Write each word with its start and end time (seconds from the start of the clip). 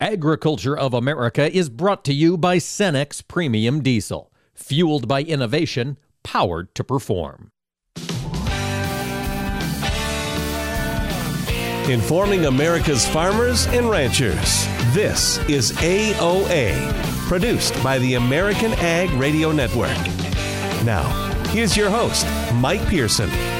Agriculture 0.00 0.78
of 0.78 0.94
America 0.94 1.52
is 1.52 1.68
brought 1.68 2.04
to 2.04 2.12
you 2.12 2.38
by 2.38 2.58
Cenex 2.58 3.20
Premium 3.26 3.82
Diesel, 3.82 4.32
fueled 4.54 5.08
by 5.08 5.24
innovation, 5.24 5.98
powered 6.22 6.72
to 6.76 6.84
perform. 6.84 7.50
Informing 11.90 12.46
America's 12.46 13.08
farmers 13.08 13.66
and 13.66 13.90
ranchers. 13.90 14.66
This 14.94 15.38
is 15.48 15.72
AOA, 15.72 16.92
produced 17.26 17.82
by 17.82 17.98
the 17.98 18.14
American 18.14 18.74
Ag 18.74 19.10
Radio 19.18 19.50
Network. 19.50 19.98
Now, 20.84 21.08
here's 21.48 21.76
your 21.76 21.90
host, 21.90 22.24
Mike 22.54 22.86
Pearson. 22.86 23.57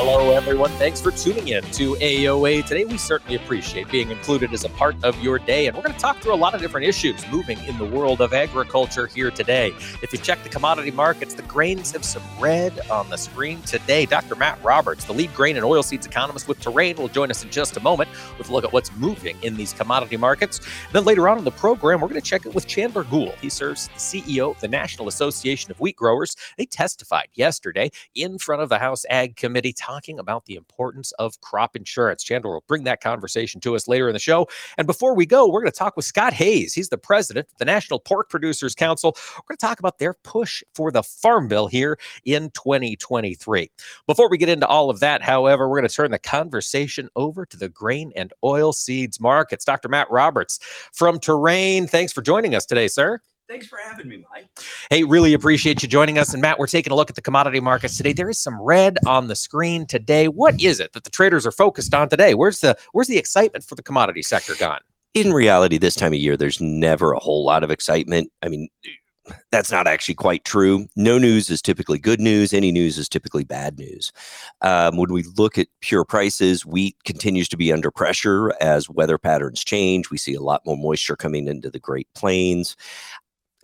Hello, 0.00 0.30
everyone. 0.30 0.70
Thanks 0.78 1.00
for 1.00 1.10
tuning 1.10 1.48
in 1.48 1.64
to 1.72 1.96
AOA. 1.96 2.64
Today, 2.64 2.84
we 2.84 2.96
certainly 2.96 3.34
appreciate 3.34 3.90
being 3.90 4.12
included 4.12 4.52
as 4.52 4.62
a 4.62 4.68
part 4.68 4.94
of 5.02 5.20
your 5.20 5.40
day. 5.40 5.66
And 5.66 5.76
we're 5.76 5.82
going 5.82 5.92
to 5.92 6.00
talk 6.00 6.18
through 6.18 6.34
a 6.34 6.36
lot 6.36 6.54
of 6.54 6.60
different 6.60 6.86
issues 6.86 7.28
moving 7.32 7.58
in 7.64 7.76
the 7.78 7.84
world 7.84 8.20
of 8.20 8.32
agriculture 8.32 9.08
here 9.08 9.32
today. 9.32 9.74
If 10.00 10.12
you 10.12 10.20
check 10.20 10.40
the 10.44 10.50
commodity 10.50 10.92
markets, 10.92 11.34
the 11.34 11.42
grains 11.42 11.90
have 11.90 12.04
some 12.04 12.22
red 12.38 12.78
on 12.88 13.10
the 13.10 13.16
screen 13.16 13.60
today. 13.62 14.06
Dr. 14.06 14.36
Matt 14.36 14.62
Roberts, 14.62 15.04
the 15.04 15.12
lead 15.12 15.34
grain 15.34 15.56
and 15.56 15.66
oilseeds 15.66 16.06
economist 16.06 16.46
with 16.46 16.60
Terrain, 16.60 16.96
will 16.96 17.08
join 17.08 17.28
us 17.32 17.42
in 17.42 17.50
just 17.50 17.76
a 17.76 17.80
moment 17.80 18.08
with 18.38 18.50
a 18.50 18.52
look 18.52 18.62
at 18.62 18.72
what's 18.72 18.94
moving 18.98 19.36
in 19.42 19.56
these 19.56 19.72
commodity 19.72 20.16
markets. 20.16 20.58
And 20.58 20.92
Then 20.92 21.06
later 21.06 21.28
on 21.28 21.38
in 21.38 21.44
the 21.44 21.50
program, 21.50 22.00
we're 22.00 22.08
going 22.08 22.20
to 22.20 22.24
check 22.24 22.46
it 22.46 22.54
with 22.54 22.68
Chandler 22.68 23.02
Goule. 23.02 23.34
He 23.40 23.48
serves 23.48 23.90
as 23.96 24.12
the 24.12 24.22
CEO 24.22 24.52
of 24.52 24.60
the 24.60 24.68
National 24.68 25.08
Association 25.08 25.72
of 25.72 25.80
Wheat 25.80 25.96
Growers. 25.96 26.36
They 26.56 26.66
testified 26.66 27.30
yesterday 27.34 27.90
in 28.14 28.38
front 28.38 28.62
of 28.62 28.68
the 28.68 28.78
House 28.78 29.04
Ag 29.10 29.34
Committee 29.34 29.72
talking 29.88 30.18
about 30.18 30.44
the 30.44 30.54
importance 30.54 31.12
of 31.12 31.40
crop 31.40 31.74
insurance. 31.74 32.22
Chandler 32.22 32.52
will 32.52 32.64
bring 32.68 32.84
that 32.84 33.00
conversation 33.00 33.60
to 33.62 33.74
us 33.74 33.88
later 33.88 34.08
in 34.08 34.12
the 34.12 34.18
show. 34.18 34.46
And 34.76 34.86
before 34.86 35.14
we 35.14 35.24
go, 35.24 35.48
we're 35.48 35.62
going 35.62 35.72
to 35.72 35.78
talk 35.78 35.96
with 35.96 36.04
Scott 36.04 36.34
Hays. 36.34 36.74
He's 36.74 36.90
the 36.90 36.98
president 36.98 37.48
of 37.50 37.58
the 37.58 37.64
National 37.64 37.98
Pork 37.98 38.28
Producers 38.28 38.74
Council. 38.74 39.16
We're 39.36 39.54
going 39.54 39.56
to 39.56 39.66
talk 39.66 39.78
about 39.78 39.98
their 39.98 40.14
push 40.14 40.62
for 40.74 40.90
the 40.90 41.02
Farm 41.02 41.48
Bill 41.48 41.68
here 41.68 41.98
in 42.26 42.50
2023. 42.50 43.70
Before 44.06 44.28
we 44.28 44.36
get 44.36 44.50
into 44.50 44.66
all 44.66 44.90
of 44.90 45.00
that, 45.00 45.22
however, 45.22 45.68
we're 45.68 45.78
going 45.78 45.88
to 45.88 45.94
turn 45.94 46.10
the 46.10 46.18
conversation 46.18 47.08
over 47.16 47.46
to 47.46 47.56
the 47.56 47.70
grain 47.70 48.12
and 48.14 48.32
oil 48.44 48.74
seeds 48.74 49.18
markets. 49.20 49.64
Dr. 49.64 49.88
Matt 49.88 50.10
Roberts 50.10 50.58
from 50.92 51.18
Terrain, 51.18 51.86
thanks 51.86 52.12
for 52.12 52.20
joining 52.20 52.54
us 52.54 52.66
today, 52.66 52.88
sir. 52.88 53.20
Thanks 53.48 53.66
for 53.66 53.78
having 53.82 54.08
me, 54.08 54.22
Mike. 54.30 54.46
Hey, 54.90 55.04
really 55.04 55.32
appreciate 55.32 55.82
you 55.82 55.88
joining 55.88 56.18
us. 56.18 56.34
And 56.34 56.42
Matt, 56.42 56.58
we're 56.58 56.66
taking 56.66 56.92
a 56.92 56.96
look 56.96 57.08
at 57.08 57.16
the 57.16 57.22
commodity 57.22 57.60
markets 57.60 57.96
today. 57.96 58.12
There 58.12 58.28
is 58.28 58.38
some 58.38 58.60
red 58.60 58.98
on 59.06 59.28
the 59.28 59.34
screen 59.34 59.86
today. 59.86 60.28
What 60.28 60.60
is 60.62 60.80
it 60.80 60.92
that 60.92 61.04
the 61.04 61.10
traders 61.10 61.46
are 61.46 61.50
focused 61.50 61.94
on 61.94 62.10
today? 62.10 62.34
Where's 62.34 62.60
the 62.60 62.76
where's 62.92 63.08
the 63.08 63.16
excitement 63.16 63.64
for 63.64 63.74
the 63.74 63.82
commodity 63.82 64.22
sector 64.22 64.54
gone? 64.58 64.80
In 65.14 65.32
reality, 65.32 65.78
this 65.78 65.94
time 65.94 66.12
of 66.12 66.18
year, 66.18 66.36
there's 66.36 66.60
never 66.60 67.12
a 67.12 67.18
whole 67.18 67.42
lot 67.42 67.64
of 67.64 67.70
excitement. 67.70 68.30
I 68.42 68.48
mean, 68.48 68.68
that's 69.50 69.72
not 69.72 69.86
actually 69.86 70.14
quite 70.14 70.44
true. 70.44 70.86
No 70.94 71.16
news 71.16 71.48
is 71.48 71.62
typically 71.62 71.98
good 71.98 72.20
news. 72.20 72.52
Any 72.52 72.70
news 72.70 72.98
is 72.98 73.08
typically 73.08 73.44
bad 73.44 73.78
news. 73.78 74.12
Um, 74.60 74.98
when 74.98 75.10
we 75.10 75.22
look 75.36 75.56
at 75.56 75.68
pure 75.80 76.04
prices, 76.04 76.66
wheat 76.66 76.96
continues 77.04 77.48
to 77.48 77.56
be 77.56 77.72
under 77.72 77.90
pressure 77.90 78.52
as 78.60 78.90
weather 78.90 79.16
patterns 79.16 79.64
change. 79.64 80.10
We 80.10 80.18
see 80.18 80.34
a 80.34 80.42
lot 80.42 80.66
more 80.66 80.76
moisture 80.76 81.16
coming 81.16 81.48
into 81.48 81.70
the 81.70 81.80
Great 81.80 82.08
Plains 82.14 82.76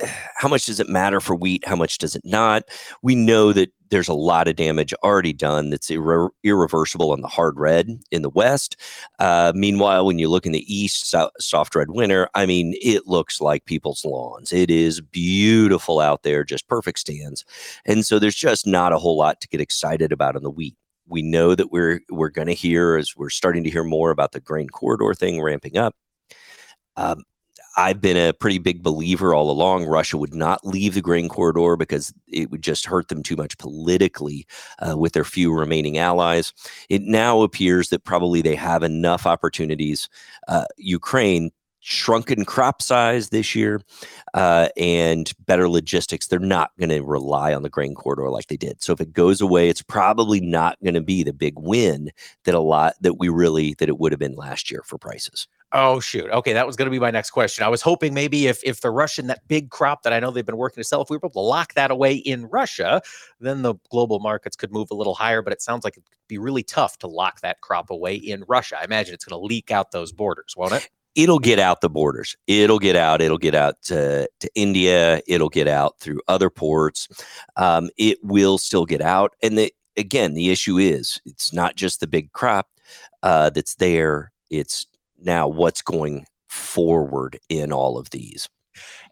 how 0.00 0.48
much 0.48 0.67
does 0.67 0.81
it 0.81 0.89
matter 0.89 1.20
for 1.20 1.37
wheat? 1.37 1.67
How 1.67 1.77
much 1.77 1.98
does 1.98 2.17
it 2.17 2.25
not? 2.25 2.64
We 3.03 3.14
know 3.14 3.53
that 3.53 3.70
there's 3.91 4.09
a 4.09 4.14
lot 4.14 4.48
of 4.48 4.56
damage 4.56 4.92
already 5.05 5.33
done 5.33 5.70
that's 5.70 5.89
irre- 5.89 6.31
irreversible 6.42 7.12
on 7.12 7.20
the 7.20 7.28
hard 7.28 7.59
red 7.59 8.03
in 8.11 8.22
the 8.22 8.31
west. 8.31 8.77
Uh, 9.20 9.53
meanwhile, 9.55 10.05
when 10.05 10.19
you 10.19 10.28
look 10.28 10.47
in 10.47 10.53
the 10.53 10.75
east, 10.75 11.09
so- 11.09 11.31
soft 11.39 11.75
red 11.77 11.91
winter, 11.91 12.28
I 12.34 12.45
mean, 12.45 12.75
it 12.83 13.06
looks 13.06 13.41
like 13.41 13.67
people's 13.67 14.05
lawns. 14.05 14.53
It 14.53 14.70
is 14.70 15.00
beautiful 15.00 16.00
out 16.00 16.25
there, 16.25 16.42
just 16.42 16.67
perfect 16.67 16.98
stands. 16.98 17.45
And 17.84 18.05
so 18.05 18.19
there's 18.19 18.34
just 18.34 18.66
not 18.66 18.93
a 18.93 18.99
whole 18.99 19.16
lot 19.16 19.41
to 19.43 19.49
get 19.49 19.60
excited 19.60 20.10
about 20.10 20.34
on 20.34 20.43
the 20.43 20.50
wheat. 20.50 20.77
We 21.06 21.22
know 21.22 21.54
that 21.54 21.71
we're 21.71 22.00
we're 22.10 22.31
going 22.31 22.49
to 22.49 22.54
hear 22.54 22.97
as 22.97 23.15
we're 23.15 23.31
starting 23.31 23.62
to 23.65 23.71
hear 23.71 23.84
more 23.84 24.10
about 24.10 24.33
the 24.33 24.41
grain 24.41 24.71
corridor 24.71 25.12
thing 25.15 25.41
ramping 25.43 25.77
up. 25.77 25.94
Um, 26.97 27.25
I've 27.76 28.00
been 28.00 28.16
a 28.16 28.32
pretty 28.32 28.58
big 28.58 28.82
believer 28.82 29.34
all 29.34 29.50
along. 29.50 29.86
Russia 29.86 30.16
would 30.16 30.34
not 30.34 30.66
leave 30.66 30.94
the 30.94 31.00
grain 31.00 31.28
corridor 31.28 31.76
because 31.76 32.12
it 32.28 32.50
would 32.50 32.62
just 32.62 32.86
hurt 32.86 33.08
them 33.08 33.22
too 33.22 33.36
much 33.36 33.58
politically 33.58 34.46
uh, 34.78 34.96
with 34.96 35.12
their 35.12 35.24
few 35.24 35.52
remaining 35.52 35.98
allies. 35.98 36.52
It 36.88 37.02
now 37.02 37.42
appears 37.42 37.88
that 37.88 38.04
probably 38.04 38.42
they 38.42 38.54
have 38.54 38.82
enough 38.82 39.26
opportunities. 39.26 40.08
Uh, 40.48 40.66
Ukraine 40.76 41.50
shrunken 41.86 42.46
crop 42.46 42.80
size 42.80 43.28
this 43.28 43.54
year 43.54 43.78
uh, 44.32 44.68
and 44.74 45.32
better 45.41 45.68
logistics 45.68 46.26
they're 46.26 46.38
not 46.38 46.70
going 46.78 46.88
to 46.88 47.02
rely 47.02 47.52
on 47.52 47.62
the 47.62 47.68
grain 47.68 47.94
corridor 47.94 48.30
like 48.30 48.46
they 48.46 48.56
did 48.56 48.82
so 48.82 48.91
if 48.91 49.02
it 49.02 49.12
goes 49.12 49.42
away 49.42 49.68
it's 49.68 49.82
probably 49.82 50.41
not 50.41 50.78
going 50.82 50.94
to 50.94 51.02
be 51.02 51.22
the 51.22 51.32
big 51.34 51.52
win 51.58 52.10
that 52.44 52.54
a 52.54 52.60
lot 52.60 52.94
that 53.02 53.18
we 53.18 53.28
really 53.28 53.74
that 53.74 53.91
it 53.91 53.98
would 53.98 54.12
have 54.12 54.18
been 54.18 54.34
last 54.34 54.70
year 54.70 54.82
for 54.86 54.96
prices 54.96 55.46
Oh 55.76 55.98
shoot. 55.98 56.30
Okay, 56.30 56.52
that 56.52 56.68
was 56.68 56.76
going 56.76 56.86
to 56.86 56.90
be 56.90 57.00
my 57.00 57.10
next 57.10 57.32
question. 57.32 57.64
I 57.64 57.68
was 57.68 57.82
hoping 57.82 58.14
maybe 58.14 58.46
if 58.46 58.62
if 58.62 58.80
the 58.80 58.92
Russian 58.92 59.26
that 59.26 59.46
big 59.48 59.70
crop 59.70 60.04
that 60.04 60.12
I 60.12 60.20
know 60.20 60.30
they've 60.30 60.46
been 60.46 60.56
working 60.56 60.80
to 60.80 60.86
sell, 60.86 61.02
if 61.02 61.10
we 61.10 61.16
were 61.16 61.22
able 61.22 61.30
to 61.30 61.40
lock 61.40 61.74
that 61.74 61.90
away 61.90 62.14
in 62.14 62.46
Russia, 62.46 63.02
then 63.40 63.62
the 63.62 63.74
global 63.90 64.20
markets 64.20 64.54
could 64.54 64.70
move 64.70 64.86
a 64.92 64.94
little 64.94 65.16
higher. 65.16 65.42
But 65.42 65.52
it 65.52 65.60
sounds 65.60 65.82
like 65.82 65.94
it'd 65.94 66.04
be 66.28 66.38
really 66.38 66.62
tough 66.62 66.98
to 66.98 67.08
lock 67.08 67.40
that 67.40 67.60
crop 67.60 67.90
away 67.90 68.14
in 68.14 68.44
Russia. 68.46 68.78
I 68.80 68.84
imagine 68.84 69.14
it's 69.14 69.24
going 69.24 69.36
to 69.38 69.44
leak 69.44 69.72
out 69.72 69.90
those 69.90 70.12
borders, 70.12 70.54
won't 70.56 70.74
it? 70.74 70.88
It'll 71.16 71.40
get 71.40 71.58
out 71.58 71.80
the 71.80 71.91
borders. 71.91 72.36
It'll 72.46 72.78
get 72.78 72.94
out. 72.94 73.20
It'll 73.20 73.36
get 73.36 73.56
out 73.56 73.74
to, 73.84 74.28
to 74.41 74.50
India. 74.54 75.22
It'll 75.26 75.48
get 75.48 75.66
out 75.66 75.98
through 75.98 76.20
other 76.28 76.50
ports. 76.50 77.08
Um, 77.56 77.91
it 77.96 78.18
will 78.22 78.58
still 78.58 78.84
get 78.84 79.00
out. 79.00 79.34
And 79.42 79.58
the, 79.58 79.72
again, 79.96 80.34
the 80.34 80.50
issue 80.50 80.78
is 80.78 81.20
it's 81.24 81.52
not 81.52 81.74
just 81.74 81.98
the 81.98 82.06
big 82.06 82.32
crop 82.32 82.68
uh, 83.24 83.50
that's 83.50 83.74
there. 83.76 84.32
It's 84.50 84.86
now 85.24 85.48
what's 85.48 85.82
going 85.82 86.26
forward 86.48 87.38
in 87.48 87.72
all 87.72 87.98
of 87.98 88.10
these. 88.10 88.48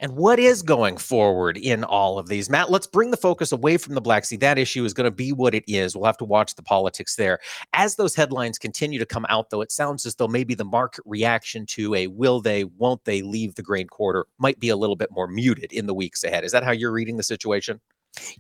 And 0.00 0.16
what 0.16 0.38
is 0.38 0.62
going 0.62 0.96
forward 0.96 1.56
in 1.56 1.84
all 1.84 2.18
of 2.18 2.28
these? 2.28 2.50
Matt, 2.50 2.70
let's 2.70 2.86
bring 2.86 3.10
the 3.12 3.16
focus 3.16 3.52
away 3.52 3.76
from 3.76 3.94
the 3.94 4.00
Black 4.00 4.24
Sea. 4.24 4.36
That 4.36 4.58
issue 4.58 4.84
is 4.84 4.92
going 4.92 5.04
to 5.04 5.12
be 5.12 5.32
what 5.32 5.54
it 5.54 5.64
is. 5.68 5.94
We'll 5.94 6.06
have 6.06 6.16
to 6.18 6.24
watch 6.24 6.54
the 6.56 6.62
politics 6.62 7.14
there. 7.14 7.38
As 7.72 7.94
those 7.94 8.14
headlines 8.14 8.58
continue 8.58 8.98
to 8.98 9.06
come 9.06 9.26
out, 9.28 9.50
though, 9.50 9.60
it 9.60 9.70
sounds 9.70 10.04
as 10.04 10.16
though 10.16 10.28
maybe 10.28 10.54
the 10.54 10.64
market 10.64 11.04
reaction 11.06 11.66
to 11.66 11.94
a 11.94 12.08
will 12.08 12.40
they, 12.40 12.64
won't 12.64 13.04
they 13.04 13.22
leave 13.22 13.54
the 13.54 13.62
grain 13.62 13.86
corridor 13.86 14.26
might 14.38 14.58
be 14.58 14.68
a 14.68 14.76
little 14.76 14.96
bit 14.96 15.10
more 15.12 15.28
muted 15.28 15.72
in 15.72 15.86
the 15.86 15.94
weeks 15.94 16.24
ahead. 16.24 16.44
Is 16.44 16.52
that 16.52 16.64
how 16.64 16.72
you're 16.72 16.92
reading 16.92 17.16
the 17.16 17.22
situation? 17.22 17.80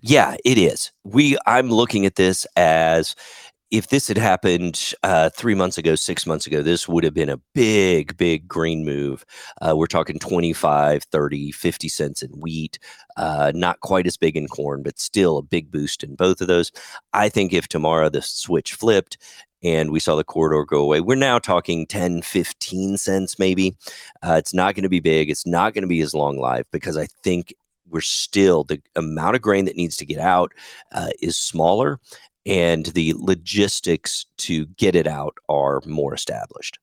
Yeah, 0.00 0.36
it 0.44 0.58
is. 0.58 0.92
We 1.04 1.38
I'm 1.46 1.70
looking 1.70 2.04
at 2.04 2.16
this 2.16 2.46
as 2.56 3.14
if 3.72 3.88
this 3.88 4.06
had 4.06 4.18
happened 4.18 4.92
uh, 5.02 5.30
three 5.30 5.54
months 5.54 5.78
ago, 5.78 5.94
six 5.94 6.26
months 6.26 6.46
ago, 6.46 6.60
this 6.60 6.86
would 6.86 7.04
have 7.04 7.14
been 7.14 7.30
a 7.30 7.40
big, 7.54 8.14
big 8.18 8.46
green 8.46 8.84
move. 8.84 9.24
Uh, 9.62 9.74
we're 9.74 9.86
talking 9.86 10.18
25, 10.18 11.04
30, 11.04 11.50
50 11.52 11.88
cents 11.88 12.22
in 12.22 12.30
wheat, 12.32 12.78
uh, 13.16 13.50
not 13.54 13.80
quite 13.80 14.06
as 14.06 14.18
big 14.18 14.36
in 14.36 14.46
corn, 14.46 14.82
but 14.82 14.98
still 14.98 15.38
a 15.38 15.42
big 15.42 15.70
boost 15.70 16.04
in 16.04 16.14
both 16.14 16.42
of 16.42 16.48
those. 16.48 16.70
I 17.14 17.30
think 17.30 17.54
if 17.54 17.66
tomorrow 17.66 18.10
the 18.10 18.20
switch 18.20 18.74
flipped 18.74 19.16
and 19.62 19.90
we 19.90 20.00
saw 20.00 20.16
the 20.16 20.24
corridor 20.24 20.66
go 20.66 20.82
away, 20.82 21.00
we're 21.00 21.14
now 21.14 21.38
talking 21.38 21.86
10, 21.86 22.20
15 22.20 22.98
cents 22.98 23.38
maybe. 23.38 23.74
Uh, 24.22 24.34
it's 24.34 24.52
not 24.52 24.74
going 24.74 24.82
to 24.82 24.90
be 24.90 25.00
big. 25.00 25.30
It's 25.30 25.46
not 25.46 25.72
going 25.72 25.82
to 25.82 25.88
be 25.88 26.02
as 26.02 26.12
long 26.12 26.36
live 26.36 26.66
because 26.72 26.98
I 26.98 27.06
think 27.24 27.54
we're 27.88 28.02
still 28.02 28.64
the 28.64 28.82
amount 28.96 29.36
of 29.36 29.42
grain 29.42 29.64
that 29.64 29.76
needs 29.76 29.96
to 29.98 30.06
get 30.06 30.18
out 30.18 30.52
uh, 30.92 31.10
is 31.20 31.38
smaller 31.38 32.00
and 32.46 32.86
the 32.86 33.14
logistics 33.16 34.26
to 34.38 34.66
get 34.66 34.94
it 34.94 35.06
out 35.06 35.36
are 35.48 35.80
more 35.86 36.14
established. 36.14 36.78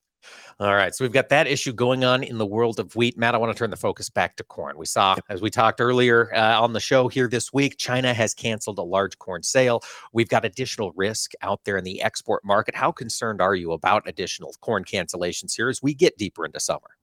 All 0.60 0.76
right. 0.76 0.94
So 0.94 1.06
we've 1.06 1.14
got 1.14 1.30
that 1.30 1.48
issue 1.48 1.72
going 1.72 2.04
on 2.04 2.22
in 2.22 2.38
the 2.38 2.46
world 2.46 2.82
of 2.82 2.94
wheat. 2.94 3.18
Matt, 3.18 3.34
I 3.34 3.38
want 3.38 3.54
to 3.54 3.58
turn 3.58 3.70
the 3.70 3.78
focus 3.78 4.10
back 4.10 4.36
to 4.36 4.44
corn. 4.44 4.78
We 4.78 4.86
saw, 4.86 5.16
as 5.30 5.42
we 5.42 5.50
talked 5.50 5.80
earlier 5.80 6.36
uh, 6.36 6.60
on 6.60 6.74
the 6.74 6.82
show 6.82 7.08
here 7.08 7.30
this 7.30 7.54
week, 7.54 7.78
China 7.78 8.14
has 8.14 8.34
canceled 8.34 8.78
a 8.78 8.84
large 8.84 9.18
corn 9.20 9.42
sale. 9.42 9.82
We've 10.12 10.28
got 10.28 10.44
additional 10.44 10.92
risk 10.98 11.32
out 11.42 11.62
there 11.64 11.78
in 11.78 11.86
the 11.86 12.02
export 12.02 12.44
market. 12.44 12.76
How 12.76 12.92
concerned 12.92 13.42
are 13.42 13.56
you 13.56 13.72
about 13.72 14.04
additional 14.06 14.54
corn 14.60 14.84
cancellations 14.84 15.56
here 15.56 15.70
as 15.70 15.82
we 15.82 15.94
get 15.94 16.18
deeper 16.18 16.46
into 16.46 16.60
summer? 16.60 16.98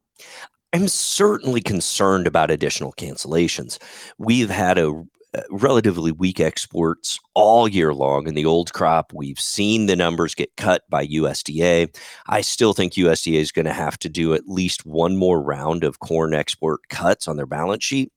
I'm 0.74 0.88
certainly 0.88 1.62
concerned 1.62 2.26
about 2.26 2.50
additional 2.50 2.92
cancellations. 2.92 3.78
We've 4.18 4.50
had 4.50 4.76
a 4.76 5.02
Uh, 5.36 5.42
relatively 5.50 6.12
weak 6.12 6.40
exports 6.40 7.18
all 7.34 7.68
year 7.68 7.92
long 7.92 8.26
in 8.26 8.34
the 8.34 8.46
old 8.46 8.72
crop. 8.72 9.12
We've 9.12 9.40
seen 9.40 9.86
the 9.86 9.96
numbers 9.96 10.34
get 10.34 10.56
cut 10.56 10.82
by 10.88 11.06
USDA. 11.06 11.94
I 12.28 12.40
still 12.40 12.72
think 12.72 12.94
USDA 12.94 13.38
is 13.38 13.52
going 13.52 13.66
to 13.66 13.72
have 13.72 13.98
to 13.98 14.08
do 14.08 14.32
at 14.32 14.48
least 14.48 14.86
one 14.86 15.16
more 15.16 15.42
round 15.42 15.84
of 15.84 15.98
corn 15.98 16.32
export 16.32 16.88
cuts 16.88 17.28
on 17.28 17.36
their 17.36 17.46
balance 17.46 17.84
sheet. 17.84 18.12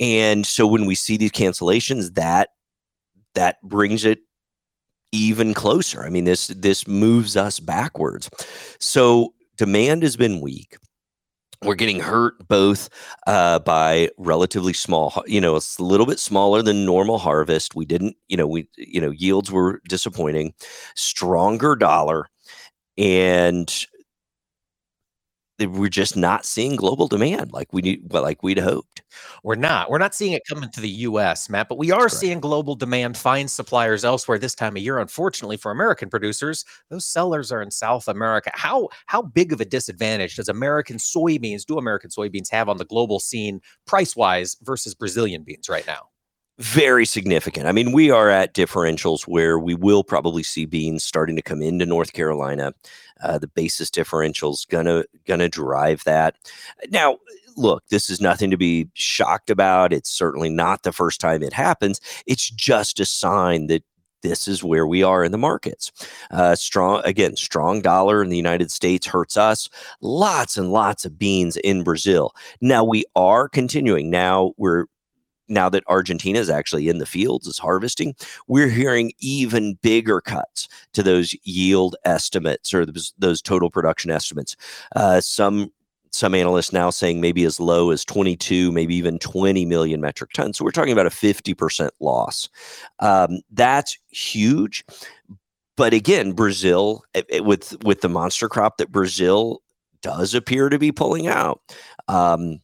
And 0.00 0.44
so 0.44 0.66
when 0.66 0.84
we 0.84 0.94
see 0.94 1.16
these 1.16 1.32
cancellations, 1.32 2.14
that 2.14 2.50
that 3.34 3.56
brings 3.62 4.04
it 4.04 4.18
even 5.12 5.54
closer. 5.54 6.04
I 6.04 6.10
mean, 6.10 6.24
this 6.24 6.48
this 6.48 6.86
moves 6.86 7.36
us 7.36 7.58
backwards. 7.58 8.28
So 8.80 9.32
demand 9.56 10.02
has 10.02 10.16
been 10.16 10.40
weak 10.40 10.76
we're 11.62 11.74
getting 11.74 12.00
hurt 12.00 12.46
both 12.48 12.88
uh, 13.26 13.58
by 13.60 14.10
relatively 14.18 14.72
small 14.72 15.22
you 15.26 15.40
know 15.40 15.56
a 15.56 15.60
little 15.78 16.06
bit 16.06 16.18
smaller 16.18 16.62
than 16.62 16.84
normal 16.84 17.18
harvest. 17.18 17.74
We 17.74 17.84
didn't 17.84 18.16
you 18.28 18.36
know 18.36 18.46
we 18.46 18.68
you 18.76 19.00
know 19.00 19.10
yields 19.10 19.50
were 19.50 19.80
disappointing. 19.88 20.54
Stronger 20.94 21.76
dollar. 21.76 22.26
And 22.98 23.86
we're 25.66 25.88
just 25.88 26.16
not 26.16 26.44
seeing 26.44 26.76
global 26.76 27.08
demand 27.08 27.52
like 27.52 27.72
we 27.72 27.82
need 27.82 28.02
well, 28.10 28.22
like 28.22 28.42
we'd 28.42 28.58
hoped. 28.58 29.02
We're 29.42 29.56
not. 29.56 29.90
We're 29.90 29.98
not 29.98 30.14
seeing 30.14 30.32
it 30.32 30.42
coming 30.48 30.70
to 30.70 30.80
the 30.80 30.90
us 30.90 31.48
matt 31.48 31.68
but 31.68 31.78
we 31.78 31.90
are 31.90 32.08
Correct. 32.08 32.14
seeing 32.14 32.40
global 32.40 32.74
demand 32.74 33.16
find 33.16 33.50
suppliers 33.50 34.04
elsewhere 34.04 34.38
this 34.38 34.54
time 34.54 34.76
of 34.76 34.82
year. 34.82 34.98
Unfortunately 34.98 35.56
for 35.56 35.70
american 35.72 36.08
producers 36.10 36.64
those 36.90 37.06
sellers 37.06 37.50
are 37.52 37.62
in 37.62 37.70
south 37.70 38.08
america. 38.08 38.50
How 38.54 38.88
how 39.06 39.22
big 39.22 39.52
of 39.52 39.60
a 39.60 39.64
disadvantage 39.64 40.36
does 40.36 40.48
american 40.48 40.98
soybeans 40.98 41.64
do 41.64 41.78
american 41.78 42.10
soybeans 42.10 42.50
have 42.50 42.68
on 42.68 42.76
the 42.76 42.84
global 42.84 43.20
scene 43.20 43.60
price 43.86 44.14
wise 44.16 44.56
versus 44.62 44.94
brazilian 44.94 45.42
beans 45.42 45.68
right 45.68 45.86
now 45.86 46.09
very 46.60 47.06
significant. 47.06 47.66
I 47.66 47.72
mean, 47.72 47.90
we 47.90 48.10
are 48.10 48.28
at 48.28 48.54
differentials 48.54 49.26
where 49.26 49.58
we 49.58 49.74
will 49.74 50.04
probably 50.04 50.42
see 50.42 50.66
beans 50.66 51.02
starting 51.02 51.34
to 51.36 51.42
come 51.42 51.62
into 51.62 51.86
North 51.86 52.12
Carolina. 52.12 52.74
Uh, 53.22 53.38
the 53.38 53.48
basis 53.48 53.90
differentials 53.90 54.68
gonna 54.68 55.04
gonna 55.26 55.48
drive 55.48 56.04
that. 56.04 56.36
Now, 56.90 57.18
look, 57.56 57.82
this 57.88 58.10
is 58.10 58.20
nothing 58.20 58.50
to 58.50 58.56
be 58.56 58.88
shocked 58.94 59.50
about. 59.50 59.92
It's 59.92 60.10
certainly 60.10 60.50
not 60.50 60.82
the 60.82 60.92
first 60.92 61.20
time 61.20 61.42
it 61.42 61.52
happens. 61.52 62.00
It's 62.26 62.48
just 62.50 63.00
a 63.00 63.06
sign 63.06 63.66
that 63.68 63.82
this 64.22 64.46
is 64.46 64.62
where 64.62 64.86
we 64.86 65.02
are 65.02 65.24
in 65.24 65.32
the 65.32 65.38
markets. 65.38 65.92
Uh, 66.30 66.54
strong 66.54 67.00
again, 67.06 67.36
strong 67.36 67.80
dollar 67.80 68.22
in 68.22 68.28
the 68.28 68.36
United 68.36 68.70
States 68.70 69.06
hurts 69.06 69.38
us. 69.38 69.70
Lots 70.02 70.58
and 70.58 70.72
lots 70.72 71.06
of 71.06 71.18
beans 71.18 71.56
in 71.56 71.84
Brazil. 71.84 72.34
Now 72.60 72.84
we 72.84 73.04
are 73.16 73.48
continuing. 73.48 74.10
Now 74.10 74.52
we're 74.58 74.86
now 75.50 75.68
that 75.68 75.84
Argentina 75.86 76.38
is 76.38 76.48
actually 76.48 76.88
in 76.88 76.98
the 76.98 77.06
fields, 77.06 77.46
is 77.46 77.58
harvesting, 77.58 78.14
we're 78.46 78.68
hearing 78.68 79.12
even 79.18 79.74
bigger 79.82 80.20
cuts 80.20 80.68
to 80.92 81.02
those 81.02 81.34
yield 81.42 81.96
estimates 82.04 82.72
or 82.72 82.86
those, 82.86 83.42
total 83.42 83.70
production 83.70 84.10
estimates. 84.10 84.54
Uh, 84.94 85.20
some 85.20 85.72
some 86.12 86.34
analysts 86.34 86.72
now 86.72 86.90
saying 86.90 87.20
maybe 87.20 87.44
as 87.44 87.60
low 87.60 87.90
as 87.90 88.04
22, 88.04 88.72
maybe 88.72 88.94
even 88.96 89.18
20 89.18 89.64
million 89.64 90.00
metric 90.00 90.32
tons. 90.32 90.58
So 90.58 90.64
we're 90.64 90.72
talking 90.72 90.92
about 90.92 91.06
a 91.06 91.10
50% 91.10 91.88
loss. 92.00 92.48
Um, 92.98 93.40
that's 93.52 93.96
huge. 94.08 94.84
But 95.76 95.94
again, 95.94 96.32
Brazil, 96.32 97.04
it, 97.14 97.26
it, 97.28 97.44
with 97.44 97.82
with 97.84 98.02
the 98.02 98.08
monster 98.08 98.48
crop 98.48 98.76
that 98.76 98.92
Brazil 98.92 99.62
does 100.02 100.34
appear 100.34 100.68
to 100.68 100.78
be 100.78 100.92
pulling 100.92 101.26
out. 101.26 101.60
Um, 102.08 102.60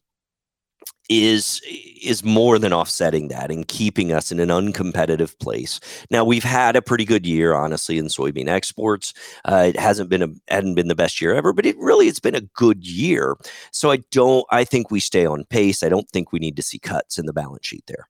is 1.09 1.61
is 2.01 2.23
more 2.23 2.59
than 2.59 2.73
offsetting 2.73 3.27
that 3.29 3.49
and 3.49 3.67
keeping 3.67 4.11
us 4.11 4.31
in 4.31 4.39
an 4.39 4.49
uncompetitive 4.49 5.37
place. 5.39 5.79
Now 6.11 6.23
we've 6.23 6.43
had 6.43 6.75
a 6.75 6.81
pretty 6.81 7.05
good 7.05 7.25
year, 7.25 7.53
honestly, 7.53 7.97
in 7.97 8.05
soybean 8.05 8.47
exports. 8.47 9.13
Uh, 9.45 9.65
it 9.69 9.79
hasn't 9.79 10.09
been 10.09 10.23
a 10.23 10.29
hadn't 10.47 10.75
been 10.75 10.87
the 10.87 10.95
best 10.95 11.21
year 11.21 11.33
ever, 11.33 11.53
but 11.53 11.65
it 11.65 11.77
really 11.77 12.07
it's 12.07 12.19
been 12.19 12.35
a 12.35 12.41
good 12.41 12.85
year. 12.85 13.35
So 13.71 13.91
I 13.91 13.97
don't. 14.11 14.45
I 14.51 14.63
think 14.63 14.91
we 14.91 14.99
stay 14.99 15.25
on 15.25 15.45
pace. 15.45 15.83
I 15.83 15.89
don't 15.89 16.09
think 16.09 16.31
we 16.31 16.39
need 16.39 16.55
to 16.57 16.63
see 16.63 16.79
cuts 16.79 17.17
in 17.17 17.25
the 17.25 17.33
balance 17.33 17.65
sheet 17.65 17.83
there. 17.87 18.07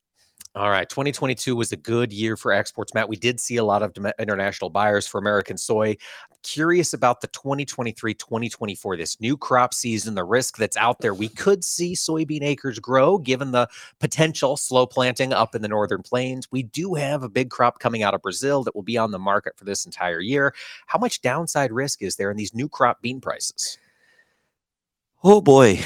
All 0.57 0.71
right. 0.71 0.89
2022 0.89 1.56
was 1.56 1.71
a 1.71 1.77
good 1.77 2.12
year 2.12 2.36
for 2.36 2.51
exports, 2.51 2.92
Matt. 2.95 3.07
We 3.07 3.15
did 3.15 3.39
see 3.39 3.57
a 3.57 3.63
lot 3.63 3.83
of 3.83 3.95
international 4.18 4.71
buyers 4.71 5.06
for 5.06 5.19
American 5.19 5.56
soy. 5.56 5.98
Curious 6.42 6.94
about 6.94 7.21
the 7.21 7.27
2023 7.27 8.15
2024, 8.15 8.98
this 8.98 9.21
new 9.21 9.38
crop 9.38 9.71
season, 9.71 10.15
the 10.15 10.24
risk 10.24 10.57
that's 10.57 10.75
out 10.75 10.98
there. 11.00 11.13
We 11.13 11.30
could 11.30 11.63
see 11.63 11.94
soybean 11.94 12.42
acres 12.42 12.80
grow 12.80 13.19
given 13.19 13.51
the 13.51 13.69
potential 14.00 14.57
slow 14.57 14.88
planting 14.88 15.31
up 15.31 15.54
in 15.54 15.62
the 15.62 15.68
northern 15.68 16.01
plains. 16.01 16.51
We 16.51 16.63
do 16.63 16.95
have 16.95 17.21
a 17.21 17.30
big 17.30 17.51
crop 17.51 17.77
coming 17.77 18.01
out 18.01 18.15
of 18.15 18.24
Brazil 18.24 18.63
that 18.63 18.74
will 18.74 18.81
be 18.81 18.98
on 18.98 19.12
the 19.12 19.19
market 19.19 19.56
for 19.57 19.63
this 19.63 19.86
entire 19.86 20.21
year. 20.21 20.56
How 20.88 20.98
much 20.98 21.21
downside 21.21 21.71
risk 21.71 22.01
is 22.01 22.15
there 22.15 22.31
in 22.31 22.38
these 22.38 22.56
new 22.56 22.68
crop 22.68 23.00
bean 23.04 23.21
prices? 23.21 23.77
Oh 25.24 25.39
boy, 25.39 25.81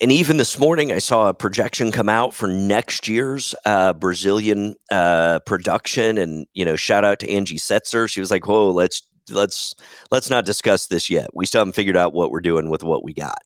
and 0.00 0.12
even 0.12 0.36
this 0.36 0.58
morning, 0.58 0.92
I 0.92 0.98
saw 0.98 1.28
a 1.28 1.34
projection 1.34 1.90
come 1.90 2.08
out 2.08 2.32
for 2.32 2.46
next 2.46 3.08
year's 3.08 3.54
uh, 3.64 3.92
Brazilian 3.94 4.76
uh, 4.90 5.40
production, 5.40 6.18
and 6.18 6.46
you 6.54 6.64
know, 6.64 6.76
shout 6.76 7.04
out 7.04 7.18
to 7.20 7.30
Angie 7.30 7.58
Setzer. 7.58 8.08
She 8.08 8.20
was 8.20 8.30
like, 8.30 8.46
"Whoa, 8.46 8.70
let's 8.70 9.02
let's 9.30 9.74
let's 10.12 10.30
not 10.30 10.44
discuss 10.44 10.86
this 10.86 11.10
yet. 11.10 11.30
We 11.34 11.46
still 11.46 11.60
haven't 11.60 11.74
figured 11.74 11.96
out 11.96 12.12
what 12.12 12.30
we're 12.30 12.40
doing 12.40 12.70
with 12.70 12.84
what 12.84 13.02
we 13.02 13.12
got." 13.12 13.42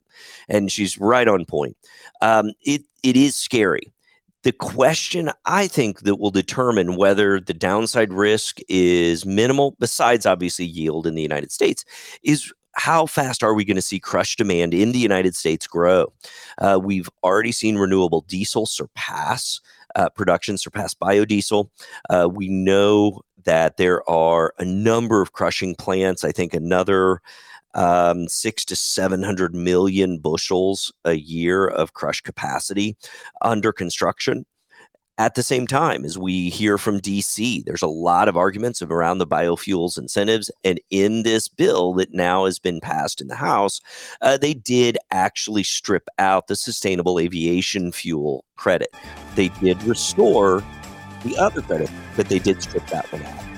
And 0.49 0.71
she's 0.71 0.99
right 0.99 1.27
on 1.27 1.47
point. 1.47 1.77
Um, 2.21 2.53
it 2.61 2.83
it 3.03 3.17
is 3.17 3.35
scary. 3.35 3.93
The 4.43 4.53
question 4.53 5.31
I 5.47 5.69
think 5.69 6.01
that 6.01 6.17
will 6.17 6.33
determine 6.33 6.97
whether 6.97 7.41
the 7.41 7.55
downside 7.55 8.13
risk 8.13 8.59
is 8.69 9.25
minimal, 9.25 9.77
besides 9.79 10.27
obviously 10.27 10.67
yield 10.67 11.07
in 11.07 11.15
the 11.15 11.23
United 11.23 11.53
States, 11.53 11.85
is 12.25 12.53
how 12.75 13.07
fast 13.07 13.43
are 13.43 13.55
we 13.55 13.65
going 13.65 13.77
to 13.77 13.83
see 13.83 14.01
crush 14.01 14.37
demand 14.37 14.75
in 14.75 14.93
the 14.93 14.99
United 14.99 15.37
States 15.37 15.67
grow? 15.67 16.13
Uh, 16.59 16.81
we've 16.83 17.09
already 17.23 17.53
seen 17.53 17.77
renewable 17.77 18.23
diesel 18.23 18.67
surpass 18.67 19.61
uh, 19.95 20.09
production, 20.11 20.57
surpass 20.57 20.95
biodiesel. 20.95 21.69
Uh, 22.09 22.29
we 22.33 22.49
know 22.49 23.21
that 23.45 23.77
there 23.77 24.09
are 24.09 24.55
a 24.59 24.65
number 24.65 25.21
of 25.21 25.33
crushing 25.33 25.75
plants. 25.75 26.25
I 26.25 26.33
think 26.33 26.55
another 26.55 27.21
um, 27.75 28.29
six 28.29 28.65
to 28.67 28.77
700 28.77 29.55
million 29.55 30.19
bushels 30.19 30.93
a 31.05 31.15
year 31.15 31.67
of 31.67 31.95
crush 31.95 32.21
capacity 32.21 32.97
under 33.41 33.73
construction 33.73 34.45
at 35.23 35.37
the 35.37 35.43
same 35.45 35.69
time 35.69 36.05
as 36.05 36.19
we 36.19 36.51
hear 36.51 36.77
from 36.77 37.01
DC, 37.01 37.65
there's 37.65 37.81
a 37.81 37.87
lot 37.87 38.27
of 38.27 38.37
arguments 38.37 38.83
around 38.83 39.19
the 39.19 39.27
biofuels 39.27 39.97
incentives. 39.97 40.51
And 40.65 40.81
in 40.91 41.23
this 41.23 41.47
bill 41.47 41.93
that 41.95 42.13
now 42.13 42.45
has 42.45 42.59
been 42.59 42.81
passed 42.81 43.21
in 43.21 43.29
the 43.29 43.37
House, 43.37 43.81
uh, 44.21 44.37
they 44.37 44.53
did 44.53 44.99
actually 45.13 45.63
strip 45.63 46.09
out 46.19 46.49
the 46.49 46.57
sustainable 46.57 47.21
aviation 47.21 47.93
fuel 47.93 48.45
credit. 48.57 48.89
They 49.37 49.47
did 49.49 49.81
restore 49.85 50.61
the 51.23 51.37
other 51.39 51.63
credit, 51.63 51.91
but 52.17 52.29
they 52.29 52.41
did 52.41 52.61
strip 52.61 52.85
that 52.89 53.07
one 53.13 53.23
out. 53.23 53.52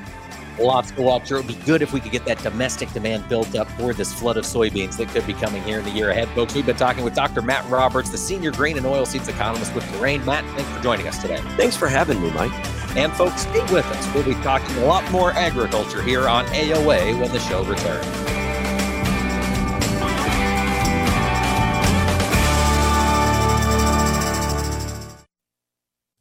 Lots 0.58 0.92
to 0.92 1.02
watch. 1.02 1.30
It 1.30 1.34
would 1.34 1.46
be 1.46 1.54
good 1.54 1.82
if 1.82 1.92
we 1.92 2.00
could 2.00 2.12
get 2.12 2.24
that 2.26 2.38
domestic 2.42 2.92
demand 2.92 3.28
built 3.28 3.54
up 3.56 3.68
for 3.72 3.92
this 3.92 4.12
flood 4.12 4.36
of 4.36 4.44
soybeans 4.44 4.96
that 4.98 5.08
could 5.08 5.26
be 5.26 5.34
coming 5.34 5.62
here 5.64 5.78
in 5.78 5.84
the 5.84 5.90
year 5.90 6.10
ahead, 6.10 6.28
folks. 6.28 6.54
We've 6.54 6.66
been 6.66 6.76
talking 6.76 7.04
with 7.04 7.14
Dr. 7.14 7.42
Matt 7.42 7.68
Roberts, 7.68 8.10
the 8.10 8.18
senior 8.18 8.52
grain 8.52 8.76
and 8.76 8.86
oilseeds 8.86 9.28
economist 9.28 9.74
with 9.74 9.84
Terrain. 9.92 10.24
Matt, 10.24 10.44
thanks 10.56 10.70
for 10.70 10.82
joining 10.82 11.08
us 11.08 11.20
today. 11.20 11.38
Thanks 11.56 11.76
for 11.76 11.88
having 11.88 12.22
me, 12.22 12.30
Mike. 12.30 12.52
And 12.96 13.12
folks, 13.12 13.42
stay 13.42 13.62
with 13.72 13.84
us. 13.86 14.14
We'll 14.14 14.24
be 14.24 14.34
talking 14.42 14.76
a 14.76 14.84
lot 14.86 15.10
more 15.10 15.32
agriculture 15.32 16.02
here 16.02 16.28
on 16.28 16.46
AOA 16.46 17.20
when 17.20 17.32
the 17.32 17.40
show 17.40 17.64
returns. 17.64 18.43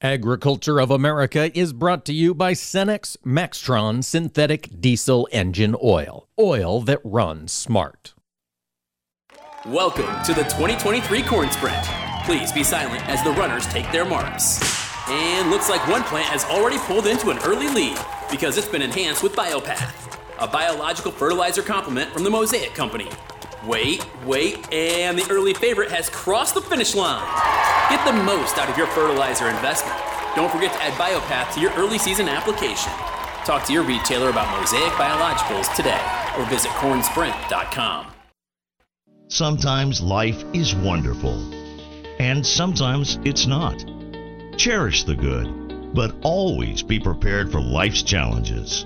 Agriculture 0.03 0.81
of 0.81 0.91
America 0.91 1.57
is 1.57 1.72
brought 1.72 2.03
to 2.03 2.12
you 2.12 2.33
by 2.33 2.51
Cenex 2.51 3.15
Maxtron 3.25 4.03
Synthetic 4.03 4.81
Diesel 4.81 5.29
Engine 5.31 5.77
Oil. 5.81 6.27
Oil 6.38 6.81
that 6.81 7.00
runs 7.05 7.53
smart. 7.53 8.13
Welcome 9.65 10.22
to 10.25 10.33
the 10.33 10.43
2023 10.43 11.24
Corn 11.24 11.50
Sprint. 11.51 11.86
Please 12.25 12.51
be 12.51 12.65
silent 12.65 13.07
as 13.07 13.24
the 13.24 13.31
runners 13.31 13.65
take 13.67 13.89
their 13.93 14.03
marks. 14.03 14.60
And 15.07 15.50
looks 15.50 15.69
like 15.69 15.88
one 15.88 16.03
plant 16.03 16.27
has 16.27 16.43
already 16.43 16.79
pulled 16.79 17.07
into 17.07 17.29
an 17.29 17.38
early 17.45 17.69
lead 17.69 17.98
because 18.29 18.57
it's 18.57 18.67
been 18.67 18.81
enhanced 18.81 19.24
with 19.24 19.31
Biopath, 19.38 20.19
a 20.38 20.48
biological 20.50 21.13
fertilizer 21.13 21.62
complement 21.62 22.12
from 22.12 22.25
the 22.25 22.29
Mosaic 22.29 22.74
Company. 22.74 23.07
Wait, 23.65 24.05
wait, 24.25 24.74
and 24.74 25.17
the 25.17 25.25
early 25.32 25.53
favorite 25.53 25.89
has 25.89 26.10
crossed 26.10 26.53
the 26.53 26.62
finish 26.62 26.96
line. 26.96 27.24
Get 27.89 28.05
the 28.05 28.12
most 28.12 28.58
out 28.58 28.70
of 28.70 28.77
your 28.77 28.88
fertilizer 28.88 29.48
investment. 29.48 29.98
Don't 30.36 30.51
forget 30.51 30.74
to 30.74 30.84
add 30.84 30.91
Biopath 30.93 31.53
to 31.53 31.62
your 31.62 31.72
early 31.74 31.98
season 31.98 32.27
application. 32.27 32.91
Talk 33.46 33.65
to 33.67 33.74
your 33.74 33.84
retailer 33.84 34.29
about 34.29 34.60
Mosaic 34.60 34.91
Biologicals 34.93 35.74
today 35.75 36.01
or 36.38 36.46
visit 36.48 36.72
cornsprint.com. 36.72 38.08
Sometimes 39.29 40.01
life 40.01 40.43
is 40.53 40.75
wonderful, 40.75 41.38
and 42.20 42.46
sometimes 42.46 43.17
it's 43.24 43.46
not. 43.46 43.86
Cherish 44.58 45.05
the 45.05 45.15
good, 45.15 45.93
but 45.93 46.13
always 46.22 46.84
be 46.84 47.00
prepared 47.00 47.50
for 47.50 47.62
life's 47.62 48.03
challenges. 48.03 48.86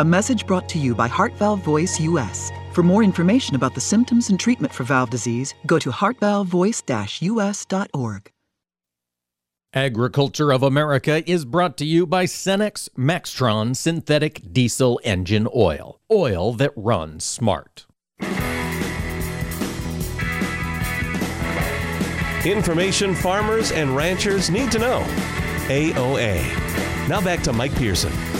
A 0.00 0.04
message 0.04 0.46
brought 0.46 0.68
to 0.70 0.78
you 0.78 0.94
by 0.94 1.08
Heart 1.08 1.34
Valve 1.34 1.62
Voice 1.62 2.00
US. 2.00 2.50
For 2.72 2.82
more 2.82 3.04
information 3.04 3.54
about 3.54 3.74
the 3.74 3.82
symptoms 3.82 4.30
and 4.30 4.40
treatment 4.40 4.72
for 4.72 4.82
valve 4.82 5.10
disease, 5.10 5.52
go 5.66 5.78
to 5.78 5.90
heartvalvevoice-us.org. 5.90 8.32
Agriculture 9.74 10.52
of 10.54 10.62
America 10.62 11.30
is 11.30 11.44
brought 11.44 11.76
to 11.76 11.84
you 11.84 12.06
by 12.06 12.24
Cenex 12.24 12.88
Maxtron 12.96 13.76
Synthetic 13.76 14.40
Diesel 14.50 14.98
Engine 15.04 15.46
Oil. 15.54 16.00
Oil 16.10 16.54
that 16.54 16.72
runs 16.76 17.22
smart. 17.22 17.84
Information 22.46 23.14
farmers 23.14 23.70
and 23.70 23.94
ranchers 23.94 24.48
need 24.48 24.72
to 24.72 24.78
know. 24.78 25.02
AOA. 25.68 26.42
Now 27.06 27.20
back 27.20 27.42
to 27.42 27.52
Mike 27.52 27.74
Pearson. 27.74 28.39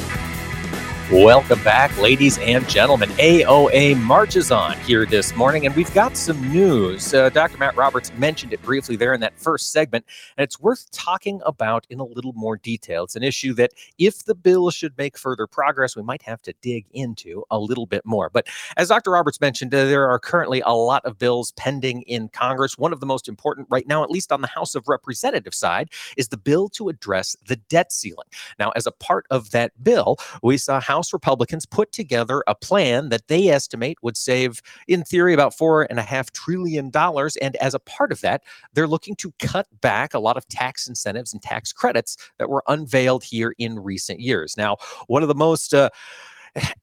Welcome 1.13 1.61
back, 1.65 2.01
ladies 2.01 2.39
and 2.39 2.69
gentlemen. 2.69 3.09
AOA 3.11 4.01
marches 4.01 4.53
on 4.53 4.79
here 4.79 5.05
this 5.05 5.35
morning, 5.35 5.67
and 5.67 5.75
we've 5.75 5.93
got 5.93 6.17
some 6.17 6.41
news. 6.53 7.13
Uh, 7.13 7.31
Dr. 7.31 7.59
Matt 7.59 7.75
Roberts 7.75 8.13
mentioned 8.17 8.53
it 8.53 8.63
briefly 8.63 8.95
there 8.95 9.13
in 9.13 9.21
that 9.21 9.37
first 9.37 9.73
segment, 9.73 10.05
and 10.37 10.45
it's 10.45 10.61
worth 10.61 10.89
talking 10.93 11.41
about 11.45 11.85
in 11.91 11.99
a 11.99 12.05
little 12.05 12.33
more 12.35 12.57
detail. 12.57 13.03
It's 13.03 13.17
an 13.17 13.25
issue 13.25 13.55
that, 13.55 13.73
if 13.99 14.25
the 14.25 14.37
bill 14.37 14.71
should 14.71 14.97
make 14.97 15.19
further 15.19 15.49
progress, 15.49 15.97
we 15.97 16.05
might 16.05 16.23
have 16.23 16.43
to 16.43 16.55
dig 16.63 16.87
into 16.93 17.43
a 17.51 17.59
little 17.59 17.87
bit 17.87 18.07
more. 18.07 18.31
But 18.31 18.47
as 18.77 18.87
Dr. 18.87 19.11
Roberts 19.11 19.41
mentioned, 19.41 19.75
uh, 19.75 19.87
there 19.87 20.09
are 20.09 20.21
currently 20.21 20.63
a 20.65 20.75
lot 20.75 21.05
of 21.05 21.19
bills 21.19 21.51
pending 21.57 22.03
in 22.03 22.29
Congress. 22.29 22.79
One 22.79 22.93
of 22.93 23.01
the 23.01 23.07
most 23.07 23.27
important 23.27 23.67
right 23.69 23.89
now, 23.89 24.05
at 24.05 24.11
least 24.11 24.31
on 24.31 24.43
the 24.43 24.47
House 24.47 24.77
of 24.77 24.87
Representatives 24.87 25.57
side, 25.57 25.89
is 26.17 26.29
the 26.29 26.37
bill 26.37 26.69
to 26.69 26.89
address 26.89 27.35
the 27.49 27.57
debt 27.57 27.91
ceiling. 27.91 28.29
Now, 28.61 28.71
as 28.77 28.87
a 28.87 28.93
part 28.93 29.27
of 29.29 29.51
that 29.51 29.73
bill, 29.83 30.17
we 30.41 30.57
saw 30.57 30.79
House 30.81 31.00
House 31.01 31.15
Republicans 31.15 31.65
put 31.65 31.93
together 31.93 32.45
a 32.47 32.55
plan 32.55 33.09
that 33.09 33.27
they 33.29 33.49
estimate 33.49 33.97
would 34.03 34.19
save, 34.19 34.61
in 34.87 35.03
theory, 35.03 35.33
about 35.33 35.57
four 35.57 35.87
and 35.89 35.99
a 35.99 36.03
half 36.03 36.31
trillion 36.31 36.91
dollars. 36.91 37.37
And 37.37 37.57
as 37.57 37.73
a 37.73 37.79
part 37.79 38.13
of 38.13 38.21
that, 38.21 38.43
they're 38.75 38.87
looking 38.87 39.17
to 39.17 39.33
cut 39.39 39.67
back 39.81 40.13
a 40.13 40.19
lot 40.19 40.37
of 40.37 40.47
tax 40.49 40.87
incentives 40.87 41.33
and 41.33 41.41
tax 41.41 41.73
credits 41.73 42.19
that 42.39 42.51
were 42.51 42.63
unveiled 42.69 43.25
here 43.25 43.55
in 43.57 43.79
recent 43.79 44.21
years. 44.21 44.59
Now, 44.59 44.77
one 45.07 45.23
of 45.23 45.29
the 45.29 45.35
most 45.35 45.73
uh, 45.73 45.89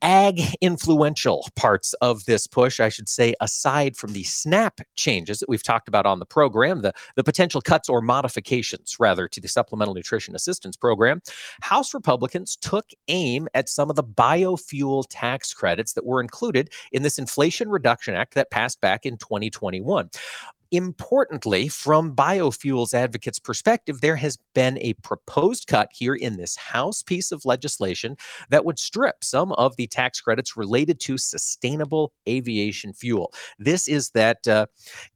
ag 0.02 0.42
influential 0.62 1.48
parts 1.56 1.94
of 1.96 2.26
this 2.26 2.48
push, 2.48 2.80
I 2.80 2.90
should 2.90 3.10
say, 3.10 3.34
aside 3.42 3.96
from 3.96 4.14
the 4.14 4.24
SNAP 4.24 4.82
changes 4.96 5.40
that 5.40 5.50
we've 5.50 5.64
talked 5.64 5.88
about 5.88 6.06
on 6.06 6.20
the 6.20 6.26
program, 6.26 6.82
the, 6.82 6.94
the 7.16 7.24
potential 7.24 7.62
cuts 7.62 7.90
or 7.90 8.02
modifications, 8.02 8.98
rather, 9.00 9.28
to 9.28 9.42
the 9.42 9.48
Supplemental 9.48 9.94
Nutrition 9.94 10.36
Assistance 10.36 10.76
Program, 10.76 11.22
House 11.62 11.94
Republicans 11.94 12.56
took 12.56 12.86
aim 13.08 13.48
at 13.54 13.70
some 13.70 13.90
of 13.90 13.96
the 13.96 14.04
biofuel 14.04 15.06
tax 15.10 15.54
credits 15.54 15.94
that 15.94 16.06
were 16.06 16.22
included 16.22 16.72
in 16.92 17.04
this 17.04 17.20
Inflation 17.20 17.70
Reduction 17.70 18.16
Act 18.16 18.36
that 18.36 18.52
passed 18.52 18.82
back 18.82 19.06
in 19.06 19.18
2021. 19.18 20.10
Importantly, 20.72 21.68
from 21.68 22.16
biofuels 22.16 22.94
advocates' 22.94 23.40
perspective, 23.40 24.02
there 24.02 24.18
has 24.18 24.38
been 24.54 24.78
a 24.80 24.94
proposed 24.96 25.68
cut 25.68 25.90
here 25.94 26.16
in 26.16 26.38
this 26.38 26.56
House 26.58 27.04
piece 27.04 27.32
of 27.32 27.46
legislation 27.46 28.18
that 28.50 28.66
would 28.66 28.78
strip 28.78 29.24
some 29.24 29.54
of 29.54 29.76
the 29.78 29.88
tax 29.88 30.20
credits 30.20 30.58
related 30.58 31.00
to 31.02 31.18
sustainable 31.18 32.12
aviation 32.28 32.94
fuel. 32.94 33.34
This 33.58 33.88
is 33.88 34.10
that 34.12 34.48
uh, 34.48 34.66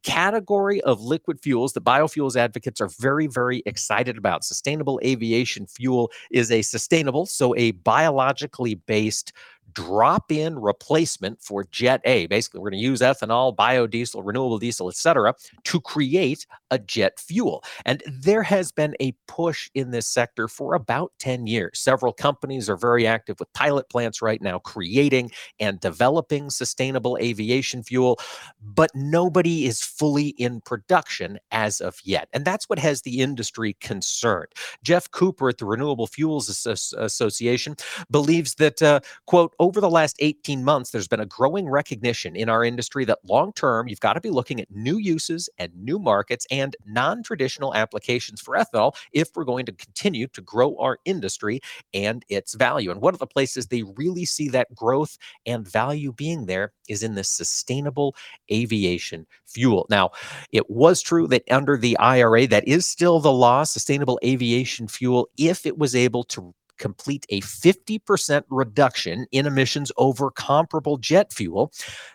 category 0.02 0.80
of 0.82 1.00
liquid 1.00 1.40
fuels 1.40 1.74
that 1.74 1.84
biofuels 1.84 2.36
advocates 2.36 2.80
are 2.80 2.90
very, 2.98 3.26
very 3.26 3.62
excited 3.66 4.16
about. 4.16 4.44
Sustainable 4.44 5.00
aviation 5.04 5.66
fuel 5.66 6.10
is 6.30 6.50
a 6.50 6.62
sustainable, 6.62 7.26
so 7.26 7.54
a 7.56 7.72
biologically 7.72 8.74
based 8.74 9.32
drop 9.74 10.30
in 10.30 10.58
replacement 10.58 11.40
for 11.40 11.64
Jet 11.70 12.00
A. 12.04 12.26
Basically, 12.26 12.60
we're 12.60 12.70
going 12.70 12.80
to 12.80 12.86
use 12.86 13.00
ethanol, 13.00 13.54
biodiesel, 13.54 14.24
renewable 14.24 14.58
diesel, 14.58 14.88
etc., 14.88 15.34
to 15.64 15.80
create 15.80 16.46
a 16.70 16.78
jet 16.78 17.18
fuel. 17.18 17.62
And 17.84 18.02
there 18.06 18.42
has 18.42 18.72
been 18.72 18.94
a 19.00 19.12
push 19.28 19.70
in 19.74 19.90
this 19.90 20.06
sector 20.06 20.48
for 20.48 20.74
about 20.74 21.12
10 21.18 21.46
years. 21.46 21.78
Several 21.78 22.12
companies 22.12 22.68
are 22.68 22.76
very 22.76 23.06
active 23.06 23.38
with 23.38 23.52
pilot 23.52 23.88
plants 23.88 24.22
right 24.22 24.40
now, 24.40 24.58
creating 24.58 25.30
and 25.60 25.80
developing 25.80 26.50
sustainable 26.50 27.18
aviation 27.20 27.82
fuel, 27.82 28.18
but 28.60 28.90
nobody 28.94 29.66
is 29.66 29.82
fully 29.82 30.28
in 30.28 30.60
production 30.60 31.38
as 31.50 31.80
of 31.80 31.98
yet. 32.04 32.28
And 32.32 32.44
that's 32.44 32.68
what 32.68 32.78
has 32.78 33.02
the 33.02 33.20
industry 33.20 33.76
concerned. 33.80 34.48
Geoff 34.82 35.10
Cooper 35.10 35.50
at 35.50 35.58
the 35.58 35.66
Renewable 35.66 36.06
Fuels 36.06 36.48
Association 36.48 37.76
believes 38.10 38.54
that, 38.56 38.82
uh, 38.82 39.00
quote, 39.26 39.54
over 39.62 39.80
the 39.80 39.88
last 39.88 40.16
18 40.18 40.64
months, 40.64 40.90
there's 40.90 41.06
been 41.06 41.20
a 41.20 41.26
growing 41.26 41.68
recognition 41.68 42.34
in 42.34 42.48
our 42.48 42.64
industry 42.64 43.04
that 43.04 43.20
long 43.22 43.52
term, 43.52 43.86
you've 43.86 44.00
got 44.00 44.14
to 44.14 44.20
be 44.20 44.28
looking 44.28 44.60
at 44.60 44.68
new 44.72 44.98
uses 44.98 45.48
and 45.56 45.72
new 45.76 46.00
markets 46.00 46.48
and 46.50 46.74
non 46.84 47.22
traditional 47.22 47.72
applications 47.72 48.40
for 48.40 48.56
ethanol 48.56 48.92
if 49.12 49.28
we're 49.36 49.44
going 49.44 49.64
to 49.64 49.72
continue 49.72 50.26
to 50.26 50.40
grow 50.40 50.76
our 50.78 50.98
industry 51.04 51.60
and 51.94 52.24
its 52.28 52.54
value. 52.54 52.90
And 52.90 53.00
one 53.00 53.14
of 53.14 53.20
the 53.20 53.26
places 53.26 53.68
they 53.68 53.84
really 53.84 54.24
see 54.24 54.48
that 54.48 54.74
growth 54.74 55.16
and 55.46 55.66
value 55.66 56.12
being 56.12 56.46
there 56.46 56.72
is 56.88 57.04
in 57.04 57.14
the 57.14 57.22
sustainable 57.22 58.16
aviation 58.52 59.28
fuel. 59.46 59.86
Now, 59.88 60.10
it 60.50 60.68
was 60.68 61.00
true 61.00 61.28
that 61.28 61.44
under 61.52 61.76
the 61.76 61.96
IRA, 61.98 62.48
that 62.48 62.66
is 62.66 62.84
still 62.84 63.20
the 63.20 63.32
law, 63.32 63.62
sustainable 63.62 64.18
aviation 64.24 64.88
fuel, 64.88 65.28
if 65.38 65.66
it 65.66 65.78
was 65.78 65.94
able 65.94 66.24
to 66.24 66.52
complete 66.78 67.26
a 67.28 67.40
50% 67.40 68.42
reduction 68.50 69.26
in 69.32 69.46
emissions 69.46 69.92
over 69.96 70.30
comparable 70.30 70.96
jet 70.96 71.32
fuel, 71.32 71.72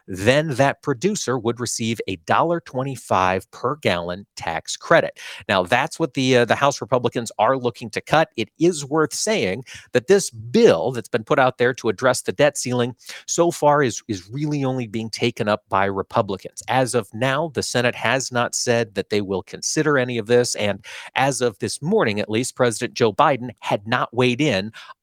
then 0.08 0.56
that 0.56 0.82
producer 0.82 1.38
would 1.38 1.60
receive 1.60 2.00
a 2.08 2.18
$1.25 2.18 3.52
per 3.52 3.76
gallon 3.78 4.26
tax 4.36 4.78
credit. 4.78 5.20
Now, 5.48 5.64
that's 5.64 6.00
what 6.00 6.14
the 6.14 6.38
uh, 6.38 6.46
the 6.46 6.56
House 6.56 6.82
Republicans 6.82 7.32
are 7.40 7.58
looking 7.58 7.90
to 7.92 8.02
cut. 8.02 8.30
It 8.38 8.50
is 8.60 8.86
worth 8.86 9.14
saying 9.14 9.64
that 9.92 10.08
this 10.08 10.30
bill 10.30 10.92
that's 10.92 11.10
been 11.10 11.24
put 11.24 11.40
out 11.40 11.58
there 11.58 11.74
to 11.76 11.90
address 11.90 12.22
the 12.22 12.32
debt 12.32 12.58
ceiling 12.58 12.96
so 13.28 13.52
far 13.52 13.84
is 13.84 14.02
is 14.08 14.30
really 14.30 14.64
only 14.64 14.88
being 14.88 15.10
taken 15.10 15.48
up 15.48 15.64
by 15.70 15.86
Republicans. 15.86 16.64
As 16.68 16.96
of 16.96 17.14
now, 17.14 17.52
the 17.54 17.64
Senate 17.64 17.96
has 17.96 18.32
not 18.32 18.56
said 18.56 18.96
that 18.96 19.10
they 19.10 19.22
will 19.22 19.44
consider 19.44 19.98
any 19.98 20.18
of 20.18 20.28
this 20.28 20.56
and 20.56 20.84
as 21.16 21.42
of 21.42 21.58
this 21.60 21.82
morning 21.82 22.20
at 22.20 22.30
least 22.30 22.56
President 22.56 22.94
Joe 22.94 23.14
Biden 23.14 23.50
had 23.60 23.88
not 23.88 24.14
weighed 24.14 24.42
in 24.42 24.47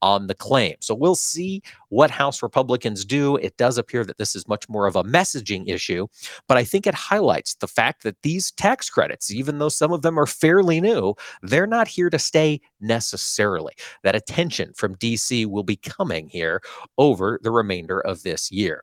on 0.03 0.27
the 0.27 0.35
claim. 0.35 0.77
So 0.81 0.95
we'll 0.95 1.15
see 1.15 1.63
what 1.89 2.11
House 2.11 2.43
Republicans 2.43 3.05
do. 3.05 3.37
It 3.37 3.57
does 3.57 3.79
appear 3.79 4.05
that 4.05 4.19
this 4.19 4.35
is 4.35 4.49
much 4.49 4.69
more 4.69 4.87
of 4.87 4.97
a 4.97 5.05
messaging 5.05 5.69
issue, 5.69 6.07
but 6.49 6.57
I 6.57 6.65
think 6.65 6.87
it 6.87 6.95
highlights 6.95 7.55
the 7.57 7.69
fact 7.69 8.03
that 8.03 8.21
these 8.23 8.51
tax 8.53 8.91
credits, 8.91 9.31
even 9.31 9.59
though 9.59 9.69
some 9.69 9.93
of 9.93 10.03
them 10.03 10.19
are 10.19 10.27
fairly 10.27 10.81
new, 10.81 11.15
they're 11.43 11.67
not 11.67 11.89
here 11.89 12.11
to 12.11 12.19
stay 12.19 12.61
necessarily. 12.81 13.75
That 14.03 14.17
attention 14.17 14.73
from 14.75 14.97
DC 14.97 15.47
will 15.47 15.63
be 15.63 15.77
coming 15.77 16.29
here 16.29 16.61
over 16.99 17.39
the 17.43 17.51
remainder 17.51 18.01
of 18.01 18.23
this 18.23 18.51
year 18.51 18.83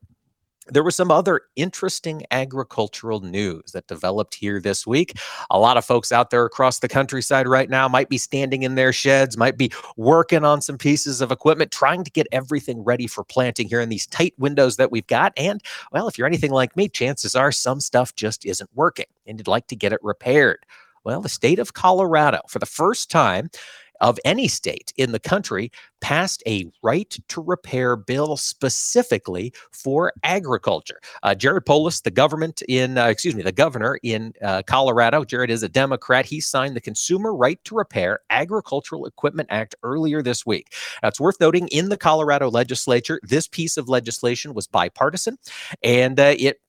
there 0.72 0.84
was 0.84 0.96
some 0.96 1.12
other 1.12 1.42
interesting 1.56 2.24
agricultural 2.32 3.20
news 3.20 3.74
that 3.74 3.88
developed 3.88 4.36
here 4.36 4.60
this 4.60 4.88
week. 4.88 5.18
A 5.50 5.60
lot 5.60 5.78
of 5.78 5.86
folks 5.86 6.12
out 6.12 6.30
there 6.30 6.46
across 6.46 6.80
the 6.80 6.88
countryside 6.88 7.48
right 7.48 7.70
now 7.70 7.88
might 7.88 8.10
be 8.10 8.18
standing 8.18 8.64
in 8.64 8.76
their 8.76 8.94
sheds, 8.94 9.38
might 9.38 9.58
be 9.58 9.72
working 9.98 10.44
on 10.44 10.62
some 10.62 10.78
pieces 10.78 11.22
of 11.22 11.32
equipment, 11.32 11.72
trying 11.72 12.04
to 12.04 12.12
get 12.12 12.28
everything 12.32 12.84
ready 12.84 13.06
for 13.06 13.24
planting 13.24 13.68
here 13.68 13.82
in 13.82 13.90
these 13.90 14.08
tight 14.08 14.34
windows 14.38 14.78
that 14.78 14.92
we've 14.92 15.08
got. 15.08 15.34
And, 15.38 15.62
well, 15.92 16.08
if 16.08 16.18
you're 16.18 16.28
anything 16.28 16.52
like 16.52 16.76
me, 16.78 16.88
chances 16.88 17.36
are 17.36 17.52
some 17.52 17.82
stuff 17.82 18.16
just 18.16 18.46
isn't 18.46 18.70
working 18.74 19.06
and 19.28 19.40
you'd 19.40 19.48
like 19.48 19.68
to 19.68 19.76
get 19.76 19.94
it 19.94 20.00
repaired. 20.02 20.66
Well, 21.04 21.22
the 21.22 21.30
state 21.30 21.60
of 21.60 21.74
Colorado, 21.74 22.42
for 22.48 22.60
the 22.60 22.66
first 22.66 23.10
time, 23.10 23.50
of 24.02 24.20
any 24.26 24.48
state 24.48 24.92
in 24.98 25.12
the 25.12 25.20
country 25.20 25.72
passed 26.02 26.44
a 26.48 26.66
right 26.84 27.18
to 27.30 27.42
repair 27.42 27.96
bill 27.96 28.36
specifically 28.36 29.54
for 29.72 30.12
agriculture. 30.24 31.00
Uh, 31.24 31.36
Jared 31.36 31.66
Polis, 31.66 32.02
the 32.02 32.12
government 32.12 32.62
in, 32.68 32.98
uh, 32.98 33.08
excuse 33.08 33.36
me, 33.36 33.44
the 33.44 33.52
governor 33.52 34.00
in 34.04 34.34
uh, 34.44 34.64
Colorado, 34.64 35.24
Jared 35.24 35.50
is 35.50 35.64
a 35.64 35.70
Democrat. 35.70 36.26
He 36.26 36.42
signed 36.42 36.76
the 36.76 36.82
Consumer 36.82 37.34
Right 37.34 37.64
to 37.66 37.76
Repair 37.76 38.20
Agricultural 38.30 39.06
Equipment 39.06 39.48
Act 39.52 39.76
earlier 39.84 40.22
this 40.22 40.46
week. 40.46 40.74
Now, 41.02 41.10
it's 41.10 41.20
worth 41.20 41.40
noting 41.40 41.68
in 41.70 41.90
the 41.90 41.98
Colorado 41.98 42.50
legislature, 42.50 43.20
this 43.24 43.48
piece 43.48 43.78
of 43.78 43.88
legislation 43.88 44.54
was 44.54 44.68
bipartisan 44.68 45.38
and 45.84 46.20
uh, 46.20 46.36
it 46.38 46.60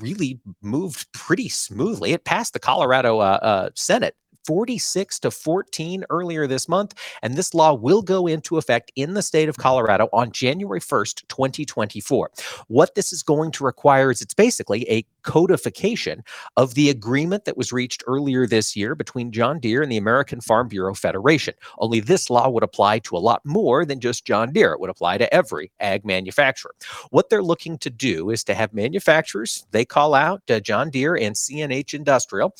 really 0.00 0.40
moved 0.62 1.10
pretty 1.12 1.48
smoothly. 1.48 2.12
It 2.12 2.24
passed 2.24 2.52
the 2.52 2.58
Colorado 2.58 3.18
uh, 3.18 3.38
uh, 3.42 3.70
Senate 3.74 4.16
46 4.46 5.18
to 5.20 5.30
14 5.30 6.04
earlier 6.10 6.46
this 6.46 6.68
month. 6.68 6.94
And 7.22 7.34
this 7.34 7.54
law 7.54 7.74
will 7.74 8.02
go 8.02 8.26
into 8.26 8.56
effect 8.56 8.92
in 8.96 9.14
the 9.14 9.22
state 9.22 9.48
of 9.48 9.56
Colorado 9.56 10.08
on 10.12 10.30
January 10.30 10.80
1st, 10.80 11.26
2024. 11.28 12.30
What 12.68 12.94
this 12.94 13.12
is 13.12 13.22
going 13.22 13.50
to 13.52 13.64
require 13.64 14.10
is 14.10 14.22
it's 14.22 14.34
basically 14.34 14.88
a 14.90 15.04
codification 15.22 16.22
of 16.56 16.74
the 16.74 16.88
agreement 16.88 17.44
that 17.44 17.56
was 17.56 17.72
reached 17.72 18.04
earlier 18.06 18.46
this 18.46 18.76
year 18.76 18.94
between 18.94 19.32
John 19.32 19.58
Deere 19.58 19.82
and 19.82 19.90
the 19.90 19.96
American 19.96 20.40
Farm 20.40 20.68
Bureau 20.68 20.94
Federation. 20.94 21.54
Only 21.78 22.00
this 22.00 22.30
law 22.30 22.48
would 22.48 22.62
apply 22.62 23.00
to 23.00 23.16
a 23.16 23.18
lot 23.18 23.44
more 23.44 23.84
than 23.84 24.00
just 24.00 24.24
John 24.24 24.52
Deere. 24.52 24.72
It 24.72 24.80
would 24.80 24.90
apply 24.90 25.18
to 25.18 25.34
every 25.34 25.72
ag 25.80 26.04
manufacturer. 26.04 26.74
What 27.10 27.28
they're 27.28 27.42
looking 27.42 27.78
to 27.78 27.90
do 27.90 28.30
is 28.30 28.44
to 28.44 28.54
have 28.54 28.72
manufacturers, 28.72 29.66
they 29.72 29.84
call 29.84 30.14
out 30.14 30.42
uh, 30.48 30.60
John 30.60 30.90
Deere 30.90 31.16
and 31.16 31.34
CNH 31.34 31.94
Industrial, 31.94 32.54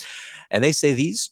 and 0.51 0.65
they 0.65 0.73
say 0.73 0.93
these 0.93 1.31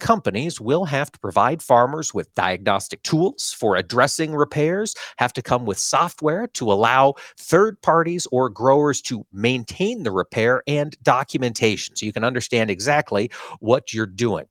companies 0.00 0.60
will 0.60 0.84
have 0.84 1.10
to 1.12 1.18
provide 1.18 1.62
farmers 1.62 2.12
with 2.12 2.34
diagnostic 2.34 3.02
tools 3.02 3.54
for 3.56 3.76
addressing 3.76 4.34
repairs, 4.34 4.94
have 5.18 5.32
to 5.34 5.42
come 5.42 5.64
with 5.64 5.78
software 5.78 6.46
to 6.48 6.72
allow 6.72 7.14
third 7.38 7.80
parties 7.82 8.26
or 8.32 8.48
growers 8.48 9.00
to 9.02 9.24
maintain 9.32 10.02
the 10.02 10.10
repair 10.10 10.62
and 10.66 10.96
documentation 11.02 11.94
so 11.94 12.06
you 12.06 12.12
can 12.12 12.24
understand 12.24 12.70
exactly 12.70 13.30
what 13.60 13.92
you're 13.92 14.06
doing. 14.06 14.46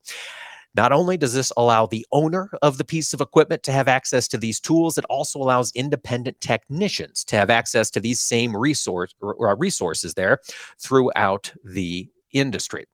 Not 0.74 0.94
only 0.94 1.18
does 1.18 1.34
this 1.34 1.52
allow 1.58 1.86
the 1.86 2.06
owner 2.14 2.50
of 2.62 2.78
the 2.78 2.86
piece 2.86 3.14
of 3.14 3.20
equipment 3.20 3.62
to 3.64 3.74
have 3.74 3.90
access 3.90 4.28
to 4.30 4.38
these 4.38 4.60
tools, 4.60 4.98
it 4.98 5.04
also 5.06 5.38
allows 5.40 5.74
independent 5.76 6.40
technicians 6.40 7.26
to 7.26 7.36
have 7.36 7.50
access 7.50 7.92
to 7.92 8.00
these 8.00 8.22
same 8.22 8.56
resource, 8.56 9.14
or 9.20 9.56
resources 9.58 10.14
there 10.14 10.40
throughout 10.80 11.52
the 11.66 12.08
industry. 12.32 12.86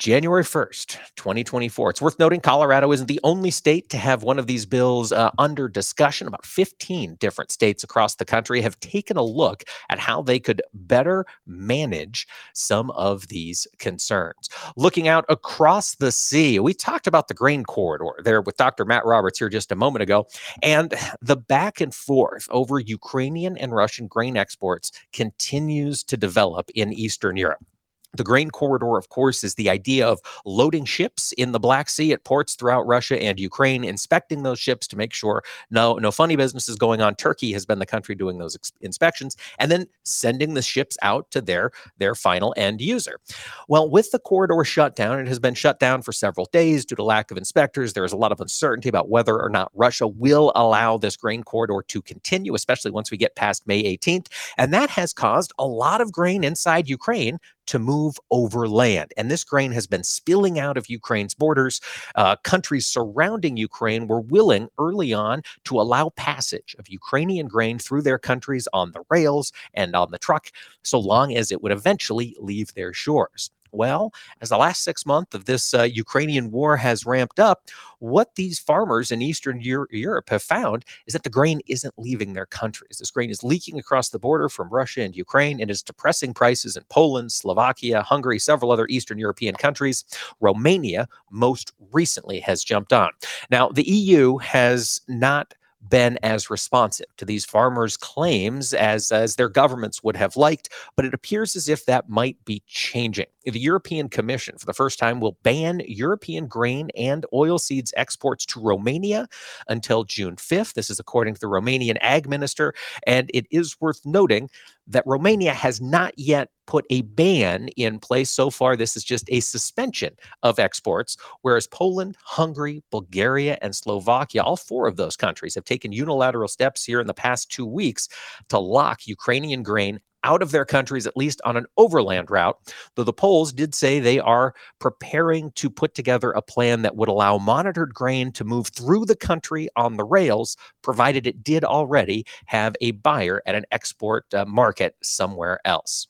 January 0.00 0.44
1st, 0.44 0.96
2024. 1.16 1.90
It's 1.90 2.00
worth 2.00 2.18
noting 2.18 2.40
Colorado 2.40 2.90
isn't 2.90 3.06
the 3.06 3.20
only 3.22 3.50
state 3.50 3.90
to 3.90 3.98
have 3.98 4.22
one 4.22 4.38
of 4.38 4.46
these 4.46 4.64
bills 4.64 5.12
uh, 5.12 5.30
under 5.36 5.68
discussion. 5.68 6.26
About 6.26 6.46
15 6.46 7.16
different 7.16 7.50
states 7.50 7.84
across 7.84 8.14
the 8.14 8.24
country 8.24 8.62
have 8.62 8.80
taken 8.80 9.18
a 9.18 9.22
look 9.22 9.62
at 9.90 9.98
how 9.98 10.22
they 10.22 10.40
could 10.40 10.62
better 10.72 11.26
manage 11.46 12.26
some 12.54 12.90
of 12.92 13.28
these 13.28 13.66
concerns. 13.78 14.48
Looking 14.74 15.06
out 15.06 15.26
across 15.28 15.96
the 15.96 16.12
sea, 16.12 16.58
we 16.58 16.72
talked 16.72 17.06
about 17.06 17.28
the 17.28 17.34
grain 17.34 17.62
corridor 17.62 18.22
there 18.24 18.40
with 18.40 18.56
Dr. 18.56 18.86
Matt 18.86 19.04
Roberts 19.04 19.38
here 19.38 19.50
just 19.50 19.70
a 19.70 19.76
moment 19.76 20.02
ago, 20.02 20.26
and 20.62 20.94
the 21.20 21.36
back 21.36 21.78
and 21.78 21.94
forth 21.94 22.48
over 22.48 22.78
Ukrainian 22.78 23.58
and 23.58 23.74
Russian 23.74 24.06
grain 24.06 24.38
exports 24.38 24.92
continues 25.12 26.02
to 26.04 26.16
develop 26.16 26.70
in 26.74 26.90
Eastern 26.90 27.36
Europe. 27.36 27.66
The 28.14 28.24
grain 28.24 28.50
corridor, 28.50 28.96
of 28.96 29.08
course, 29.08 29.44
is 29.44 29.54
the 29.54 29.70
idea 29.70 30.06
of 30.06 30.20
loading 30.44 30.84
ships 30.84 31.32
in 31.32 31.52
the 31.52 31.60
Black 31.60 31.88
Sea 31.88 32.12
at 32.12 32.24
ports 32.24 32.54
throughout 32.54 32.86
Russia 32.86 33.20
and 33.22 33.38
Ukraine, 33.38 33.84
inspecting 33.84 34.42
those 34.42 34.58
ships 34.58 34.88
to 34.88 34.96
make 34.96 35.12
sure 35.12 35.44
no 35.70 35.94
no 35.94 36.10
funny 36.10 36.34
business 36.34 36.68
is 36.68 36.76
going 36.76 37.00
on. 37.00 37.14
Turkey 37.14 37.52
has 37.52 37.64
been 37.64 37.78
the 37.78 37.86
country 37.86 38.16
doing 38.16 38.38
those 38.38 38.56
ex- 38.56 38.72
inspections, 38.80 39.36
and 39.58 39.70
then 39.70 39.86
sending 40.02 40.54
the 40.54 40.62
ships 40.62 40.98
out 41.02 41.30
to 41.30 41.40
their 41.40 41.70
their 41.98 42.16
final 42.16 42.52
end 42.56 42.80
user. 42.80 43.20
Well, 43.68 43.88
with 43.88 44.10
the 44.10 44.18
corridor 44.18 44.64
shut 44.64 44.96
down, 44.96 45.20
it 45.20 45.28
has 45.28 45.38
been 45.38 45.54
shut 45.54 45.78
down 45.78 46.02
for 46.02 46.12
several 46.12 46.46
days 46.52 46.84
due 46.84 46.96
to 46.96 47.04
lack 47.04 47.30
of 47.30 47.36
inspectors. 47.36 47.92
There 47.92 48.04
is 48.04 48.12
a 48.12 48.16
lot 48.16 48.32
of 48.32 48.40
uncertainty 48.40 48.88
about 48.88 49.08
whether 49.08 49.40
or 49.40 49.50
not 49.50 49.70
Russia 49.72 50.08
will 50.08 50.50
allow 50.56 50.98
this 50.98 51.16
grain 51.16 51.44
corridor 51.44 51.84
to 51.86 52.02
continue, 52.02 52.54
especially 52.56 52.90
once 52.90 53.12
we 53.12 53.16
get 53.16 53.36
past 53.36 53.68
May 53.68 53.84
18th, 53.96 54.26
and 54.58 54.74
that 54.74 54.90
has 54.90 55.12
caused 55.12 55.52
a 55.60 55.66
lot 55.66 56.00
of 56.00 56.10
grain 56.10 56.42
inside 56.42 56.88
Ukraine 56.88 57.38
to 57.66 57.78
move 57.78 58.16
overland. 58.30 59.12
And 59.16 59.30
this 59.30 59.44
grain 59.44 59.72
has 59.72 59.86
been 59.86 60.04
spilling 60.04 60.58
out 60.58 60.76
of 60.76 60.88
Ukraine's 60.88 61.34
borders. 61.34 61.80
Uh, 62.14 62.36
countries 62.36 62.86
surrounding 62.86 63.56
Ukraine 63.56 64.06
were 64.06 64.20
willing 64.20 64.68
early 64.78 65.12
on 65.12 65.42
to 65.64 65.80
allow 65.80 66.10
passage 66.10 66.74
of 66.78 66.88
Ukrainian 66.88 67.48
grain 67.48 67.78
through 67.78 68.02
their 68.02 68.18
countries 68.18 68.68
on 68.72 68.92
the 68.92 69.02
rails 69.10 69.52
and 69.74 69.94
on 69.94 70.10
the 70.10 70.18
truck, 70.18 70.50
so 70.82 70.98
long 70.98 71.34
as 71.36 71.52
it 71.52 71.62
would 71.62 71.72
eventually 71.72 72.36
leave 72.40 72.74
their 72.74 72.92
shores. 72.92 73.50
Well, 73.72 74.12
as 74.40 74.48
the 74.48 74.56
last 74.56 74.84
six 74.84 75.06
months 75.06 75.34
of 75.34 75.44
this 75.44 75.74
uh, 75.74 75.82
Ukrainian 75.82 76.50
war 76.50 76.76
has 76.76 77.06
ramped 77.06 77.38
up, 77.40 77.68
what 77.98 78.34
these 78.34 78.58
farmers 78.58 79.10
in 79.10 79.22
Eastern 79.22 79.60
Euro- 79.60 79.86
Europe 79.90 80.30
have 80.30 80.42
found 80.42 80.84
is 81.06 81.12
that 81.12 81.22
the 81.22 81.30
grain 81.30 81.60
isn't 81.66 81.94
leaving 81.98 82.32
their 82.32 82.46
countries. 82.46 82.98
This 82.98 83.10
grain 83.10 83.30
is 83.30 83.44
leaking 83.44 83.78
across 83.78 84.08
the 84.08 84.18
border 84.18 84.48
from 84.48 84.70
Russia 84.70 85.02
and 85.02 85.14
Ukraine 85.14 85.60
and 85.60 85.70
is 85.70 85.82
depressing 85.82 86.34
prices 86.34 86.76
in 86.76 86.84
Poland, 86.88 87.32
Slovakia, 87.32 88.02
Hungary, 88.02 88.38
several 88.38 88.72
other 88.72 88.86
Eastern 88.88 89.18
European 89.18 89.54
countries. 89.54 90.04
Romania, 90.40 91.08
most 91.30 91.72
recently, 91.92 92.40
has 92.40 92.64
jumped 92.64 92.92
on. 92.92 93.10
Now, 93.50 93.68
the 93.68 93.88
EU 93.88 94.38
has 94.38 95.00
not 95.08 95.54
been 95.88 96.18
as 96.22 96.50
responsive 96.50 97.06
to 97.16 97.24
these 97.24 97.44
farmers' 97.44 97.96
claims 97.96 98.74
as, 98.74 99.10
as 99.10 99.36
their 99.36 99.48
governments 99.48 100.02
would 100.02 100.16
have 100.16 100.36
liked, 100.36 100.68
but 100.96 101.04
it 101.04 101.14
appears 101.14 101.56
as 101.56 101.68
if 101.68 101.86
that 101.86 102.08
might 102.08 102.36
be 102.44 102.62
changing. 102.66 103.26
The 103.44 103.58
European 103.58 104.08
Commission, 104.08 104.58
for 104.58 104.66
the 104.66 104.74
first 104.74 104.98
time, 104.98 105.20
will 105.20 105.38
ban 105.42 105.80
European 105.86 106.46
grain 106.46 106.90
and 106.96 107.24
oilseeds 107.32 107.90
exports 107.96 108.44
to 108.46 108.60
Romania 108.60 109.28
until 109.68 110.04
June 110.04 110.36
5th. 110.36 110.74
This 110.74 110.90
is 110.90 111.00
according 111.00 111.34
to 111.34 111.40
the 111.40 111.46
Romanian 111.46 111.96
ag 112.02 112.28
minister. 112.28 112.74
And 113.06 113.30
it 113.32 113.46
is 113.50 113.80
worth 113.80 114.04
noting 114.04 114.50
that 114.86 115.06
Romania 115.06 115.54
has 115.54 115.80
not 115.80 116.12
yet 116.18 116.50
put 116.66 116.84
a 116.90 117.02
ban 117.02 117.68
in 117.76 117.98
place. 117.98 118.30
So 118.30 118.50
far, 118.50 118.76
this 118.76 118.96
is 118.96 119.04
just 119.04 119.24
a 119.28 119.40
suspension 119.40 120.14
of 120.42 120.58
exports, 120.58 121.16
whereas 121.42 121.66
Poland, 121.66 122.16
Hungary, 122.22 122.82
Bulgaria, 122.90 123.58
and 123.62 123.74
Slovakia, 123.74 124.42
all 124.42 124.56
four 124.56 124.86
of 124.86 124.96
those 124.96 125.16
countries 125.16 125.54
have 125.54 125.64
taken 125.70 125.92
unilateral 125.92 126.48
steps 126.48 126.84
here 126.84 127.00
in 127.00 127.06
the 127.06 127.14
past 127.14 127.50
two 127.50 127.66
weeks 127.66 128.08
to 128.48 128.58
lock 128.58 129.06
Ukrainian 129.06 129.62
grain 129.62 130.00
out 130.24 130.42
of 130.42 130.50
their 130.50 130.64
countries, 130.64 131.06
at 131.06 131.16
least 131.16 131.40
on 131.44 131.56
an 131.56 131.66
overland 131.76 132.30
route. 132.30 132.56
Though 132.94 133.04
the 133.04 133.12
Poles 133.12 133.52
did 133.52 133.74
say 133.74 134.00
they 134.00 134.18
are 134.18 134.54
preparing 134.78 135.52
to 135.52 135.70
put 135.70 135.94
together 135.94 136.32
a 136.32 136.42
plan 136.42 136.82
that 136.82 136.96
would 136.96 137.08
allow 137.08 137.38
monitored 137.38 137.94
grain 137.94 138.32
to 138.32 138.44
move 138.44 138.68
through 138.68 139.06
the 139.06 139.16
country 139.16 139.68
on 139.76 139.96
the 139.96 140.04
rails, 140.04 140.56
provided 140.82 141.26
it 141.26 141.42
did 141.42 141.64
already 141.64 142.26
have 142.46 142.74
a 142.80 142.90
buyer 142.90 143.42
at 143.46 143.54
an 143.54 143.64
export 143.70 144.26
uh, 144.34 144.44
market 144.44 144.94
somewhere 145.02 145.60
else. 145.64 146.06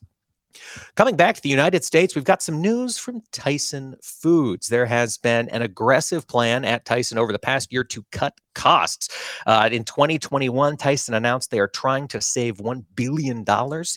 Coming 0.96 1.16
back 1.16 1.36
to 1.36 1.42
the 1.42 1.48
United 1.48 1.84
States, 1.84 2.14
we've 2.14 2.24
got 2.24 2.42
some 2.42 2.60
news 2.60 2.98
from 2.98 3.22
Tyson 3.32 3.94
Foods. 4.02 4.68
There 4.68 4.86
has 4.86 5.16
been 5.16 5.48
an 5.50 5.62
aggressive 5.62 6.26
plan 6.26 6.64
at 6.64 6.84
Tyson 6.84 7.18
over 7.18 7.32
the 7.32 7.38
past 7.38 7.72
year 7.72 7.84
to 7.84 8.04
cut 8.10 8.34
costs. 8.54 9.08
Uh, 9.46 9.68
in 9.70 9.84
2021, 9.84 10.76
Tyson 10.76 11.14
announced 11.14 11.50
they 11.50 11.60
are 11.60 11.68
trying 11.68 12.08
to 12.08 12.20
save 12.20 12.58
$1 12.58 12.84
billion 12.94 13.44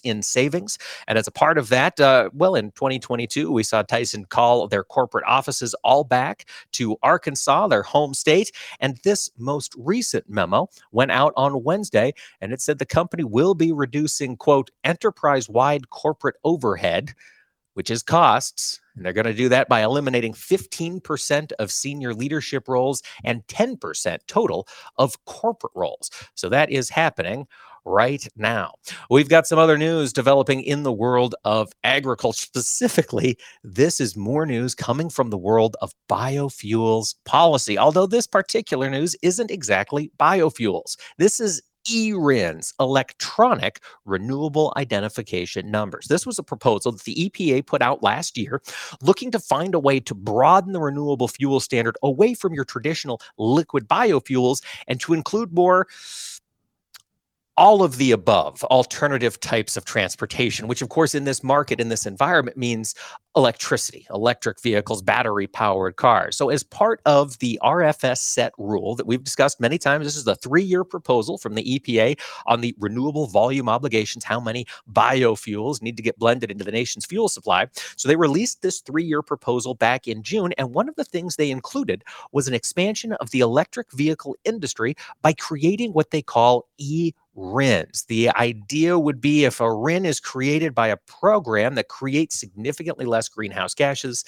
in 0.03 0.21
savings. 0.21 0.77
And 1.07 1.17
as 1.17 1.27
a 1.27 1.31
part 1.31 1.57
of 1.57 1.69
that, 1.69 1.99
uh, 1.99 2.29
well, 2.33 2.55
in 2.55 2.71
2022, 2.71 3.51
we 3.51 3.63
saw 3.63 3.81
Tyson 3.81 4.25
call 4.25 4.67
their 4.67 4.83
corporate 4.83 5.25
offices 5.27 5.73
all 5.83 6.03
back 6.03 6.45
to 6.73 6.97
Arkansas, 7.03 7.67
their 7.67 7.83
home 7.83 8.13
state. 8.13 8.51
And 8.79 8.97
this 9.03 9.29
most 9.37 9.75
recent 9.77 10.29
memo 10.29 10.69
went 10.91 11.11
out 11.11 11.33
on 11.35 11.63
Wednesday, 11.63 12.13
and 12.41 12.53
it 12.53 12.61
said 12.61 12.79
the 12.79 12.85
company 12.85 13.23
will 13.23 13.55
be 13.55 13.71
reducing, 13.71 14.37
quote, 14.37 14.71
enterprise 14.83 15.49
wide 15.49 15.89
corporate 15.89 16.35
overhead, 16.43 17.13
which 17.73 17.89
is 17.89 18.03
costs. 18.03 18.79
And 18.95 19.05
they're 19.05 19.13
going 19.13 19.25
to 19.25 19.33
do 19.33 19.49
that 19.49 19.69
by 19.69 19.83
eliminating 19.83 20.33
15% 20.33 21.51
of 21.59 21.71
senior 21.71 22.13
leadership 22.13 22.67
roles 22.67 23.01
and 23.23 23.45
10% 23.47 24.17
total 24.27 24.67
of 24.97 25.23
corporate 25.25 25.73
roles. 25.75 26.09
So 26.35 26.49
that 26.49 26.69
is 26.69 26.89
happening 26.89 27.47
right 27.85 28.27
now. 28.35 28.73
We've 29.09 29.29
got 29.29 29.47
some 29.47 29.59
other 29.59 29.77
news 29.77 30.13
developing 30.13 30.61
in 30.61 30.83
the 30.83 30.91
world 30.91 31.35
of 31.43 31.71
agriculture. 31.83 32.45
Specifically, 32.45 33.37
this 33.63 33.99
is 33.99 34.15
more 34.15 34.45
news 34.45 34.75
coming 34.75 35.09
from 35.09 35.29
the 35.29 35.37
world 35.37 35.75
of 35.81 35.93
biofuels 36.09 37.15
policy. 37.25 37.77
Although 37.77 38.07
this 38.07 38.27
particular 38.27 38.89
news 38.89 39.15
isn't 39.21 39.51
exactly 39.51 40.11
biofuels, 40.19 40.97
this 41.17 41.39
is 41.39 41.61
ERINs, 41.89 42.73
electronic 42.79 43.81
renewable 44.05 44.73
identification 44.77 45.71
numbers. 45.71 46.07
This 46.07 46.25
was 46.25 46.39
a 46.39 46.43
proposal 46.43 46.91
that 46.91 47.03
the 47.03 47.29
EPA 47.29 47.65
put 47.65 47.81
out 47.81 48.03
last 48.03 48.37
year, 48.37 48.61
looking 49.01 49.31
to 49.31 49.39
find 49.39 49.75
a 49.75 49.79
way 49.79 49.99
to 50.01 50.15
broaden 50.15 50.73
the 50.73 50.79
renewable 50.79 51.27
fuel 51.27 51.59
standard 51.59 51.97
away 52.03 52.33
from 52.33 52.53
your 52.53 52.65
traditional 52.65 53.21
liquid 53.37 53.87
biofuels 53.87 54.63
and 54.87 54.99
to 54.99 55.13
include 55.13 55.53
more 55.53 55.87
all 57.57 57.83
of 57.83 57.97
the 57.97 58.11
above 58.11 58.63
alternative 58.65 59.39
types 59.39 59.77
of 59.77 59.85
transportation, 59.85 60.67
which, 60.67 60.81
of 60.81 60.89
course, 60.89 61.13
in 61.13 61.23
this 61.23 61.43
market, 61.43 61.79
in 61.79 61.89
this 61.89 62.05
environment, 62.05 62.57
means 62.57 62.95
electricity, 63.35 64.05
electric 64.11 64.61
vehicles, 64.61 65.01
battery 65.01 65.47
powered 65.47 65.95
cars. 65.95 66.35
So, 66.35 66.49
as 66.49 66.63
part 66.63 67.01
of 67.05 67.37
the 67.39 67.59
RFS 67.63 68.19
set 68.19 68.53
rule 68.57 68.95
that 68.95 69.05
we've 69.05 69.23
discussed 69.23 69.59
many 69.59 69.77
times, 69.77 70.05
this 70.05 70.15
is 70.15 70.23
the 70.23 70.35
three 70.35 70.63
year 70.63 70.83
proposal 70.83 71.37
from 71.37 71.53
the 71.53 71.79
EPA 71.79 72.19
on 72.47 72.61
the 72.61 72.75
renewable 72.79 73.27
volume 73.27 73.69
obligations, 73.69 74.23
how 74.23 74.39
many 74.39 74.65
biofuels 74.91 75.81
need 75.81 75.97
to 75.97 76.03
get 76.03 76.17
blended 76.17 76.49
into 76.49 76.63
the 76.63 76.71
nation's 76.71 77.05
fuel 77.05 77.29
supply. 77.29 77.67
So, 77.97 78.07
they 78.07 78.15
released 78.15 78.63
this 78.63 78.81
three 78.81 79.03
year 79.03 79.21
proposal 79.21 79.75
back 79.75 80.07
in 80.07 80.23
June. 80.23 80.53
And 80.57 80.73
one 80.73 80.89
of 80.89 80.95
the 80.95 81.05
things 81.05 81.35
they 81.35 81.51
included 81.51 82.03
was 82.31 82.47
an 82.47 82.53
expansion 82.55 83.13
of 83.13 83.29
the 83.29 83.41
electric 83.41 83.91
vehicle 83.91 84.35
industry 84.43 84.95
by 85.21 85.33
creating 85.33 85.91
what 85.93 86.09
they 86.11 86.21
call 86.21 86.67
e 86.77 87.13
RINs. 87.35 88.05
The 88.07 88.29
idea 88.31 88.97
would 88.99 89.19
be 89.19 89.45
if 89.45 89.59
a 89.59 89.73
RIN 89.73 90.05
is 90.05 90.19
created 90.19 90.75
by 90.75 90.87
a 90.87 90.97
program 90.97 91.75
that 91.75 91.87
creates 91.87 92.39
significantly 92.39 93.05
less 93.05 93.27
greenhouse 93.29 93.73
gases, 93.73 94.23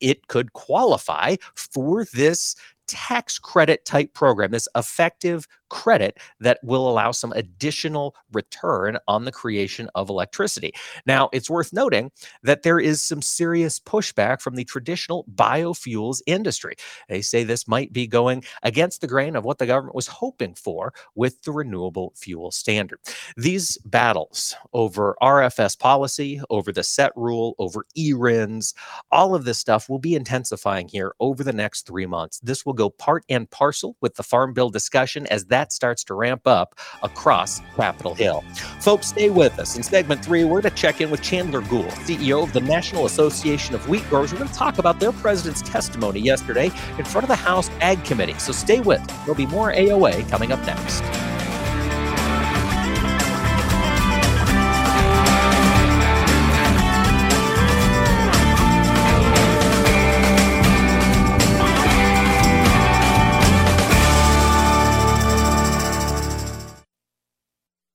it 0.00 0.26
could 0.28 0.52
qualify 0.52 1.36
for 1.54 2.04
this 2.12 2.56
tax 2.86 3.38
credit 3.38 3.84
type 3.84 4.12
program, 4.12 4.50
this 4.50 4.68
effective 4.76 5.46
credit 5.72 6.18
that 6.38 6.58
will 6.62 6.86
allow 6.86 7.10
some 7.10 7.32
additional 7.32 8.14
return 8.30 8.98
on 9.08 9.24
the 9.24 9.32
creation 9.32 9.88
of 9.94 10.10
electricity. 10.10 10.70
Now, 11.06 11.30
it's 11.32 11.48
worth 11.48 11.72
noting 11.72 12.12
that 12.42 12.62
there 12.62 12.78
is 12.78 13.02
some 13.02 13.22
serious 13.22 13.80
pushback 13.80 14.42
from 14.42 14.54
the 14.54 14.64
traditional 14.64 15.24
biofuels 15.34 16.20
industry. 16.26 16.74
They 17.08 17.22
say 17.22 17.42
this 17.42 17.66
might 17.66 17.90
be 17.90 18.06
going 18.06 18.44
against 18.62 19.00
the 19.00 19.06
grain 19.06 19.34
of 19.34 19.44
what 19.44 19.56
the 19.56 19.66
government 19.66 19.96
was 19.96 20.08
hoping 20.08 20.54
for 20.54 20.92
with 21.14 21.42
the 21.42 21.52
renewable 21.52 22.12
fuel 22.16 22.50
standard. 22.50 22.98
These 23.38 23.78
battles 23.86 24.54
over 24.74 25.16
RFS 25.22 25.78
policy, 25.78 26.42
over 26.50 26.70
the 26.70 26.82
set 26.82 27.12
rule, 27.16 27.54
over 27.58 27.86
ERINs, 27.96 28.74
all 29.10 29.34
of 29.34 29.46
this 29.46 29.58
stuff 29.58 29.88
will 29.88 29.98
be 29.98 30.14
intensifying 30.14 30.88
here 30.88 31.14
over 31.18 31.42
the 31.42 31.52
next 31.54 31.86
three 31.86 32.04
months. 32.04 32.40
This 32.40 32.66
will 32.66 32.74
go 32.74 32.90
part 32.90 33.24
and 33.30 33.50
parcel 33.50 33.96
with 34.02 34.16
the 34.16 34.22
Farm 34.22 34.52
Bill 34.52 34.68
discussion 34.68 35.26
as 35.28 35.46
that 35.46 35.61
starts 35.70 36.02
to 36.04 36.14
ramp 36.14 36.46
up 36.46 36.78
across 37.02 37.60
Capitol 37.76 38.14
Hill. 38.14 38.42
Folks, 38.80 39.08
stay 39.08 39.28
with 39.28 39.58
us. 39.58 39.76
In 39.76 39.82
segment 39.82 40.24
three, 40.24 40.44
we're 40.44 40.62
going 40.62 40.74
to 40.74 40.80
check 40.80 41.02
in 41.02 41.10
with 41.10 41.20
Chandler 41.20 41.60
Goule, 41.60 41.84
CEO 42.06 42.42
of 42.42 42.54
the 42.54 42.60
National 42.60 43.04
Association 43.04 43.74
of 43.74 43.86
Wheat 43.88 44.08
Growers. 44.08 44.32
We're 44.32 44.38
going 44.38 44.50
to 44.50 44.54
talk 44.54 44.78
about 44.78 44.98
their 44.98 45.12
president's 45.12 45.60
testimony 45.60 46.20
yesterday 46.20 46.70
in 46.98 47.04
front 47.04 47.24
of 47.24 47.28
the 47.28 47.36
House 47.36 47.68
Ag 47.80 48.02
Committee. 48.04 48.38
So 48.38 48.52
stay 48.52 48.80
with 48.80 49.00
us. 49.00 49.16
There'll 49.18 49.34
be 49.34 49.46
more 49.46 49.72
AOA 49.72 50.28
coming 50.30 50.52
up 50.52 50.64
next. 50.66 51.31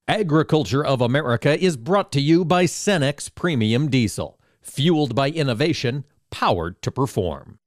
Agriculture 0.10 0.86
of 0.86 1.02
America 1.02 1.62
is 1.62 1.76
brought 1.76 2.14
to 2.14 2.22
you 2.22 2.46
by 2.46 2.64
Cenex 2.64 3.30
Premium 3.34 3.90
Diesel, 3.90 4.40
fueled 4.62 5.14
by 5.14 5.30
innovation, 5.30 6.06
powered 6.32 6.82
to 6.82 6.90
perform. 6.92 7.60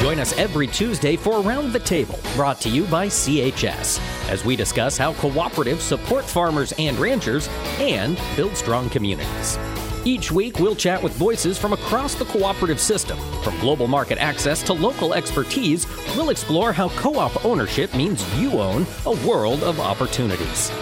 Join 0.00 0.18
us 0.18 0.36
every 0.36 0.66
Tuesday 0.66 1.14
for 1.14 1.40
Around 1.40 1.72
the 1.72 1.78
Table, 1.78 2.18
brought 2.34 2.60
to 2.62 2.68
you 2.68 2.82
by 2.86 3.06
CHS, 3.06 4.00
as 4.28 4.44
we 4.44 4.56
discuss 4.56 4.98
how 4.98 5.12
cooperatives 5.12 5.82
support 5.82 6.24
farmers 6.24 6.72
and 6.80 6.98
ranchers 6.98 7.48
and 7.78 8.20
build 8.34 8.56
strong 8.56 8.90
communities. 8.90 9.56
Each 10.04 10.32
week, 10.32 10.58
we'll 10.58 10.74
chat 10.74 11.00
with 11.00 11.12
voices 11.12 11.56
from 11.56 11.72
across 11.72 12.16
the 12.16 12.24
cooperative 12.24 12.80
system. 12.80 13.16
From 13.42 13.56
global 13.60 13.86
market 13.86 14.18
access 14.18 14.60
to 14.64 14.72
local 14.72 15.14
expertise, 15.14 15.86
we'll 16.16 16.30
explore 16.30 16.72
how 16.72 16.88
co 16.90 17.18
op 17.18 17.44
ownership 17.44 17.94
means 17.94 18.24
you 18.40 18.60
own 18.60 18.84
a 19.06 19.12
world 19.26 19.62
of 19.62 19.78
opportunities. 19.78 20.72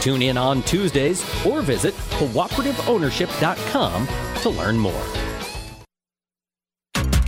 Tune 0.00 0.22
in 0.22 0.38
on 0.38 0.62
Tuesdays 0.62 1.22
or 1.44 1.60
visit 1.60 1.92
cooperativeownership.com 1.94 4.08
to 4.40 4.48
learn 4.48 4.78
more. 4.78 5.04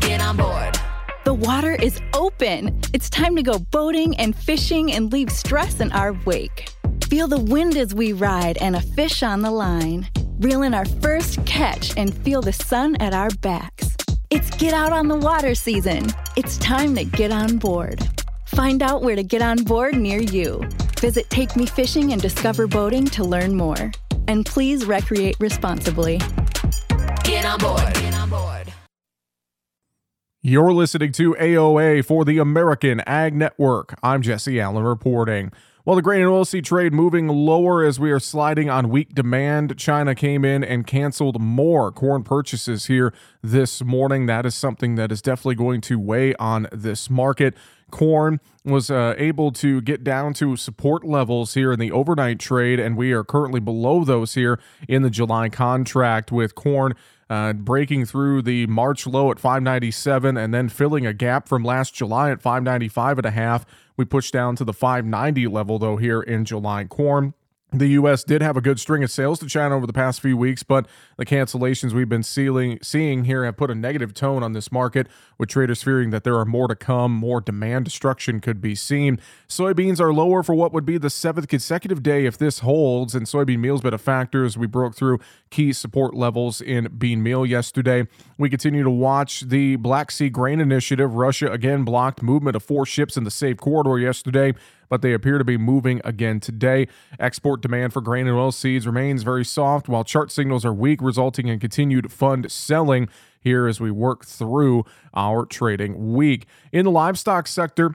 Get 0.01 0.23
on 0.23 0.39
board. 0.39 0.79
The 1.25 1.35
water 1.35 1.75
is 1.75 2.01
open. 2.15 2.81
It's 2.95 3.11
time 3.11 3.37
to 3.37 3.43
go 3.43 3.59
boating 3.59 4.17
and 4.17 4.35
fishing 4.35 4.91
and 4.91 5.13
leave 5.13 5.31
stress 5.31 5.81
in 5.81 5.93
our 5.93 6.15
wake. 6.25 6.71
Feel 7.05 7.29
the 7.29 7.39
wind 7.39 7.77
as 7.77 7.95
we 7.95 8.15
ride 8.15 8.57
and 8.57 8.75
a 8.75 8.81
fish 8.81 9.23
on 9.23 9.43
the 9.43 9.51
line. 9.51 10.09
Reel 10.43 10.63
in 10.63 10.75
our 10.75 10.85
first 10.85 11.47
catch 11.47 11.97
and 11.97 12.13
feel 12.13 12.43
the 12.43 12.53
sun 12.53 12.97
at 12.97 13.15
our 13.15 13.31
backs. 13.43 13.97
It's 14.29 14.51
get 14.57 14.75
out 14.75 14.93
on 14.93 15.07
the 15.07 15.17
water 15.17 15.55
season. 15.55 16.09
It's 16.37 16.59
time 16.59 16.97
to 16.97 17.05
get 17.05 17.31
on 17.31 17.59
board. 17.59 18.05
Find 18.47 18.83
out 18.83 19.03
where 19.03 19.15
to 19.15 19.23
get 19.23 19.41
on 19.41 19.59
board 19.63 19.95
near 19.95 20.21
you. 20.21 20.61
Visit 20.99 21.31
Take 21.31 21.55
Me 21.55 21.65
Fishing 21.65 22.13
and 22.13 22.21
Discover 22.21 22.67
Boating 22.67 23.05
to 23.05 23.23
learn 23.23 23.55
more. 23.55 23.93
And 24.27 24.45
please 24.45 24.85
recreate 24.85 25.37
responsibly. 25.39 26.21
Get 27.23 27.45
on 27.45 27.61
board. 27.61 27.95
Get 27.95 28.15
on 28.15 28.29
board. 28.29 28.73
You're 30.41 30.73
listening 30.73 31.13
to 31.13 31.35
AOA 31.35 32.05
for 32.05 32.25
the 32.25 32.39
American 32.39 32.99
Ag 33.07 33.33
Network. 33.33 33.97
I'm 34.03 34.23
Jesse 34.23 34.61
Allen 34.61 34.83
reporting. 34.83 35.53
While 35.85 35.97
the 35.97 36.03
grain 36.03 36.21
and 36.21 36.31
oilseed 36.31 36.63
trade 36.63 36.93
moving 36.93 37.27
lower 37.27 37.83
as 37.83 37.99
we 37.99 38.13
are 38.13 38.21
sliding 38.21 38.71
on 38.71 38.89
weak 38.89 39.17
demand, 39.17 39.77
China 39.77 40.15
came 40.15 40.45
in 40.45 40.63
and 40.63 40.87
canceled 40.87 41.41
more 41.41 41.91
corn 41.91 42.23
purchases 42.23 42.87
here 42.87 43.13
this 43.43 43.83
morning. 43.83 44.27
That 44.27 44.47
is 44.47 44.55
something 44.55 44.95
that 44.95 45.11
is 45.11 45.21
definitely 45.21 45.57
going 45.57 45.81
to 45.81 45.99
weigh 45.99 46.37
on 46.37 46.69
this 46.71 47.11
market. 47.11 47.57
Corn 47.91 48.39
was 48.65 48.93
uh, 48.93 49.17
able 49.19 49.51
to 49.51 49.81
get 49.81 50.05
down 50.05 50.35
to 50.35 50.55
support 50.55 51.03
levels 51.03 51.55
here 51.55 51.73
in 51.73 51.81
the 51.81 51.91
overnight 51.91 52.39
trade, 52.39 52.79
and 52.79 52.97
we 52.97 53.11
are 53.11 53.25
currently 53.25 53.59
below 53.59 54.05
those 54.05 54.35
here 54.35 54.61
in 54.89 55.03
the 55.03 55.11
July 55.11 55.49
contract 55.49 56.31
with 56.31 56.55
corn 56.55 56.95
uh, 57.29 57.55
breaking 57.55 58.05
through 58.05 58.43
the 58.43 58.67
March 58.67 59.07
low 59.07 59.31
at 59.31 59.41
597 59.41 60.37
and 60.37 60.53
then 60.53 60.69
filling 60.69 61.07
a 61.07 61.15
gap 61.15 61.49
from 61.49 61.65
last 61.65 61.95
July 61.95 62.31
at 62.31 62.43
595 62.43 63.19
and 63.19 63.27
a 63.27 63.31
half 63.31 63.65
We 63.97 64.05
pushed 64.05 64.33
down 64.33 64.57
to 64.57 64.65
the 64.65 64.73
590 64.73 65.47
level 65.49 65.79
though 65.79 65.97
here 65.97 66.21
in 66.21 66.45
July 66.45 66.85
corn. 66.85 67.35
The 67.75 67.89
U.S. 67.89 68.23
did 68.23 68.43
have 68.43 68.59
a 68.59 68.61
good 68.61 68.79
string 68.79 69.03
of 69.03 69.11
sales 69.11 69.39
to 69.39 69.47
China 69.47 69.75
over 69.75 69.87
the 69.87 69.95
past 69.95 70.21
few 70.21 70.37
weeks, 70.37 70.63
but 70.63 70.87
the 71.17 71.25
cancellations 71.25 71.93
we've 71.93 72.09
been 72.09 72.23
seeing, 72.23 72.79
seeing 72.83 73.25
here 73.25 73.47
have 73.47 73.57
put 73.57 73.71
a 73.71 73.75
negative 73.75 74.13
tone 74.13 74.43
on 74.43 74.53
this 74.53 74.71
market, 74.71 75.07
with 75.39 75.49
traders 75.49 75.83
fearing 75.83 76.11
that 76.11 76.23
there 76.23 76.37
are 76.37 76.45
more 76.45 76.69
to 76.69 76.77
come, 76.77 77.13
more 77.13 77.41
demand 77.41 77.87
destruction 77.87 78.41
could 78.41 78.61
be 78.61 78.75
seen. 78.75 79.19
Soybeans 79.49 80.01
are 80.01 80.13
lower 80.13 80.43
for 80.43 80.55
what 80.55 80.75
would 80.75 80.85
be 80.85 80.99
the 80.99 81.09
seventh 81.09 81.49
consecutive 81.49 82.03
day 82.03 82.27
if 82.27 82.37
this 82.37 82.59
holds, 82.59 83.15
and 83.15 83.25
soybean 83.25 83.61
meal's 83.61 83.81
been 83.81 83.95
a 83.95 83.99
factor 83.99 84.45
as 84.45 84.59
we 84.59 84.67
broke 84.67 84.95
through 84.95 85.19
key 85.49 85.73
support 85.73 86.13
levels 86.13 86.61
in 86.61 86.95
bean 86.99 87.23
meal 87.23 87.47
yesterday. 87.47 88.07
We 88.37 88.51
continue 88.51 88.83
to 88.83 88.91
watch 88.91 89.41
the 89.41 89.77
Black 89.77 90.11
Sea 90.11 90.29
Grain 90.29 90.61
Initiative. 90.61 91.15
Russia 91.15 91.51
again 91.51 91.85
blocked 91.85 92.23
movement 92.23 92.55
of 92.55 92.63
four 92.63 92.85
ships 92.85 93.17
in 93.17 93.25
the 93.25 93.31
safe 93.31 93.57
corridor 93.57 93.99
yesterday 93.99 94.53
but 94.93 95.01
they 95.01 95.15
appear 95.15 95.39
to 95.39 95.45
be 95.45 95.57
moving 95.57 96.03
again 96.05 96.39
today. 96.39 96.87
Export 97.19 97.63
demand 97.63 97.95
for 97.95 98.03
grain 98.03 98.27
and 98.27 98.37
oil 98.37 98.53
seeds 98.53 98.87
remains 98.87 99.23
very 99.23 99.43
soft, 99.43 99.89
while 99.89 100.05
chart 100.05 100.31
signals 100.31 100.67
are 100.67 100.75
weak, 100.75 101.01
resulting 101.01 101.49
in 101.49 101.59
continued 101.59 102.13
fund 102.13 102.53
selling 102.53 103.09
here 103.41 103.67
as 103.67 103.81
we 103.81 103.91
work 103.91 104.27
through 104.27 104.85
our 105.15 105.47
trading 105.47 106.13
week. 106.13 106.45
In 106.73 106.85
the 106.85 106.91
livestock 106.91 107.47
sector, 107.47 107.95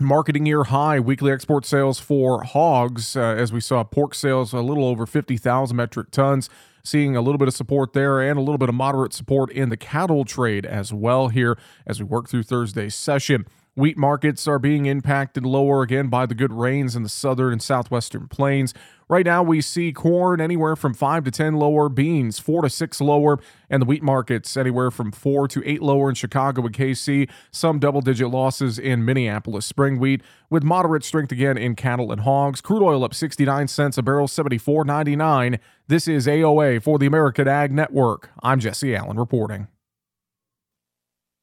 marketing 0.00 0.44
year 0.44 0.64
high 0.64 0.98
weekly 0.98 1.30
export 1.30 1.64
sales 1.64 2.00
for 2.00 2.42
hogs 2.42 3.14
uh, 3.14 3.20
as 3.20 3.52
we 3.52 3.60
saw 3.60 3.84
pork 3.84 4.12
sales 4.12 4.52
a 4.52 4.58
little 4.58 4.84
over 4.84 5.06
50,000 5.06 5.76
metric 5.76 6.10
tons 6.10 6.50
seeing 6.82 7.14
a 7.14 7.20
little 7.20 7.38
bit 7.38 7.46
of 7.46 7.54
support 7.54 7.92
there 7.92 8.20
and 8.20 8.36
a 8.36 8.42
little 8.42 8.58
bit 8.58 8.68
of 8.68 8.74
moderate 8.74 9.12
support 9.12 9.52
in 9.52 9.68
the 9.68 9.76
cattle 9.76 10.24
trade 10.24 10.66
as 10.66 10.92
well 10.92 11.28
here 11.28 11.56
as 11.86 12.00
we 12.00 12.04
work 12.04 12.28
through 12.28 12.42
Thursday's 12.42 12.96
session. 12.96 13.46
Wheat 13.74 13.96
markets 13.96 14.46
are 14.46 14.58
being 14.58 14.84
impacted 14.84 15.46
lower 15.46 15.80
again 15.80 16.08
by 16.08 16.26
the 16.26 16.34
good 16.34 16.52
rains 16.52 16.94
in 16.94 17.04
the 17.04 17.08
southern 17.08 17.52
and 17.52 17.62
southwestern 17.62 18.28
plains. 18.28 18.74
Right 19.08 19.24
now, 19.24 19.42
we 19.42 19.62
see 19.62 19.94
corn 19.94 20.42
anywhere 20.42 20.76
from 20.76 20.92
5 20.92 21.24
to 21.24 21.30
10 21.30 21.54
lower, 21.54 21.88
beans 21.88 22.38
4 22.38 22.62
to 22.62 22.68
6 22.68 23.00
lower, 23.00 23.38
and 23.70 23.80
the 23.80 23.86
wheat 23.86 24.02
markets 24.02 24.58
anywhere 24.58 24.90
from 24.90 25.10
4 25.10 25.48
to 25.48 25.62
8 25.64 25.80
lower 25.80 26.10
in 26.10 26.14
Chicago 26.14 26.66
and 26.66 26.74
KC. 26.74 27.30
Some 27.50 27.78
double 27.78 28.02
digit 28.02 28.28
losses 28.28 28.78
in 28.78 29.06
Minneapolis 29.06 29.64
spring 29.64 29.98
wheat, 29.98 30.20
with 30.50 30.62
moderate 30.62 31.02
strength 31.02 31.32
again 31.32 31.56
in 31.56 31.74
cattle 31.74 32.12
and 32.12 32.20
hogs. 32.20 32.60
Crude 32.60 32.82
oil 32.82 33.04
up 33.04 33.14
69 33.14 33.68
cents 33.68 33.96
a 33.96 34.02
barrel, 34.02 34.28
74.99. 34.28 35.58
This 35.88 36.06
is 36.06 36.26
AOA 36.26 36.82
for 36.82 36.98
the 36.98 37.06
American 37.06 37.48
Ag 37.48 37.72
Network. 37.72 38.28
I'm 38.42 38.60
Jesse 38.60 38.94
Allen 38.94 39.18
reporting. 39.18 39.68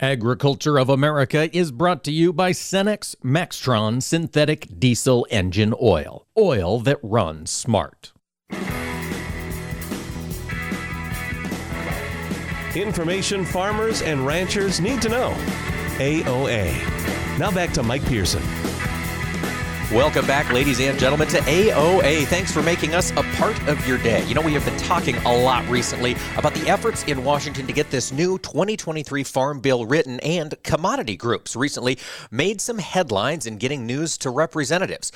Agriculture 0.00 0.78
of 0.78 0.90
America 0.90 1.48
is 1.56 1.72
brought 1.72 2.04
to 2.04 2.12
you 2.12 2.30
by 2.30 2.50
Cenex 2.50 3.16
Maxtron 3.24 4.02
Synthetic 4.02 4.78
Diesel 4.78 5.26
Engine 5.30 5.72
Oil. 5.80 6.26
Oil 6.36 6.80
that 6.80 6.98
runs 7.02 7.50
smart. 7.50 8.12
Information 12.74 13.42
farmers 13.46 14.02
and 14.02 14.26
ranchers 14.26 14.82
need 14.82 15.00
to 15.00 15.08
know. 15.08 15.30
AOA. 15.96 17.38
Now 17.38 17.50
back 17.50 17.72
to 17.72 17.82
Mike 17.82 18.04
Pearson. 18.04 18.42
Welcome 19.92 20.26
back, 20.26 20.52
ladies 20.52 20.80
and 20.80 20.98
gentlemen, 20.98 21.28
to 21.28 21.38
AOA. 21.38 22.26
Thanks 22.26 22.50
for 22.50 22.60
making 22.60 22.96
us 22.96 23.12
a 23.12 23.22
part 23.36 23.56
of 23.68 23.86
your 23.86 23.98
day. 23.98 24.26
You 24.26 24.34
know, 24.34 24.40
we 24.40 24.52
have 24.54 24.64
been 24.64 24.76
talking 24.78 25.14
a 25.18 25.32
lot 25.32 25.64
recently 25.68 26.16
about 26.36 26.54
the 26.54 26.68
efforts 26.68 27.04
in 27.04 27.22
Washington 27.22 27.68
to 27.68 27.72
get 27.72 27.88
this 27.92 28.10
new 28.10 28.36
2023 28.38 29.22
Farm 29.22 29.60
Bill 29.60 29.86
written, 29.86 30.18
and 30.20 30.60
commodity 30.64 31.16
groups 31.16 31.54
recently 31.54 31.98
made 32.32 32.60
some 32.60 32.78
headlines 32.78 33.46
in 33.46 33.58
getting 33.58 33.86
news 33.86 34.18
to 34.18 34.28
representatives. 34.28 35.12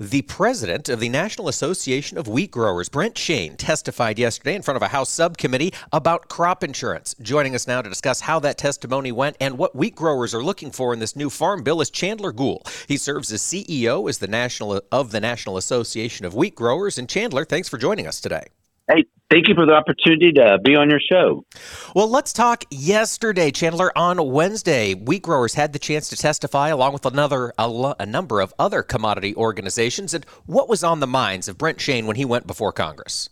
The 0.00 0.22
president 0.22 0.88
of 0.88 0.98
the 0.98 1.08
National 1.08 1.46
Association 1.46 2.18
of 2.18 2.26
Wheat 2.26 2.50
Growers, 2.50 2.88
Brent 2.88 3.14
Cheyne, 3.14 3.56
testified 3.56 4.18
yesterday 4.18 4.56
in 4.56 4.62
front 4.62 4.74
of 4.74 4.82
a 4.82 4.88
House 4.88 5.08
subcommittee 5.08 5.72
about 5.92 6.28
crop 6.28 6.64
insurance. 6.64 7.14
Joining 7.22 7.54
us 7.54 7.68
now 7.68 7.80
to 7.80 7.88
discuss 7.88 8.22
how 8.22 8.40
that 8.40 8.58
testimony 8.58 9.12
went 9.12 9.36
and 9.40 9.56
what 9.56 9.76
wheat 9.76 9.94
growers 9.94 10.34
are 10.34 10.42
looking 10.42 10.72
for 10.72 10.92
in 10.92 10.98
this 10.98 11.14
new 11.14 11.30
farm 11.30 11.62
bill 11.62 11.80
is 11.80 11.90
Chandler 11.90 12.32
Goule. 12.32 12.66
He 12.88 12.96
serves 12.96 13.32
as 13.32 13.40
CEO 13.40 14.08
as 14.08 14.18
the 14.18 14.26
national 14.26 14.82
of 14.90 15.12
the 15.12 15.20
National 15.20 15.56
Association 15.56 16.26
of 16.26 16.34
Wheat 16.34 16.56
Growers. 16.56 16.98
And 16.98 17.08
Chandler, 17.08 17.44
thanks 17.44 17.68
for 17.68 17.78
joining 17.78 18.08
us 18.08 18.20
today. 18.20 18.48
Thank 19.34 19.48
you 19.48 19.56
for 19.56 19.66
the 19.66 19.72
opportunity 19.72 20.30
to 20.34 20.60
be 20.62 20.76
on 20.76 20.88
your 20.88 21.00
show. 21.00 21.44
Well, 21.92 22.08
let's 22.08 22.32
talk 22.32 22.62
yesterday, 22.70 23.50
Chandler. 23.50 23.90
On 23.98 24.30
Wednesday, 24.30 24.94
wheat 24.94 25.22
growers 25.22 25.54
had 25.54 25.72
the 25.72 25.80
chance 25.80 26.08
to 26.10 26.16
testify 26.16 26.68
along 26.68 26.92
with 26.92 27.04
another 27.04 27.52
a, 27.58 27.94
a 27.98 28.06
number 28.06 28.40
of 28.40 28.54
other 28.60 28.84
commodity 28.84 29.34
organizations. 29.34 30.14
And 30.14 30.24
what 30.46 30.68
was 30.68 30.84
on 30.84 31.00
the 31.00 31.08
minds 31.08 31.48
of 31.48 31.58
Brent 31.58 31.80
Cheyne 31.80 32.06
when 32.06 32.14
he 32.14 32.24
went 32.24 32.46
before 32.46 32.70
Congress? 32.70 33.28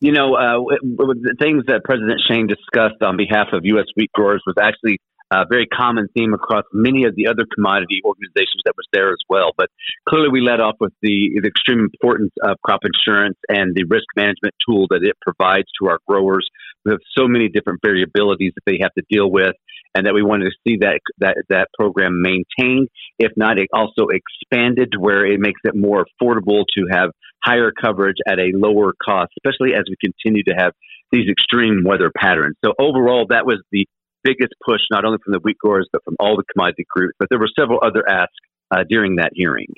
You 0.00 0.10
know, 0.10 0.34
uh, 0.34 0.64
the 0.82 1.36
things 1.40 1.62
that 1.68 1.84
President 1.84 2.20
Cheyne 2.28 2.48
discussed 2.48 3.00
on 3.00 3.16
behalf 3.16 3.46
of 3.52 3.64
U.S. 3.66 3.86
wheat 3.94 4.10
growers 4.14 4.42
was 4.48 4.56
actually 4.60 4.98
a 5.32 5.44
very 5.48 5.66
common 5.66 6.08
theme 6.14 6.34
across 6.34 6.64
many 6.72 7.04
of 7.04 7.16
the 7.16 7.26
other 7.26 7.44
commodity 7.54 8.00
organizations 8.04 8.62
that 8.64 8.74
was 8.76 8.86
there 8.92 9.10
as 9.10 9.18
well. 9.28 9.50
But 9.56 9.68
clearly, 10.08 10.28
we 10.30 10.40
led 10.40 10.60
off 10.60 10.76
with 10.80 10.92
the, 11.02 11.40
the 11.42 11.48
extreme 11.48 11.80
importance 11.80 12.32
of 12.42 12.56
crop 12.64 12.80
insurance 12.84 13.36
and 13.48 13.74
the 13.74 13.84
risk 13.84 14.06
management 14.16 14.54
tool 14.66 14.86
that 14.90 15.00
it 15.02 15.16
provides 15.20 15.66
to 15.80 15.88
our 15.88 15.98
growers. 16.06 16.46
We 16.84 16.92
have 16.92 17.00
so 17.18 17.26
many 17.26 17.48
different 17.48 17.80
variabilities 17.84 18.54
that 18.54 18.62
they 18.66 18.78
have 18.82 18.94
to 18.94 19.02
deal 19.10 19.30
with, 19.30 19.54
and 19.94 20.06
that 20.06 20.14
we 20.14 20.22
wanted 20.22 20.50
to 20.50 20.56
see 20.66 20.78
that 20.82 21.00
that 21.18 21.36
that 21.48 21.68
program 21.78 22.22
maintained, 22.22 22.88
if 23.18 23.32
not, 23.36 23.58
it 23.58 23.68
also 23.72 24.06
expanded 24.08 24.92
to 24.92 25.00
where 25.00 25.26
it 25.26 25.40
makes 25.40 25.60
it 25.64 25.74
more 25.74 26.06
affordable 26.06 26.64
to 26.76 26.86
have 26.90 27.10
higher 27.44 27.72
coverage 27.72 28.16
at 28.28 28.38
a 28.38 28.50
lower 28.54 28.92
cost, 29.04 29.32
especially 29.38 29.74
as 29.74 29.84
we 29.88 29.96
continue 30.02 30.42
to 30.44 30.54
have 30.56 30.72
these 31.12 31.28
extreme 31.30 31.82
weather 31.84 32.10
patterns. 32.16 32.56
So 32.64 32.72
overall, 32.78 33.26
that 33.30 33.46
was 33.46 33.62
the 33.70 33.86
biggest 34.26 34.54
push, 34.64 34.80
not 34.90 35.04
only 35.04 35.18
from 35.24 35.32
the 35.32 35.38
wheat 35.40 35.58
growers, 35.58 35.88
but 35.92 36.02
from 36.04 36.16
all 36.18 36.36
the 36.36 36.44
commodity 36.52 36.84
groups. 36.90 37.14
But 37.18 37.28
there 37.30 37.38
were 37.38 37.50
several 37.56 37.78
other 37.82 38.06
asks 38.08 38.34
uh, 38.70 38.82
during 38.88 39.16
that 39.16 39.30
hearing. 39.34 39.72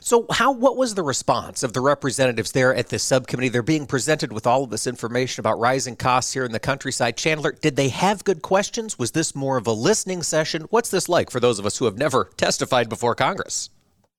So, 0.00 0.26
how 0.30 0.52
what 0.52 0.76
was 0.76 0.94
the 0.94 1.02
response 1.02 1.62
of 1.62 1.74
the 1.74 1.80
representatives 1.80 2.52
there 2.52 2.74
at 2.74 2.88
the 2.88 2.98
subcommittee? 2.98 3.50
They're 3.50 3.62
being 3.62 3.86
presented 3.86 4.32
with 4.32 4.46
all 4.46 4.64
of 4.64 4.70
this 4.70 4.86
information 4.86 5.42
about 5.42 5.58
rising 5.58 5.96
costs 5.96 6.32
here 6.32 6.44
in 6.44 6.52
the 6.52 6.60
countryside. 6.60 7.16
Chandler, 7.16 7.52
did 7.52 7.76
they 7.76 7.90
have 7.90 8.24
good 8.24 8.42
questions? 8.42 8.98
Was 8.98 9.12
this 9.12 9.34
more 9.34 9.58
of 9.58 9.66
a 9.66 9.72
listening 9.72 10.22
session? 10.22 10.62
What's 10.70 10.90
this 10.90 11.08
like 11.08 11.30
for 11.30 11.40
those 11.40 11.58
of 11.58 11.66
us 11.66 11.76
who 11.76 11.84
have 11.84 11.98
never 11.98 12.30
testified 12.36 12.88
before 12.88 13.14
Congress? 13.14 13.70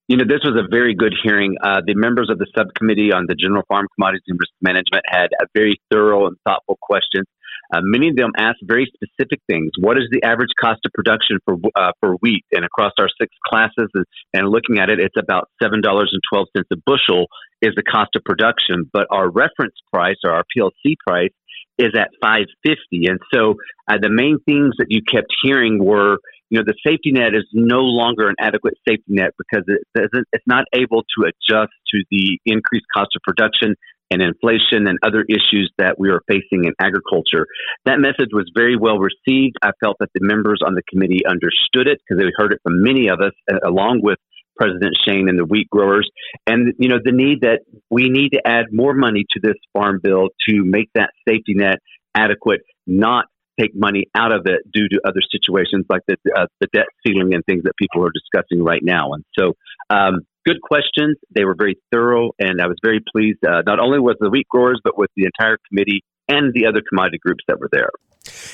You 0.09 0.17
know, 0.17 0.25
this 0.27 0.41
was 0.43 0.61
a 0.61 0.67
very 0.69 0.93
good 0.93 1.15
hearing. 1.23 1.55
Uh, 1.63 1.81
the 1.85 1.95
members 1.95 2.29
of 2.29 2.37
the 2.37 2.45
subcommittee 2.55 3.13
on 3.13 3.25
the 3.27 3.35
General 3.35 3.63
Farm 3.69 3.87
Commodities 3.95 4.23
and 4.27 4.37
Risk 4.37 4.51
Management 4.61 5.05
had 5.07 5.27
a 5.41 5.45
very 5.55 5.79
thorough 5.89 6.27
and 6.27 6.35
thoughtful 6.45 6.77
questions. 6.81 7.25
Uh, 7.73 7.79
many 7.81 8.09
of 8.09 8.15
them 8.15 8.31
ask 8.37 8.57
very 8.63 8.91
specific 8.93 9.39
things. 9.49 9.71
What 9.79 9.97
is 9.97 10.03
the 10.11 10.23
average 10.23 10.51
cost 10.61 10.81
of 10.85 10.91
production 10.93 11.39
for 11.45 11.55
uh, 11.75 11.91
for 11.99 12.15
wheat? 12.21 12.45
And 12.51 12.63
across 12.63 12.93
our 12.99 13.09
six 13.19 13.33
classes, 13.45 13.89
and, 13.93 14.05
and 14.33 14.49
looking 14.49 14.77
at 14.79 14.89
it, 14.89 14.99
it's 14.99 15.17
about 15.17 15.49
seven 15.61 15.81
dollars 15.81 16.11
and 16.13 16.21
twelve 16.31 16.47
cents 16.55 16.67
a 16.71 16.77
bushel 16.85 17.27
is 17.61 17.71
the 17.75 17.83
cost 17.83 18.11
of 18.15 18.23
production. 18.23 18.89
But 18.91 19.07
our 19.09 19.29
reference 19.29 19.75
price 19.91 20.17
or 20.23 20.31
our 20.31 20.43
PLC 20.55 20.93
price 21.05 21.33
is 21.79 21.89
at 21.97 22.09
five 22.21 22.45
fifty. 22.63 23.07
And 23.07 23.19
so 23.33 23.55
uh, 23.89 23.97
the 23.99 24.09
main 24.09 24.37
things 24.45 24.75
that 24.77 24.87
you 24.89 25.01
kept 25.01 25.33
hearing 25.43 25.83
were 25.83 26.19
you 26.53 26.59
know, 26.59 26.65
the 26.67 26.77
safety 26.85 27.11
net 27.11 27.33
is 27.33 27.49
no 27.51 27.79
longer 27.79 28.29
an 28.29 28.35
adequate 28.39 28.75
safety 28.87 29.09
net 29.09 29.31
because 29.39 29.65
it 29.65 29.81
doesn't, 29.95 30.27
it's 30.33 30.45
not 30.45 30.65
able 30.71 31.01
to 31.17 31.25
adjust 31.25 31.73
to 31.89 32.03
the 32.11 32.37
increased 32.45 32.85
cost 32.93 33.09
of 33.15 33.23
production 33.23 33.73
and 34.13 34.21
inflation 34.21 34.87
and 34.87 34.99
other 35.03 35.25
issues 35.27 35.71
that 35.77 35.97
we 35.97 36.09
are 36.09 36.21
facing 36.27 36.65
in 36.65 36.73
agriculture. 36.79 37.47
That 37.85 37.99
message 37.99 38.29
was 38.31 38.49
very 38.55 38.77
well 38.77 38.99
received. 38.99 39.55
I 39.63 39.71
felt 39.83 39.97
that 39.99 40.09
the 40.13 40.21
members 40.21 40.59
on 40.65 40.75
the 40.75 40.83
committee 40.87 41.21
understood 41.27 41.87
it 41.87 41.99
because 41.99 42.21
they 42.21 42.31
heard 42.37 42.53
it 42.53 42.59
from 42.63 42.83
many 42.83 43.09
of 43.09 43.19
us, 43.19 43.33
along 43.65 44.01
with 44.03 44.19
President 44.55 44.95
Cheyne 45.03 45.27
and 45.29 45.39
the 45.39 45.45
wheat 45.45 45.67
growers, 45.69 46.07
and 46.45 46.73
you 46.77 46.87
know 46.87 46.99
the 47.03 47.11
need 47.11 47.41
that 47.41 47.61
we 47.89 48.09
need 48.09 48.29
to 48.33 48.41
add 48.45 48.65
more 48.71 48.93
money 48.93 49.25
to 49.31 49.39
this 49.41 49.57
farm 49.73 49.99
bill 50.01 50.27
to 50.47 50.63
make 50.63 50.89
that 50.93 51.09
safety 51.27 51.55
net 51.55 51.79
adequate, 52.15 52.61
not 52.85 53.25
take 53.59 53.75
money 53.75 54.07
out 54.15 54.33
of 54.33 54.45
it 54.45 54.61
due 54.71 54.87
to 54.89 55.01
other 55.05 55.21
situations 55.31 55.85
like 55.89 56.01
the 56.07 56.17
uh, 56.35 56.47
the 56.59 56.67
debt 56.73 56.87
ceiling 57.05 57.33
and 57.33 57.43
things 57.45 57.63
that 57.63 57.73
people 57.77 58.05
are 58.05 58.11
discussing 58.11 58.63
right 58.63 58.81
now. 58.83 59.13
And 59.13 59.23
so, 59.37 59.53
um, 59.89 60.21
good 60.45 60.61
questions. 60.61 61.17
They 61.33 61.45
were 61.45 61.55
very 61.55 61.77
thorough, 61.91 62.31
and 62.39 62.61
I 62.61 62.67
was 62.67 62.77
very 62.83 63.01
pleased. 63.11 63.45
Uh, 63.45 63.61
not 63.65 63.79
only 63.79 63.99
with 63.99 64.17
the 64.19 64.29
wheat 64.29 64.47
growers, 64.49 64.79
but 64.83 64.97
with 64.97 65.09
the 65.15 65.25
entire 65.25 65.57
committee 65.69 66.03
and 66.27 66.53
the 66.53 66.67
other 66.67 66.81
commodity 66.87 67.19
groups 67.19 67.43
that 67.47 67.59
were 67.59 67.69
there. 67.71 67.89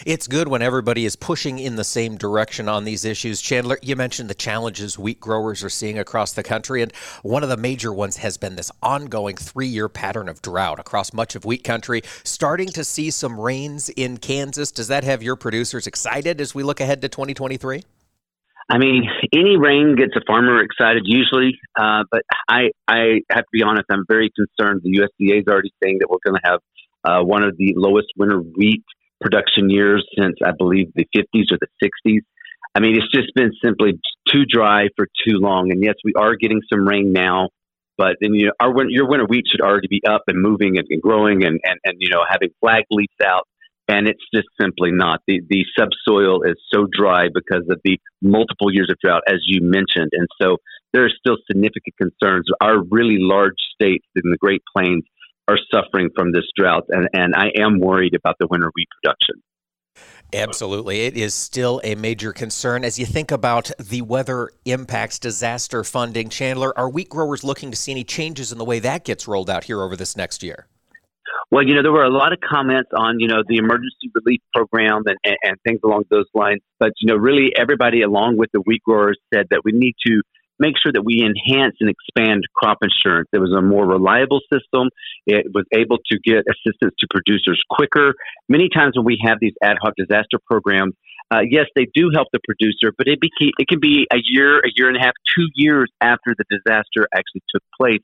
It's 0.06 0.28
good 0.28 0.48
when 0.48 0.62
everybody 0.62 1.06
is 1.06 1.16
pushing 1.16 1.60
in 1.60 1.76
the 1.76 1.84
same 1.84 2.16
direction 2.16 2.70
on 2.70 2.86
these 2.86 3.04
issues. 3.04 3.42
Chandler, 3.42 3.78
you 3.82 3.96
mentioned 3.96 4.30
the 4.30 4.36
challenges 4.36 4.98
wheat 4.98 5.20
growers 5.20 5.64
are 5.64 5.70
seeing 5.70 6.00
across 6.00 6.34
the 6.34 6.44
country, 6.44 6.82
and 6.82 6.94
one 7.24 7.44
of 7.44 7.50
the 7.50 7.58
major 7.58 7.92
ones 7.92 8.18
has 8.18 8.38
been 8.38 8.56
this 8.56 8.72
ongoing 8.82 9.36
three 9.36 9.68
year 9.68 9.90
pattern 9.90 10.30
of 10.30 10.42
drought 10.42 10.80
across 10.80 11.14
much 11.14 11.36
of 11.36 11.46
wheat 11.46 11.64
country. 11.64 12.02
Starting 12.24 12.70
to 12.70 12.84
see 12.84 13.12
some 13.12 13.40
rains 13.40 13.90
in 13.90 14.18
Kansas. 14.18 14.72
Does 14.72 14.88
that 14.88 15.04
have 15.04 15.22
your 15.22 15.36
producers 15.36 15.88
excited 15.88 16.40
as 16.40 16.56
we 16.56 16.64
look 16.64 16.80
ahead 16.80 17.02
to 17.02 17.10
2023? 17.10 17.84
I 18.72 18.78
mean, 18.78 19.10
any 19.34 19.58
rain 19.58 19.96
gets 19.96 20.16
a 20.16 20.22
farmer 20.28 20.62
excited 20.62 21.04
usually, 21.06 21.60
uh, 21.78 22.04
but 22.12 22.22
I 22.48 22.70
I 22.88 23.22
have 23.32 23.44
to 23.44 23.52
be 23.52 23.64
honest. 23.64 23.86
I'm 23.90 24.06
very 24.08 24.32
concerned. 24.36 24.82
The 24.84 25.00
USDA 25.00 25.42
is 25.42 25.48
already 25.48 25.74
saying 25.84 25.98
that 26.00 26.10
we're 26.10 26.20
going 26.24 26.40
to 26.42 26.50
have 26.50 26.60
uh, 27.04 27.24
one 27.24 27.44
of 27.44 27.58
the 27.58 27.74
lowest 27.76 28.08
winter 28.16 28.40
wheat 28.40 28.84
production 29.20 29.70
years 29.70 30.06
since 30.18 30.36
I 30.44 30.52
believe 30.58 30.92
the 30.96 31.08
50s 31.16 31.52
or 31.52 31.58
the 31.60 31.68
60s. 31.84 32.22
I 32.76 32.80
mean, 32.80 32.96
it's 32.96 33.12
just 33.12 33.34
been 33.36 33.52
simply 33.64 34.00
too 34.28 34.46
dry 34.46 34.88
for 34.96 35.08
too 35.26 35.38
long. 35.38 35.72
And 35.72 35.84
yes, 35.84 35.96
we 36.04 36.14
are 36.16 36.36
getting 36.36 36.62
some 36.72 36.88
rain 36.88 37.12
now, 37.12 37.50
but 37.98 38.18
then 38.22 38.34
you 38.34 38.48
know, 38.48 38.54
our 38.60 38.74
your 38.90 39.08
winter 39.08 39.26
wheat 39.26 39.46
should 39.50 39.62
already 39.62 39.88
be 39.88 40.02
up 40.08 40.24
and 40.28 40.42
moving 40.42 40.78
and, 40.78 40.86
and 40.90 41.02
growing 41.02 41.44
and, 41.44 41.60
and, 41.64 41.80
and 41.84 41.96
you 42.00 42.10
know 42.10 42.24
having 42.28 42.50
flag 42.60 42.84
leaves 42.92 43.14
out. 43.26 43.48
And 43.88 44.08
it's 44.08 44.24
just 44.34 44.48
simply 44.62 44.92
not. 44.92 45.22
The 45.28 45.42
the 45.50 45.66
subsoil 45.78 46.44
is 46.44 46.56
so 46.72 46.86
dry 46.92 47.28
because 47.34 47.64
of 47.70 47.82
the 47.84 48.00
multiple 48.22 48.72
years 48.72 48.90
of 48.92 48.98
drought, 49.04 49.24
as 49.28 49.40
you 49.48 49.62
mentioned. 49.62 50.12
And 50.14 50.28
so 50.40 50.58
there 50.94 51.04
are 51.06 51.10
still 51.10 51.38
significant 51.48 51.96
concerns. 51.98 52.46
Our 52.62 52.84
really 52.84 53.18
large 53.20 53.58
states 53.74 54.06
in 54.16 54.30
the 54.30 54.38
Great 54.38 54.62
Plains 54.76 55.04
are 55.50 55.58
suffering 55.74 56.10
from 56.16 56.32
this 56.32 56.46
drought, 56.56 56.86
and, 56.90 57.10
and 57.14 57.34
I 57.36 57.48
am 57.60 57.80
worried 57.80 58.14
about 58.14 58.36
the 58.40 58.48
winter 58.50 58.72
wheat 58.76 58.88
production. 59.02 59.42
Absolutely. 60.32 61.02
It 61.02 61.18
is 61.18 61.34
still 61.34 61.82
a 61.84 61.96
major 61.96 62.32
concern. 62.34 62.86
As 62.86 63.00
you 63.00 63.06
think 63.08 63.32
about 63.32 63.72
the 63.80 64.04
weather 64.04 64.52
impacts, 64.66 65.18
disaster 65.18 65.84
funding, 65.84 66.30
Chandler, 66.30 66.78
are 66.78 66.88
wheat 66.88 67.10
growers 67.10 67.44
looking 67.44 67.72
to 67.72 67.78
see 67.78 67.92
any 67.92 68.04
changes 68.04 68.52
in 68.52 68.60
the 68.60 68.66
way 68.66 68.78
that 68.80 69.04
gets 69.06 69.28
rolled 69.28 69.50
out 69.50 69.64
here 69.64 69.82
over 69.82 69.96
this 69.96 70.16
next 70.16 70.44
year? 70.44 70.68
Well, 71.52 71.64
you 71.64 71.74
know, 71.74 71.82
there 71.82 71.92
were 71.92 72.04
a 72.04 72.12
lot 72.12 72.32
of 72.32 72.40
comments 72.48 72.92
on, 72.96 73.20
you 73.20 73.28
know, 73.28 73.42
the 73.48 73.58
emergency 73.58 74.12
relief 74.14 74.40
program 74.54 75.02
and, 75.08 75.18
and, 75.24 75.38
and 75.42 75.58
things 75.66 75.80
along 75.84 76.04
those 76.12 76.28
lines. 76.36 76.62
But, 76.80 76.92
you 77.02 77.12
know, 77.12 77.16
really 77.16 77.52
everybody 77.58 78.04
along 78.04 78.38
with 78.38 78.52
the 78.54 78.62
wheat 78.62 78.84
growers 78.84 79.18
said 79.34 79.48
that 79.50 79.62
we 79.66 79.72
need 79.72 79.96
to 80.06 80.22
make 80.60 80.76
sure 80.82 80.92
that 80.92 81.04
we 81.04 81.24
enhance 81.24 81.76
and 81.80 81.90
expand 81.90 82.44
crop 82.56 82.80
insurance. 82.82 83.30
It 83.34 83.40
was 83.40 83.52
a 83.58 83.62
more 83.62 83.88
reliable 83.88 84.42
system. 84.52 84.90
It 85.26 85.48
was 85.54 85.66
able 85.74 85.98
to 86.12 86.20
get 86.24 86.44
assistance 86.48 86.94
to 87.00 87.08
producers 87.10 87.62
quicker. 87.70 88.14
Many 88.48 88.70
times 88.70 88.94
when 88.96 89.06
we 89.06 89.18
have 89.26 89.38
these 89.40 89.54
ad 89.64 89.78
hoc 89.82 89.94
disaster 89.98 90.38
programs, 90.46 90.94
uh, 91.32 91.42
yes, 91.50 91.66
they 91.76 91.86
do 91.94 92.10
help 92.14 92.28
the 92.34 92.40
producer, 92.44 92.92
but 92.98 93.08
it, 93.08 93.20
beca- 93.22 93.54
it 93.58 93.68
can 93.68 93.80
be 93.80 94.08
a 94.12 94.18
year, 94.24 94.60
a 94.60 94.70
year 94.76 94.88
and 94.88 94.98
a 94.98 95.00
half, 95.00 95.14
two 95.38 95.48
years 95.56 95.90
after 96.02 96.34
the 96.38 96.46
disaster 96.50 97.08
actually 97.14 97.44
took 97.54 97.64
place. 97.80 98.02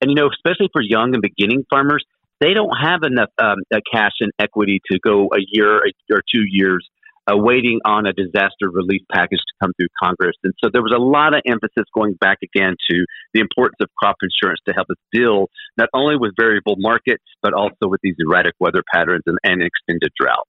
And, 0.00 0.10
you 0.10 0.14
know, 0.14 0.30
especially 0.32 0.68
for 0.72 0.80
young 0.80 1.14
and 1.14 1.22
beginning 1.22 1.64
farmers, 1.68 2.04
they 2.40 2.54
don't 2.54 2.74
have 2.82 3.02
enough 3.04 3.30
um, 3.38 3.58
cash 3.92 4.12
and 4.20 4.32
equity 4.38 4.80
to 4.90 4.98
go 4.98 5.28
a 5.32 5.38
year 5.48 5.82
or 6.10 6.22
two 6.34 6.42
years 6.48 6.88
uh, 7.30 7.36
waiting 7.36 7.80
on 7.84 8.06
a 8.06 8.12
disaster 8.12 8.70
relief 8.70 9.02
package 9.12 9.38
to 9.38 9.54
come 9.62 9.72
through 9.78 9.88
Congress. 10.02 10.36
And 10.42 10.52
so 10.62 10.70
there 10.72 10.82
was 10.82 10.92
a 10.94 11.00
lot 11.00 11.34
of 11.34 11.42
emphasis 11.46 11.84
going 11.94 12.14
back 12.14 12.38
again 12.42 12.74
to 12.90 13.04
the 13.34 13.40
importance 13.40 13.78
of 13.80 13.88
crop 13.96 14.16
insurance 14.22 14.60
to 14.66 14.74
help 14.74 14.88
us 14.90 14.96
deal 15.12 15.46
not 15.76 15.88
only 15.94 16.16
with 16.16 16.32
variable 16.38 16.76
markets, 16.78 17.24
but 17.42 17.54
also 17.54 17.86
with 17.86 18.00
these 18.02 18.16
erratic 18.18 18.54
weather 18.60 18.82
patterns 18.92 19.22
and, 19.26 19.38
and 19.44 19.62
extended 19.62 20.10
drought. 20.18 20.46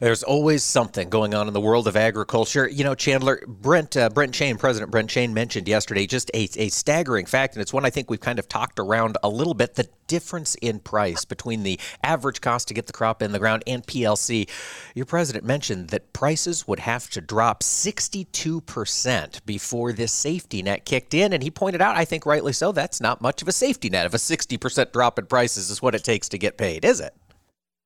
There's 0.00 0.22
always 0.22 0.62
something 0.62 1.08
going 1.08 1.34
on 1.34 1.48
in 1.48 1.54
the 1.54 1.60
world 1.60 1.88
of 1.88 1.96
agriculture. 1.96 2.68
You 2.68 2.84
know, 2.84 2.94
Chandler, 2.94 3.42
Brent, 3.46 3.96
uh, 3.96 4.10
Brent 4.10 4.34
Cheyne, 4.34 4.56
President 4.56 4.90
Brent 4.90 5.10
Cheyne 5.10 5.34
mentioned 5.34 5.68
yesterday 5.68 6.06
just 6.06 6.30
a, 6.34 6.48
a 6.56 6.68
staggering 6.68 7.26
fact, 7.26 7.54
and 7.54 7.62
it's 7.62 7.72
one 7.72 7.84
I 7.84 7.90
think 7.90 8.10
we've 8.10 8.20
kind 8.20 8.38
of 8.38 8.48
talked 8.48 8.78
around 8.78 9.16
a 9.22 9.28
little 9.28 9.54
bit 9.54 9.74
the 9.74 9.88
difference 10.08 10.56
in 10.56 10.80
price 10.80 11.24
between 11.24 11.62
the 11.62 11.78
average 12.02 12.40
cost 12.40 12.66
to 12.68 12.74
get 12.74 12.86
the 12.86 12.92
crop 12.92 13.22
in 13.22 13.30
the 13.32 13.38
ground 13.38 13.62
and 13.66 13.86
PLC. 13.86 14.48
Your 14.94 15.06
president 15.06 15.44
mentioned 15.44 15.88
that 15.88 16.12
prices 16.12 16.66
would 16.66 16.80
have 16.80 17.08
to 17.10 17.20
drop 17.20 17.62
62% 17.62 19.46
before 19.46 19.92
this 19.92 20.12
safety 20.12 20.62
net 20.62 20.84
kicked 20.84 21.14
in, 21.14 21.32
and 21.32 21.42
he 21.42 21.50
pointed 21.50 21.80
out, 21.80 21.96
I 21.96 22.04
think 22.04 22.26
rightly 22.26 22.52
so, 22.52 22.72
that's 22.72 23.00
not 23.00 23.20
much 23.20 23.42
of 23.42 23.48
a 23.48 23.52
safety 23.52 23.90
net. 23.90 24.06
If 24.06 24.14
a 24.14 24.18
60% 24.18 24.92
drop 24.92 25.18
in 25.18 25.26
prices 25.26 25.70
is 25.70 25.80
what 25.80 25.94
it 25.94 26.02
takes 26.02 26.28
to 26.30 26.38
get 26.38 26.58
paid, 26.58 26.84
is 26.84 27.00
it? 27.00 27.14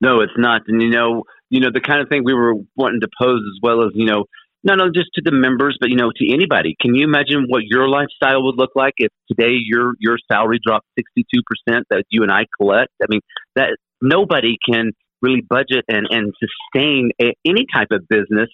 No, 0.01 0.21
it's 0.21 0.33
not. 0.37 0.63
And 0.67 0.83
you 0.83 0.91
know, 0.91 1.25
you 1.53 1.61
know, 1.61 1.69
the 1.73 1.81
kind 1.85 2.01
of 2.01 2.09
thing 2.09 2.23
we 2.25 2.33
were 2.33 2.55
wanting 2.77 3.03
to 3.03 3.09
pose 3.21 3.41
as 3.45 3.61
well 3.63 3.85
as, 3.85 3.91
you 3.95 4.07
know, 4.07 4.25
not 4.65 4.81
only 4.81 4.93
just 4.95 5.11
to 5.15 5.23
the 5.23 5.33
members, 5.33 5.77
but 5.79 5.91
you 5.91 5.97
know, 5.97 6.11
to 6.17 6.33
anybody. 6.33 6.75
Can 6.81 6.95
you 6.95 7.05
imagine 7.05 7.45
what 7.49 7.63
your 7.65 7.89
lifestyle 7.89 8.43
would 8.45 8.57
look 8.57 8.71
like 8.75 8.95
if 8.97 9.11
today 9.29 9.59
your 9.59 9.95
your 9.99 10.17
salary 10.31 10.61
dropped 10.65 10.87
sixty 10.97 11.27
two 11.35 11.43
percent 11.45 11.85
that 11.91 12.05
you 12.11 12.23
and 12.23 12.33
I 12.33 12.47
collect? 12.59 12.93
I 13.03 13.07
mean, 13.09 13.21
that 13.57 13.77
nobody 14.01 14.57
can 14.65 14.93
really 15.21 15.43
budget 15.43 15.85
and 15.89 16.07
and 16.11 16.33
sustain 16.39 17.11
a, 17.21 17.35
any 17.45 17.67
type 17.75 17.89
of 17.91 18.09
business 18.09 18.49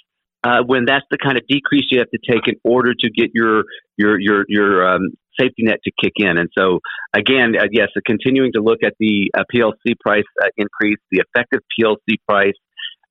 uh, 0.44 0.62
when 0.66 0.86
that's 0.86 1.04
the 1.10 1.18
kind 1.18 1.36
of 1.36 1.46
decrease 1.46 1.84
you 1.90 1.98
have 1.98 2.10
to 2.10 2.18
take 2.26 2.48
in 2.48 2.54
order 2.64 2.94
to 2.94 3.10
get 3.10 3.30
your 3.34 3.64
your 3.96 4.18
your 4.18 4.44
your 4.48 4.88
um, 4.88 5.10
safety 5.38 5.62
net 5.64 5.78
to 5.84 5.92
kick 6.02 6.14
in. 6.16 6.38
And 6.38 6.48
so, 6.56 6.80
again, 7.14 7.54
uh, 7.58 7.66
yes, 7.70 7.88
uh, 7.96 8.00
continuing 8.06 8.52
to 8.54 8.60
look 8.60 8.78
at 8.82 8.94
the 8.98 9.30
uh, 9.36 9.44
PLC 9.54 9.94
price 10.00 10.24
uh, 10.42 10.48
increase, 10.56 10.98
the 11.10 11.22
effective 11.22 11.60
PLC 11.78 12.16
price. 12.28 12.54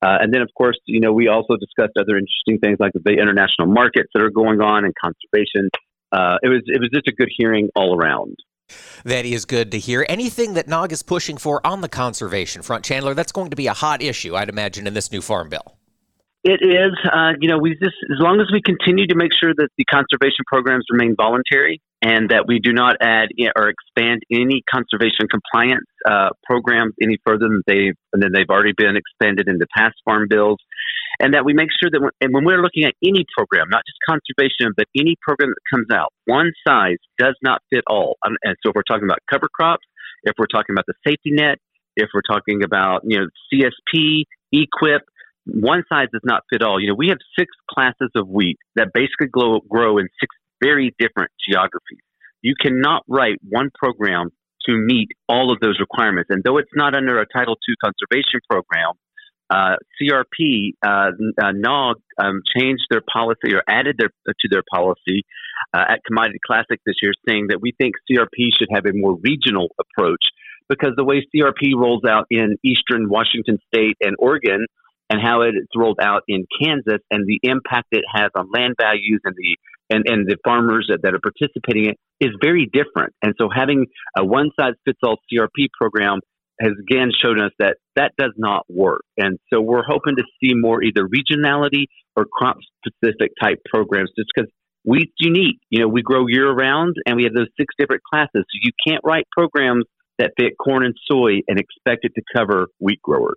Uh, 0.02 0.18
and 0.22 0.34
then, 0.34 0.42
of 0.42 0.50
course, 0.56 0.78
you 0.86 1.00
know, 1.00 1.12
we 1.12 1.28
also 1.28 1.56
discussed 1.58 1.94
other 1.98 2.18
interesting 2.18 2.60
things 2.62 2.78
like 2.80 2.92
the 2.94 3.14
international 3.14 3.68
markets 3.68 4.10
that 4.14 4.22
are 4.22 4.30
going 4.30 4.62
on 4.62 4.86
and 4.86 4.94
conservation. 5.04 5.70
Uh, 6.12 6.38
it 6.44 6.48
was 6.48 6.62
it 6.68 6.80
was 6.80 6.90
just 6.94 7.08
a 7.08 7.12
good 7.12 7.30
hearing 7.36 7.70
all 7.76 7.98
around. 7.98 8.36
That 9.06 9.26
is 9.26 9.46
good 9.46 9.72
to 9.72 9.80
hear. 9.80 10.06
Anything 10.10 10.54
that 10.56 10.68
NAWG 10.68 10.92
is 10.92 11.04
pushing 11.04 11.38
for 11.38 11.66
on 11.66 11.82
the 11.82 11.90
conservation 11.90 12.62
front, 12.62 12.84
Chandler, 12.84 13.14
that's 13.14 13.32
going 13.32 13.50
to 13.50 13.56
be 13.56 13.68
a 13.68 13.74
hot 13.74 14.02
issue, 14.02 14.36
I'd 14.36 14.50
imagine, 14.50 14.88
in 14.88 14.94
this 14.94 15.12
new 15.12 15.22
farm 15.22 15.50
bill. 15.50 15.78
It 16.44 16.62
is. 16.62 16.94
Uh, 17.12 17.34
you 17.40 17.50
know, 17.50 17.58
we 17.58 17.72
just 17.72 17.96
as 18.12 18.20
long 18.20 18.40
as 18.40 18.48
we 18.52 18.62
continue 18.62 19.08
to 19.08 19.16
make 19.16 19.32
sure 19.34 19.54
that 19.56 19.70
the 19.78 19.86
conservation 19.86 20.46
programs 20.46 20.86
remain 20.92 21.16
voluntary 21.16 21.82
and 22.02 22.30
that 22.30 22.46
we 22.48 22.60
do 22.60 22.74
not 22.74 22.96
add 23.02 23.30
or 23.56 23.70
expand 23.70 24.22
any 24.32 24.62
conservation 24.70 25.28
compliance 25.30 25.88
uh, 26.06 26.30
programs 26.44 26.94
any 27.02 27.18
further 27.26 27.48
than 27.50 27.62
they've 27.66 27.98
than 28.14 28.32
they've 28.34 28.50
already 28.50 28.74
been 28.78 28.96
expanded 28.96 29.48
in 29.48 29.58
the 29.58 29.68
past 29.76 29.96
farm 30.06 30.28
bills, 30.30 30.58
and 31.20 31.34
that 31.34 31.44
we 31.44 31.54
make 31.54 31.70
sure 31.82 31.90
that 31.92 32.02
when, 32.02 32.12
and 32.22 32.34
when 32.34 32.46
we're 32.46 32.62
looking 32.62 32.84
at 32.84 32.94
any 33.04 33.26
program, 33.36 33.68
not 33.70 33.82
just 33.88 33.98
conservation, 34.08 34.74
but 34.78 34.86
any 34.96 35.16
program 35.22 35.50
that 35.50 35.64
comes 35.74 35.88
out, 35.92 36.14
one 36.26 36.52
size 36.68 36.98
does 37.18 37.36
not 37.42 37.62
fit 37.72 37.84
all. 37.88 38.18
Um, 38.26 38.36
and 38.44 38.56
so, 38.62 38.70
if 38.70 38.76
we're 38.76 38.88
talking 38.88 39.08
about 39.08 39.20
cover 39.32 39.48
crops, 39.52 39.86
if 40.24 40.34
we're 40.38 40.52
talking 40.54 40.74
about 40.74 40.86
the 40.86 40.96
safety 41.06 41.32
net, 41.32 41.58
if 41.96 42.10
we're 42.14 42.22
talking 42.22 42.64
about 42.64 43.02
you 43.06 43.18
know 43.18 43.28
CSP, 43.52 44.24
EQIP 44.54 45.02
one 45.48 45.84
size 45.90 46.08
does 46.12 46.22
not 46.24 46.44
fit 46.52 46.62
all. 46.62 46.80
You 46.80 46.90
know, 46.90 46.96
we 46.96 47.08
have 47.08 47.20
six 47.38 47.50
classes 47.70 48.12
of 48.16 48.28
wheat 48.28 48.58
that 48.76 48.90
basically 48.94 49.28
grow, 49.28 49.62
grow 49.70 49.98
in 49.98 50.08
six 50.20 50.36
very 50.62 50.94
different 51.00 51.32
geographies. 51.48 52.04
You 52.42 52.54
cannot 52.60 53.04
write 53.08 53.38
one 53.48 53.70
program 53.74 54.30
to 54.68 54.74
meet 54.76 55.10
all 55.28 55.52
of 55.52 55.60
those 55.60 55.80
requirements. 55.80 56.30
And 56.30 56.44
though 56.44 56.58
it's 56.58 56.72
not 56.76 56.96
under 56.96 57.20
a 57.20 57.26
Title 57.26 57.56
II 57.68 57.76
conservation 57.84 58.42
program, 58.50 58.94
uh, 59.50 59.78
CRP, 59.96 60.74
uh, 60.86 61.12
uh, 61.42 61.52
NAWG 61.56 61.96
um, 62.22 62.42
changed 62.56 62.84
their 62.90 63.02
policy 63.02 63.56
or 63.56 63.64
added 63.68 63.96
their, 63.98 64.10
to 64.28 64.48
their 64.52 64.64
policy 64.74 65.24
uh, 65.74 65.84
at 65.88 66.04
Commodity 66.06 66.40
Classic 66.46 66.80
this 66.86 66.96
year, 67.02 67.14
saying 67.28 67.48
that 67.50 67.62
we 67.62 67.74
think 67.80 67.96
CRP 68.12 68.50
should 68.58 68.68
have 68.74 68.86
a 68.86 68.92
more 68.94 69.18
regional 69.24 69.70
approach 69.80 70.26
because 70.68 70.92
the 70.98 71.06
way 71.06 71.26
CRP 71.34 71.76
rolls 71.76 72.04
out 72.08 72.26
in 72.30 72.58
eastern 72.64 73.10
Washington 73.10 73.58
state 73.74 73.96
and 74.02 74.16
Oregon 74.20 74.66
and 75.10 75.22
how 75.22 75.42
it's 75.42 75.56
rolled 75.76 76.00
out 76.02 76.24
in 76.28 76.46
Kansas 76.62 77.02
and 77.10 77.26
the 77.26 77.40
impact 77.44 77.88
it 77.92 78.04
has 78.14 78.30
on 78.36 78.50
land 78.54 78.76
values 78.80 79.22
and 79.24 79.34
the 79.36 79.58
and, 79.90 80.06
and 80.08 80.28
the 80.28 80.38
farmers 80.44 80.88
that, 80.90 81.00
that 81.04 81.14
are 81.14 81.20
participating 81.20 81.86
in 81.86 81.92
it 81.92 81.98
is 82.26 82.32
very 82.42 82.70
different. 82.72 83.14
And 83.22 83.34
so 83.40 83.50
having 83.54 83.86
a 84.18 84.26
one 84.26 84.52
size 84.60 84.74
fits 84.86 85.00
all 85.04 85.18
CRP 85.32 85.68
program 85.80 86.20
has 86.60 86.72
again 86.80 87.12
shown 87.16 87.40
us 87.40 87.52
that 87.60 87.78
that 87.96 88.14
does 88.18 88.34
not 88.38 88.64
work. 88.68 89.04
And 89.18 89.38
so 89.54 89.62
we're 89.62 89.84
hoping 89.88 90.16
to 90.16 90.24
see 90.42 90.54
more 90.56 90.84
either 90.84 91.04
regionality 91.04 91.86
or 92.16 92.26
crop 92.26 92.58
specific 92.86 93.32
type 93.42 93.60
programs 93.72 94.10
just 94.18 94.30
because 94.36 94.50
wheat's 94.84 95.14
unique. 95.20 95.60
You 95.70 95.82
know, 95.82 95.88
we 95.88 96.02
grow 96.02 96.26
year 96.28 96.52
round 96.52 96.96
and 97.06 97.16
we 97.16 97.24
have 97.24 97.34
those 97.34 97.50
six 97.60 97.76
different 97.78 98.02
classes. 98.04 98.32
So 98.34 98.60
you 98.62 98.72
can't 98.88 99.02
write 99.04 99.28
programs 99.32 99.86
that 100.18 100.32
fit 100.40 100.54
corn 100.60 100.84
and 100.84 100.96
soy 101.10 101.42
and 101.48 101.60
expect 101.60 102.04
it 102.04 102.14
to 102.16 102.22
cover 102.36 102.68
wheat 102.80 103.02
growers. 103.02 103.36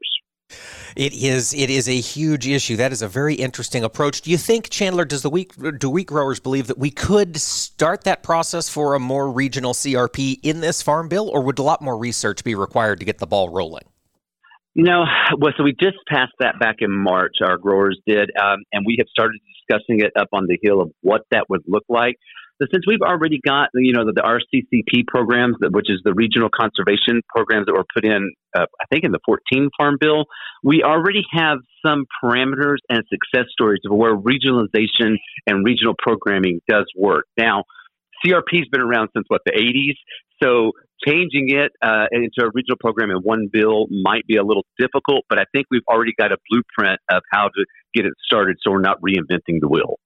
It 0.96 1.12
is 1.12 1.54
it 1.54 1.70
is 1.70 1.88
a 1.88 2.00
huge 2.00 2.46
issue. 2.48 2.76
That 2.76 2.92
is 2.92 3.02
a 3.02 3.08
very 3.08 3.34
interesting 3.34 3.84
approach. 3.84 4.22
Do 4.22 4.30
you 4.30 4.38
think 4.38 4.70
Chandler 4.70 5.04
does 5.04 5.22
the 5.22 5.30
wheat 5.30 5.52
do 5.78 5.90
wheat 5.90 6.06
growers 6.06 6.40
believe 6.40 6.66
that 6.66 6.78
we 6.78 6.90
could 6.90 7.36
start 7.36 8.04
that 8.04 8.22
process 8.22 8.68
for 8.68 8.94
a 8.94 8.98
more 8.98 9.30
regional 9.30 9.72
CRP 9.72 10.40
in 10.42 10.60
this 10.60 10.82
farm 10.82 11.08
bill 11.08 11.28
or 11.28 11.42
would 11.42 11.58
a 11.58 11.62
lot 11.62 11.82
more 11.82 11.96
research 11.96 12.44
be 12.44 12.54
required 12.54 12.98
to 13.00 13.04
get 13.04 13.18
the 13.18 13.26
ball 13.26 13.48
rolling? 13.48 13.84
No, 14.74 15.04
well, 15.38 15.52
so 15.56 15.64
we 15.64 15.72
just 15.72 15.96
passed 16.08 16.32
that 16.38 16.60
back 16.60 16.76
in 16.78 16.92
March. 16.92 17.36
Our 17.42 17.58
growers 17.58 17.98
did, 18.06 18.30
um, 18.40 18.58
and 18.72 18.84
we 18.86 18.96
have 18.98 19.08
started 19.08 19.40
discussing 19.68 20.00
it 20.00 20.12
up 20.18 20.28
on 20.32 20.46
the 20.46 20.58
hill 20.62 20.80
of 20.80 20.92
what 21.00 21.22
that 21.32 21.46
would 21.48 21.62
look 21.66 21.84
like. 21.88 22.16
So 22.60 22.66
since 22.70 22.84
we've 22.86 23.00
already 23.00 23.40
got, 23.42 23.68
you 23.74 23.94
know, 23.94 24.04
the, 24.04 24.12
the 24.12 24.20
RCCP 24.20 25.06
programs, 25.06 25.56
which 25.70 25.88
is 25.88 26.00
the 26.04 26.12
regional 26.12 26.50
conservation 26.52 27.22
programs 27.34 27.64
that 27.66 27.72
were 27.72 27.86
put 27.94 28.04
in, 28.04 28.32
uh, 28.54 28.66
I 28.80 28.84
think, 28.92 29.04
in 29.04 29.12
the 29.12 29.20
14 29.24 29.70
Farm 29.78 29.96
Bill, 29.98 30.26
we 30.62 30.82
already 30.82 31.22
have 31.32 31.58
some 31.84 32.04
parameters 32.22 32.76
and 32.90 33.02
success 33.08 33.46
stories 33.50 33.80
of 33.86 33.96
where 33.96 34.14
regionalization 34.14 35.16
and 35.46 35.64
regional 35.64 35.94
programming 35.98 36.60
does 36.68 36.84
work. 36.94 37.24
Now, 37.38 37.64
CRP's 38.22 38.68
been 38.70 38.82
around 38.82 39.08
since 39.16 39.24
what 39.28 39.40
the 39.46 39.52
80s, 39.52 39.96
so 40.42 40.72
changing 41.06 41.48
it 41.48 41.72
uh, 41.80 42.06
into 42.12 42.44
a 42.44 42.50
regional 42.52 42.76
program 42.78 43.10
in 43.10 43.22
one 43.22 43.48
bill 43.50 43.86
might 43.90 44.26
be 44.26 44.36
a 44.36 44.42
little 44.42 44.66
difficult. 44.78 45.24
But 45.30 45.38
I 45.38 45.44
think 45.54 45.64
we've 45.70 45.86
already 45.88 46.12
got 46.18 46.30
a 46.30 46.36
blueprint 46.50 47.00
of 47.10 47.22
how 47.32 47.44
to 47.44 47.64
get 47.94 48.04
it 48.04 48.12
started, 48.22 48.58
so 48.60 48.70
we're 48.70 48.82
not 48.82 48.98
reinventing 49.00 49.60
the 49.60 49.68
wheel. 49.68 49.96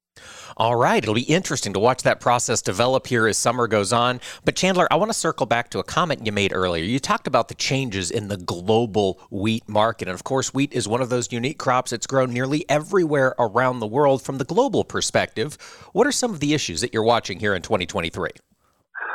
All 0.56 0.76
right. 0.76 1.02
It'll 1.02 1.14
be 1.14 1.22
interesting 1.22 1.72
to 1.72 1.80
watch 1.80 2.02
that 2.02 2.20
process 2.20 2.62
develop 2.62 3.06
here 3.06 3.26
as 3.26 3.36
summer 3.36 3.66
goes 3.66 3.92
on. 3.92 4.20
But, 4.44 4.54
Chandler, 4.54 4.86
I 4.90 4.96
want 4.96 5.10
to 5.10 5.18
circle 5.18 5.46
back 5.46 5.70
to 5.70 5.78
a 5.80 5.84
comment 5.84 6.24
you 6.24 6.32
made 6.32 6.52
earlier. 6.54 6.84
You 6.84 7.00
talked 7.00 7.26
about 7.26 7.48
the 7.48 7.54
changes 7.54 8.10
in 8.10 8.28
the 8.28 8.36
global 8.36 9.20
wheat 9.30 9.68
market. 9.68 10.08
And, 10.08 10.14
of 10.14 10.24
course, 10.24 10.54
wheat 10.54 10.72
is 10.72 10.86
one 10.86 11.00
of 11.00 11.08
those 11.08 11.32
unique 11.32 11.58
crops 11.58 11.90
that's 11.90 12.06
grown 12.06 12.32
nearly 12.32 12.64
everywhere 12.68 13.34
around 13.38 13.80
the 13.80 13.86
world 13.86 14.22
from 14.22 14.38
the 14.38 14.44
global 14.44 14.84
perspective. 14.84 15.58
What 15.92 16.06
are 16.06 16.12
some 16.12 16.32
of 16.32 16.40
the 16.40 16.54
issues 16.54 16.80
that 16.82 16.94
you're 16.94 17.02
watching 17.02 17.40
here 17.40 17.54
in 17.54 17.62
2023? 17.62 18.30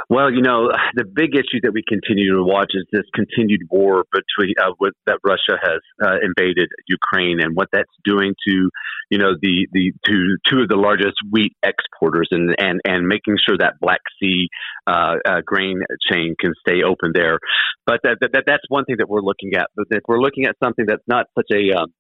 Well, 0.10 0.34
you 0.34 0.42
know, 0.42 0.72
the 0.96 1.06
big 1.06 1.36
issue 1.36 1.62
that 1.62 1.72
we 1.72 1.84
continue 1.88 2.36
to 2.36 2.44
watch 2.44 2.72
is 2.74 2.84
this 2.92 3.06
continued 3.14 3.62
war 3.70 4.06
between 4.12 4.56
uh, 4.60 4.72
with, 4.80 4.96
that 5.06 5.20
Russia 5.24 5.62
has 5.62 5.82
uh, 6.04 6.16
invaded 6.24 6.68
Ukraine 6.88 7.40
and 7.40 7.56
what 7.56 7.68
that's 7.72 7.94
doing 8.04 8.34
to, 8.48 8.70
you 9.12 9.20
know, 9.20 9.34
the 9.40 9.68
the 9.72 9.94
to 10.08 10.38
two 10.48 10.62
of 10.62 10.68
the 10.68 10.78
largest 10.78 11.14
wheat 11.30 11.54
exporters 11.62 12.28
and 12.32 12.56
and 12.58 12.82
and 12.86 13.08
making 13.08 13.38
sure 13.48 13.56
that 13.60 13.76
Black 13.80 14.02
Sea 14.20 14.48
uh, 14.88 15.18
uh 15.28 15.42
grain 15.46 15.80
chain 16.12 16.34
can 16.40 16.54
stay 16.68 16.82
open 16.82 17.12
there. 17.14 17.38
But 17.86 18.00
that, 18.02 18.18
that 18.22 18.44
that's 18.48 18.64
one 18.68 18.86
thing 18.86 18.96
that 18.98 19.10
we're 19.10 19.22
looking 19.22 19.54
at. 19.54 19.68
But 19.76 19.86
if 19.92 20.02
we're 20.08 20.22
looking 20.22 20.46
at 20.46 20.56
something 20.64 20.86
that's 20.88 21.06
not 21.08 21.28
such 21.38 21.52
a 21.54 21.78
um, 21.78 21.94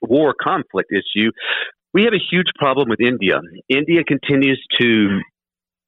war 0.00 0.34
conflict 0.34 0.90
issue, 0.90 1.30
we 1.94 2.04
have 2.04 2.12
a 2.12 2.24
huge 2.30 2.50
problem 2.56 2.88
with 2.88 3.00
India. 3.00 3.40
India 3.68 4.02
continues 4.02 4.60
to 4.80 5.20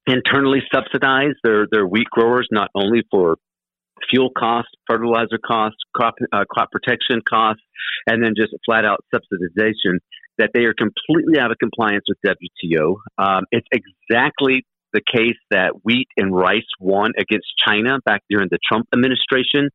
internally 0.07 0.61
subsidize 0.73 1.33
their, 1.43 1.67
their 1.71 1.85
wheat 1.85 2.07
growers, 2.09 2.47
not 2.51 2.69
only 2.75 3.03
for 3.11 3.37
fuel 4.09 4.29
costs, 4.37 4.71
fertilizer 4.87 5.39
costs, 5.43 5.77
crop, 5.93 6.15
uh, 6.31 6.43
crop 6.49 6.71
protection 6.71 7.21
costs, 7.27 7.63
and 8.07 8.23
then 8.23 8.33
just 8.35 8.53
flat 8.65 8.85
out 8.85 9.03
subsidization, 9.13 9.97
that 10.37 10.51
they 10.53 10.65
are 10.65 10.73
completely 10.73 11.39
out 11.39 11.51
of 11.51 11.57
compliance 11.57 12.03
with 12.07 12.17
WTO. 12.25 12.95
Um, 13.17 13.45
it's 13.51 13.67
exactly 13.71 14.65
the 14.93 15.01
case 15.01 15.37
that 15.51 15.73
wheat 15.83 16.07
and 16.17 16.35
rice 16.35 16.67
won 16.79 17.11
against 17.17 17.47
China 17.65 17.99
back 18.05 18.21
during 18.29 18.47
the 18.49 18.59
Trump 18.69 18.87
administration. 18.93 19.69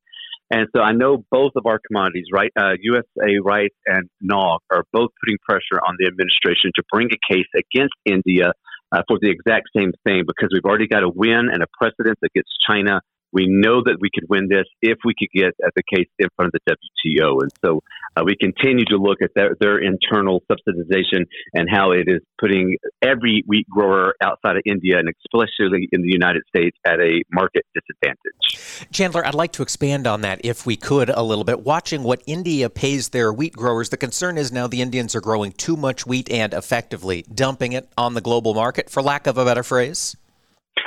And 0.51 0.66
so 0.74 0.83
I 0.83 0.93
know 0.93 1.24
both 1.31 1.53
of 1.57 1.66
our 1.66 1.78
commodities, 1.87 2.26
right, 2.33 2.51
uh, 2.59 2.72
USA 2.81 3.39
rice 3.43 3.76
and 3.87 4.09
NAWG, 4.22 4.59
are 4.70 4.85
both 4.93 5.11
putting 5.22 5.39
pressure 5.49 5.81
on 5.87 5.97
the 5.99 6.07
administration 6.07 6.72
to 6.74 6.83
bring 6.93 7.09
a 7.12 7.35
case 7.35 7.47
against 7.55 7.95
India 8.05 8.53
uh, 8.93 9.03
for 9.09 9.18
the 9.20 9.30
exact 9.30 9.68
same 9.76 9.93
thing 10.05 10.24
because 10.26 10.51
we've 10.53 10.64
already 10.64 10.88
got 10.88 11.03
a 11.03 11.09
win 11.09 11.49
and 11.53 11.62
a 11.62 11.66
precedent 11.78 12.18
against 12.22 12.51
China 12.66 13.01
we 13.32 13.47
know 13.47 13.82
that 13.84 13.99
we 14.01 14.11
could 14.12 14.28
win 14.28 14.49
this 14.49 14.66
if 14.82 14.99
we 15.05 15.14
could 15.18 15.30
get 15.32 15.55
at 15.64 15.72
the 15.76 15.82
case 15.95 16.09
in 16.18 16.28
front 16.36 16.53
of 16.55 16.61
the 16.66 16.76
WTO. 16.76 17.43
And 17.43 17.53
so 17.64 17.80
uh, 18.16 18.22
we 18.24 18.36
continue 18.36 18.84
to 18.86 18.96
look 18.96 19.18
at 19.22 19.30
their, 19.34 19.56
their 19.61 19.78
internal 19.78 20.42
subsidization 20.50 21.24
and 21.54 21.68
how 21.70 21.92
it 21.92 22.04
is 22.06 22.20
putting 22.38 22.76
every 23.02 23.42
wheat 23.46 23.68
grower 23.68 24.14
outside 24.22 24.56
of 24.56 24.62
India 24.64 24.98
and 24.98 25.08
especially 25.08 25.88
in 25.92 26.02
the 26.02 26.11
United 26.11 26.42
States 26.48 26.76
at 26.84 27.00
a 27.00 27.22
market 27.32 27.64
disadvantage. 27.74 28.88
Chandler, 28.92 29.24
I'd 29.24 29.34
like 29.34 29.52
to 29.52 29.62
expand 29.62 30.06
on 30.06 30.22
that 30.22 30.40
if 30.44 30.66
we 30.66 30.76
could 30.76 31.11
a 31.11 31.22
little 31.22 31.44
bit. 31.44 31.61
Watching 31.61 32.02
what 32.02 32.22
India 32.26 32.68
pays 32.68 33.11
their 33.11 33.32
wheat 33.32 33.52
growers, 33.52 33.90
the 33.90 33.96
concern 33.96 34.38
is 34.38 34.52
now 34.52 34.66
the 34.66 34.82
Indians 34.82 35.14
are 35.14 35.20
growing 35.20 35.52
too 35.52 35.76
much 35.76 36.06
wheat 36.06 36.30
and 36.30 36.52
effectively 36.52 37.24
dumping 37.32 37.72
it 37.72 37.88
on 37.96 38.14
the 38.14 38.20
global 38.20 38.54
market, 38.54 38.90
for 38.90 39.02
lack 39.02 39.26
of 39.26 39.38
a 39.38 39.44
better 39.44 39.62
phrase. 39.62 40.16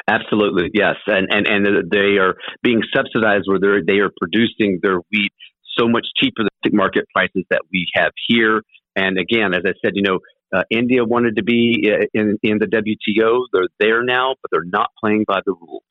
Absolutely, 0.09 0.69
yes, 0.73 0.95
and 1.07 1.27
and 1.31 1.47
and 1.47 1.89
they 1.89 2.17
are 2.17 2.35
being 2.61 2.81
subsidized 2.93 3.45
where 3.45 3.59
they 3.59 3.93
they 3.93 3.99
are 3.99 4.11
producing 4.19 4.79
their 4.81 4.97
wheat 5.11 5.31
so 5.77 5.87
much 5.87 6.07
cheaper 6.17 6.43
than 6.63 6.75
market 6.75 7.05
prices 7.13 7.43
that 7.49 7.61
we 7.71 7.87
have 7.95 8.11
here. 8.27 8.61
And 8.95 9.17
again, 9.17 9.53
as 9.53 9.63
I 9.65 9.73
said, 9.83 9.93
you 9.95 10.03
know, 10.03 10.19
uh, 10.53 10.63
India 10.69 11.03
wanted 11.03 11.35
to 11.37 11.43
be 11.43 11.91
uh, 11.91 12.05
in 12.13 12.37
in 12.43 12.59
the 12.59 12.67
WTO. 12.67 13.45
They're 13.51 13.67
there 13.79 14.03
now, 14.03 14.35
but 14.41 14.51
they're 14.51 14.63
not 14.63 14.91
playing 14.99 15.25
by 15.27 15.39
the 15.45 15.53
rules. 15.53 15.83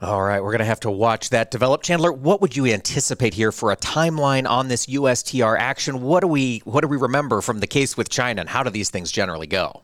All 0.00 0.22
right, 0.22 0.42
we're 0.42 0.50
going 0.50 0.58
to 0.58 0.66
have 0.66 0.80
to 0.80 0.90
watch 0.90 1.30
that 1.30 1.50
develop. 1.50 1.82
Chandler, 1.82 2.12
what 2.12 2.40
would 2.40 2.56
you 2.56 2.66
anticipate 2.66 3.32
here 3.32 3.52
for 3.52 3.70
a 3.70 3.76
timeline 3.76 4.48
on 4.48 4.68
this 4.68 4.86
USTR 4.86 5.56
action? 5.58 6.02
What 6.02 6.20
do 6.20 6.26
we 6.26 6.62
what 6.64 6.80
do 6.80 6.88
we 6.88 6.96
remember 6.96 7.40
from 7.40 7.60
the 7.60 7.66
case 7.66 7.96
with 7.96 8.08
China, 8.08 8.40
and 8.40 8.48
how 8.48 8.62
do 8.62 8.70
these 8.70 8.90
things 8.90 9.12
generally 9.12 9.46
go? 9.46 9.82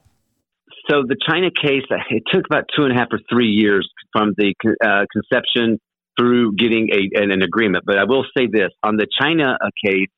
So 0.91 1.05
the 1.07 1.17
China 1.29 1.51
case, 1.51 1.85
it 2.11 2.23
took 2.33 2.45
about 2.47 2.65
two 2.77 2.85
and 2.85 2.93
a 2.93 2.99
half 2.99 3.09
or 3.13 3.21
three 3.31 3.49
years 3.49 3.89
from 4.13 4.35
the 4.37 4.55
uh, 4.85 5.05
conception 5.13 5.79
through 6.19 6.55
getting 6.57 6.91
a, 6.93 7.23
an, 7.23 7.31
an, 7.31 7.43
agreement. 7.43 7.85
But 7.87 7.99
I 7.99 8.05
will 8.05 8.25
say 8.37 8.47
this 8.51 8.71
on 8.83 8.97
the 8.97 9.07
China 9.21 9.57
uh, 9.61 9.71
case, 9.85 10.09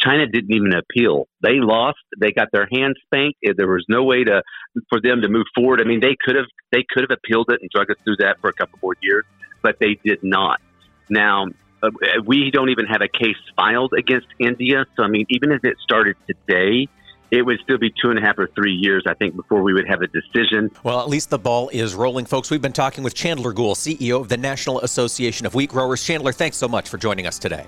China 0.00 0.26
didn't 0.26 0.52
even 0.52 0.72
appeal. 0.74 1.26
They 1.42 1.54
lost. 1.54 1.98
They 2.20 2.30
got 2.32 2.48
their 2.52 2.68
hands 2.70 2.96
spanked. 3.06 3.38
There 3.56 3.66
was 3.66 3.84
no 3.88 4.04
way 4.04 4.24
to 4.24 4.42
for 4.90 5.00
them 5.00 5.22
to 5.22 5.28
move 5.28 5.46
forward. 5.54 5.80
I 5.80 5.84
mean, 5.84 6.00
they 6.00 6.16
could 6.22 6.36
have 6.36 6.46
they 6.72 6.84
could 6.90 7.04
have 7.08 7.16
appealed 7.16 7.46
it 7.50 7.60
and 7.60 7.70
drug 7.70 7.90
us 7.90 7.96
through 8.04 8.16
that 8.18 8.40
for 8.40 8.50
a 8.50 8.52
couple 8.52 8.78
more 8.82 8.94
years, 9.00 9.24
but 9.62 9.76
they 9.80 9.98
did 10.04 10.22
not. 10.22 10.60
Now 11.08 11.46
uh, 11.82 11.90
we 12.24 12.50
don't 12.50 12.68
even 12.68 12.86
have 12.86 13.00
a 13.00 13.08
case 13.08 13.36
filed 13.56 13.94
against 13.96 14.26
India. 14.38 14.84
So 14.96 15.02
I 15.02 15.08
mean, 15.08 15.26
even 15.30 15.52
if 15.52 15.64
it 15.64 15.76
started 15.82 16.16
today, 16.26 16.88
it 17.30 17.42
would 17.42 17.58
still 17.60 17.78
be 17.78 17.92
two 18.00 18.10
and 18.10 18.18
a 18.18 18.22
half 18.22 18.38
or 18.38 18.48
three 18.54 18.72
years, 18.72 19.04
I 19.06 19.14
think, 19.14 19.36
before 19.36 19.62
we 19.62 19.72
would 19.72 19.88
have 19.88 20.00
a 20.02 20.06
decision. 20.06 20.70
Well, 20.82 21.00
at 21.00 21.08
least 21.08 21.30
the 21.30 21.38
ball 21.38 21.68
is 21.70 21.94
rolling, 21.94 22.26
folks. 22.26 22.50
We've 22.50 22.62
been 22.62 22.72
talking 22.72 23.02
with 23.02 23.14
Chandler 23.14 23.52
Goule, 23.52 23.74
CEO 23.74 24.20
of 24.20 24.28
the 24.28 24.36
National 24.36 24.80
Association 24.80 25.46
of 25.46 25.54
Wheat 25.54 25.70
Growers. 25.70 26.02
Chandler, 26.02 26.32
thanks 26.32 26.56
so 26.56 26.68
much 26.68 26.88
for 26.88 26.98
joining 26.98 27.26
us 27.26 27.38
today. 27.38 27.66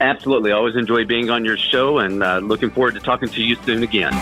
Absolutely. 0.00 0.52
Always 0.52 0.76
enjoy 0.76 1.04
being 1.04 1.30
on 1.30 1.44
your 1.44 1.56
show 1.56 1.98
and 1.98 2.22
uh, 2.22 2.38
looking 2.38 2.70
forward 2.70 2.94
to 2.94 3.00
talking 3.00 3.28
to 3.28 3.42
you 3.42 3.56
soon 3.64 3.82
again. 3.82 4.12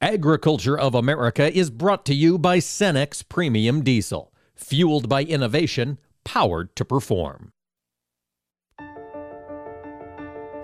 Agriculture 0.00 0.76
of 0.76 0.96
America 0.96 1.56
is 1.56 1.70
brought 1.70 2.04
to 2.06 2.14
you 2.14 2.36
by 2.36 2.58
Cenex 2.58 3.26
Premium 3.28 3.84
Diesel, 3.84 4.32
fueled 4.56 5.08
by 5.08 5.22
innovation, 5.22 5.98
powered 6.24 6.74
to 6.74 6.84
perform. 6.84 7.51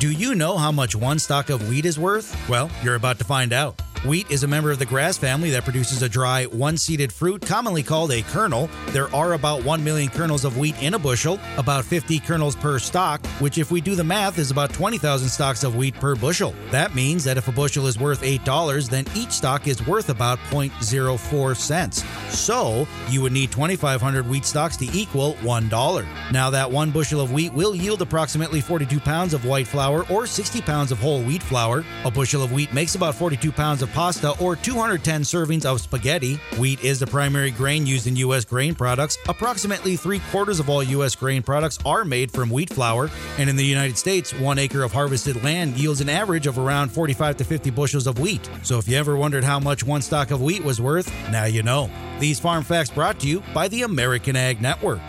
Do 0.00 0.12
you 0.12 0.34
know 0.34 0.56
how 0.56 0.72
much 0.72 0.96
one 0.96 1.18
stalk 1.18 1.50
of 1.50 1.68
wheat 1.68 1.84
is 1.84 1.98
worth? 1.98 2.34
Well, 2.48 2.70
you're 2.82 2.94
about 2.94 3.18
to 3.18 3.24
find 3.24 3.52
out. 3.52 3.82
Wheat 4.02 4.30
is 4.30 4.44
a 4.44 4.48
member 4.48 4.70
of 4.70 4.78
the 4.78 4.86
grass 4.86 5.18
family 5.18 5.50
that 5.50 5.64
produces 5.64 6.00
a 6.00 6.08
dry, 6.08 6.44
one 6.44 6.78
seeded 6.78 7.12
fruit, 7.12 7.42
commonly 7.42 7.82
called 7.82 8.10
a 8.12 8.22
kernel. 8.22 8.70
There 8.92 9.14
are 9.14 9.34
about 9.34 9.62
1 9.62 9.84
million 9.84 10.08
kernels 10.08 10.46
of 10.46 10.56
wheat 10.56 10.74
in 10.82 10.94
a 10.94 10.98
bushel, 10.98 11.38
about 11.58 11.84
50 11.84 12.18
kernels 12.20 12.56
per 12.56 12.78
stalk, 12.78 13.26
which, 13.40 13.58
if 13.58 13.70
we 13.70 13.82
do 13.82 13.94
the 13.94 14.02
math, 14.02 14.38
is 14.38 14.50
about 14.50 14.72
20,000 14.72 15.28
stalks 15.28 15.64
of 15.64 15.76
wheat 15.76 15.94
per 15.96 16.16
bushel. 16.16 16.54
That 16.70 16.94
means 16.94 17.24
that 17.24 17.36
if 17.36 17.46
a 17.48 17.52
bushel 17.52 17.86
is 17.86 17.98
worth 17.98 18.22
$8, 18.22 18.88
then 18.88 19.04
each 19.14 19.32
stalk 19.32 19.66
is 19.66 19.86
worth 19.86 20.08
about 20.08 20.38
0.04 20.48 21.54
cents. 21.54 22.02
So, 22.30 22.88
you 23.10 23.20
would 23.20 23.32
need 23.32 23.52
2,500 23.52 24.26
wheat 24.26 24.46
stalks 24.46 24.78
to 24.78 24.86
equal 24.96 25.34
$1. 25.42 26.32
Now, 26.32 26.48
that 26.48 26.70
one 26.70 26.90
bushel 26.90 27.20
of 27.20 27.32
wheat 27.32 27.52
will 27.52 27.74
yield 27.74 28.00
approximately 28.00 28.62
42 28.62 28.98
pounds 28.98 29.34
of 29.34 29.44
white 29.44 29.66
flour 29.66 30.06
or 30.08 30.26
60 30.26 30.62
pounds 30.62 30.90
of 30.90 30.98
whole 30.98 31.22
wheat 31.22 31.42
flour. 31.42 31.84
A 32.06 32.10
bushel 32.10 32.42
of 32.42 32.50
wheat 32.50 32.72
makes 32.72 32.94
about 32.94 33.14
42 33.14 33.52
pounds 33.52 33.82
of 33.82 33.89
pasta 33.90 34.30
or 34.38 34.56
210 34.56 35.22
servings 35.22 35.64
of 35.64 35.80
spaghetti. 35.80 36.36
Wheat 36.58 36.82
is 36.82 37.00
the 37.00 37.06
primary 37.06 37.50
grain 37.50 37.86
used 37.86 38.06
in 38.06 38.16
U.S. 38.16 38.44
grain 38.44 38.74
products. 38.74 39.18
Approximately 39.28 39.96
three 39.96 40.20
quarters 40.30 40.60
of 40.60 40.68
all 40.68 40.82
U.S. 40.82 41.14
grain 41.14 41.42
products 41.42 41.78
are 41.84 42.04
made 42.04 42.30
from 42.30 42.50
wheat 42.50 42.70
flour. 42.70 43.10
And 43.38 43.50
in 43.50 43.56
the 43.56 43.64
United 43.64 43.98
States, 43.98 44.32
one 44.34 44.58
acre 44.58 44.82
of 44.82 44.92
harvested 44.92 45.42
land 45.44 45.76
yields 45.76 46.00
an 46.00 46.08
average 46.08 46.46
of 46.46 46.58
around 46.58 46.90
45 46.90 47.36
to 47.38 47.44
50 47.44 47.70
bushels 47.70 48.06
of 48.06 48.18
wheat. 48.18 48.48
So 48.62 48.78
if 48.78 48.88
you 48.88 48.96
ever 48.96 49.16
wondered 49.16 49.44
how 49.44 49.58
much 49.60 49.84
one 49.84 50.02
stalk 50.02 50.30
of 50.30 50.42
wheat 50.42 50.64
was 50.64 50.80
worth, 50.80 51.12
now 51.30 51.44
you 51.44 51.62
know. 51.62 51.90
These 52.18 52.40
farm 52.40 52.64
facts 52.64 52.90
brought 52.90 53.20
to 53.20 53.28
you 53.28 53.42
by 53.54 53.68
the 53.68 53.82
American 53.82 54.36
Ag 54.36 54.60
Network. 54.60 55.00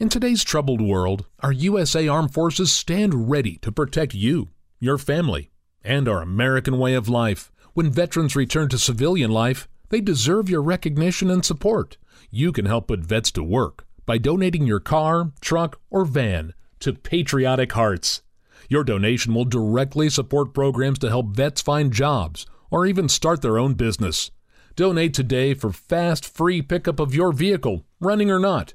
In 0.00 0.08
today's 0.08 0.42
troubled 0.42 0.80
world, 0.80 1.26
our 1.38 1.52
USA 1.52 2.08
Armed 2.08 2.34
Forces 2.34 2.72
stand 2.72 3.30
ready 3.30 3.58
to 3.58 3.70
protect 3.70 4.12
you, 4.12 4.48
your 4.80 4.98
family, 4.98 5.50
and 5.84 6.08
our 6.08 6.22
American 6.22 6.78
way 6.78 6.94
of 6.94 7.08
life. 7.08 7.52
When 7.74 7.90
veterans 7.90 8.34
return 8.34 8.68
to 8.70 8.78
civilian 8.78 9.30
life, 9.30 9.68
they 9.90 10.00
deserve 10.00 10.48
your 10.48 10.62
recognition 10.62 11.30
and 11.30 11.44
support. 11.44 11.98
You 12.30 12.52
can 12.52 12.66
help 12.66 12.88
put 12.88 13.00
vets 13.00 13.30
to 13.32 13.42
work 13.42 13.86
by 14.06 14.18
donating 14.18 14.66
your 14.66 14.80
car, 14.80 15.32
truck, 15.40 15.80
or 15.90 16.04
van 16.04 16.54
to 16.80 16.92
Patriotic 16.92 17.72
Hearts. 17.72 18.22
Your 18.68 18.84
donation 18.84 19.34
will 19.34 19.44
directly 19.44 20.08
support 20.08 20.54
programs 20.54 20.98
to 21.00 21.08
help 21.08 21.36
vets 21.36 21.60
find 21.60 21.92
jobs 21.92 22.46
or 22.70 22.86
even 22.86 23.08
start 23.08 23.42
their 23.42 23.58
own 23.58 23.74
business. 23.74 24.30
Donate 24.76 25.14
today 25.14 25.54
for 25.54 25.70
fast, 25.70 26.24
free 26.24 26.60
pickup 26.60 26.98
of 26.98 27.14
your 27.14 27.32
vehicle, 27.32 27.84
running 28.00 28.30
or 28.30 28.40
not. 28.40 28.74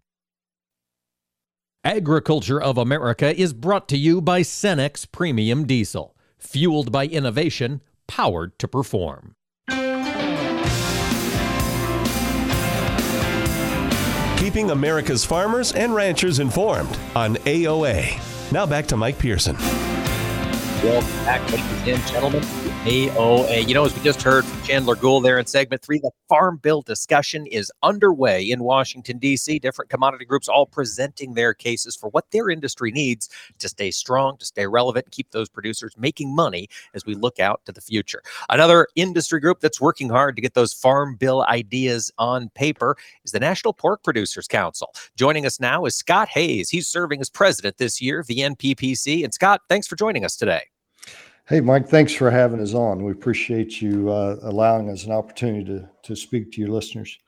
Agriculture 1.83 2.61
of 2.61 2.77
America 2.77 3.35
is 3.35 3.53
brought 3.53 3.89
to 3.89 3.97
you 3.97 4.21
by 4.21 4.41
Cenex 4.41 5.11
Premium 5.11 5.65
Diesel, 5.65 6.15
fueled 6.37 6.91
by 6.91 7.07
innovation, 7.07 7.81
powered 8.07 8.59
to 8.59 8.67
perform. 8.67 9.33
Keeping 14.37 14.69
America's 14.69 15.25
farmers 15.25 15.71
and 15.71 15.95
ranchers 15.95 16.37
informed 16.37 16.99
on 17.15 17.37
AOA. 17.37 18.51
Now 18.51 18.67
back 18.67 18.85
to 18.87 18.97
Mike 18.97 19.17
Pearson. 19.17 19.55
Welcome 20.83 21.11
back, 21.25 21.51
ladies 21.51 21.87
and 21.87 22.07
gentlemen, 22.07 22.41
AOA. 22.41 23.67
You 23.67 23.75
know, 23.75 23.85
as 23.85 23.95
we 23.95 24.01
just 24.01 24.23
heard 24.23 24.43
from 24.43 24.63
Chandler 24.63 24.95
Goule 24.95 25.21
there 25.21 25.37
in 25.37 25.45
segment 25.45 25.83
three, 25.83 25.99
the 25.99 26.09
Farm 26.27 26.57
Bill 26.57 26.81
discussion 26.81 27.45
is 27.45 27.71
underway 27.83 28.49
in 28.49 28.63
Washington, 28.63 29.19
D.C. 29.19 29.59
Different 29.59 29.91
commodity 29.91 30.25
groups 30.25 30.49
all 30.49 30.65
presenting 30.65 31.35
their 31.35 31.53
cases 31.53 31.95
for 31.95 32.09
what 32.09 32.31
their 32.31 32.49
industry 32.49 32.89
needs 32.89 33.29
to 33.59 33.69
stay 33.69 33.91
strong, 33.91 34.37
to 34.37 34.45
stay 34.45 34.65
relevant, 34.65 35.11
keep 35.11 35.29
those 35.29 35.49
producers 35.49 35.93
making 35.99 36.33
money 36.33 36.67
as 36.95 37.05
we 37.05 37.13
look 37.13 37.39
out 37.39 37.61
to 37.65 37.71
the 37.71 37.79
future. 37.79 38.23
Another 38.49 38.87
industry 38.95 39.39
group 39.39 39.59
that's 39.59 39.79
working 39.79 40.09
hard 40.09 40.35
to 40.35 40.41
get 40.41 40.55
those 40.55 40.73
Farm 40.73 41.15
Bill 41.15 41.43
ideas 41.43 42.11
on 42.17 42.49
paper 42.55 42.97
is 43.23 43.33
the 43.33 43.39
National 43.39 43.71
Pork 43.71 44.03
Producers 44.03 44.47
Council. 44.47 44.91
Joining 45.15 45.45
us 45.45 45.59
now 45.59 45.85
is 45.85 45.93
Scott 45.93 46.27
Hays. 46.29 46.71
He's 46.71 46.87
serving 46.87 47.21
as 47.21 47.29
president 47.29 47.77
this 47.77 48.01
year 48.01 48.21
of 48.21 48.25
the 48.25 48.37
NPPC. 48.37 49.23
And 49.23 49.31
Scott, 49.31 49.61
thanks 49.69 49.85
for 49.85 49.95
joining 49.95 50.25
us 50.25 50.35
today. 50.35 50.70
Hey, 51.51 51.59
Mike, 51.59 51.89
thanks 51.89 52.13
for 52.13 52.31
having 52.31 52.61
us 52.61 52.73
on. 52.73 53.03
We 53.03 53.11
appreciate 53.11 53.81
you 53.81 54.09
uh, 54.09 54.37
allowing 54.43 54.89
us 54.89 55.03
an 55.03 55.11
opportunity 55.11 55.65
to, 55.65 55.89
to 56.03 56.15
speak 56.15 56.49
to 56.53 56.61
your 56.61 56.69
listeners. 56.69 57.19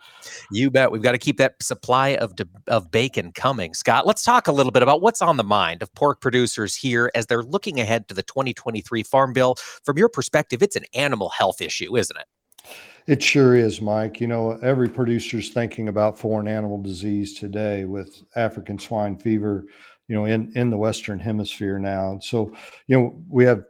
You 0.49 0.71
bet. 0.71 0.89
We've 0.89 1.01
got 1.01 1.11
to 1.11 1.17
keep 1.17 1.35
that 1.39 1.61
supply 1.61 2.15
of, 2.15 2.33
of 2.67 2.89
bacon 2.89 3.33
coming. 3.33 3.73
Scott, 3.73 4.07
let's 4.07 4.23
talk 4.23 4.47
a 4.47 4.53
little 4.53 4.71
bit 4.71 4.81
about 4.81 5.01
what's 5.01 5.21
on 5.21 5.35
the 5.35 5.43
mind 5.43 5.81
of 5.81 5.93
pork 5.93 6.21
producers 6.21 6.73
here 6.73 7.11
as 7.15 7.25
they're 7.25 7.43
looking 7.43 7.81
ahead 7.81 8.07
to 8.07 8.13
the 8.13 8.23
2023 8.23 9.03
Farm 9.03 9.33
Bill. 9.33 9.55
From 9.83 9.97
your 9.97 10.07
perspective, 10.07 10.63
it's 10.63 10.77
an 10.77 10.85
animal 10.93 11.27
health 11.27 11.59
issue, 11.59 11.97
isn't 11.97 12.17
it? 12.17 12.69
It 13.07 13.21
sure 13.21 13.57
is, 13.57 13.81
Mike. 13.81 14.21
You 14.21 14.27
know, 14.27 14.51
every 14.63 14.87
producer's 14.87 15.49
thinking 15.49 15.89
about 15.89 16.17
foreign 16.17 16.47
animal 16.47 16.81
disease 16.81 17.37
today 17.37 17.83
with 17.83 18.23
African 18.37 18.79
swine 18.79 19.17
fever, 19.17 19.65
you 20.07 20.15
know, 20.15 20.23
in, 20.23 20.49
in 20.55 20.69
the 20.69 20.77
Western 20.77 21.19
hemisphere 21.19 21.77
now. 21.77 22.19
So, 22.21 22.55
you 22.87 22.97
know, 22.97 23.21
we 23.27 23.43
have 23.43 23.65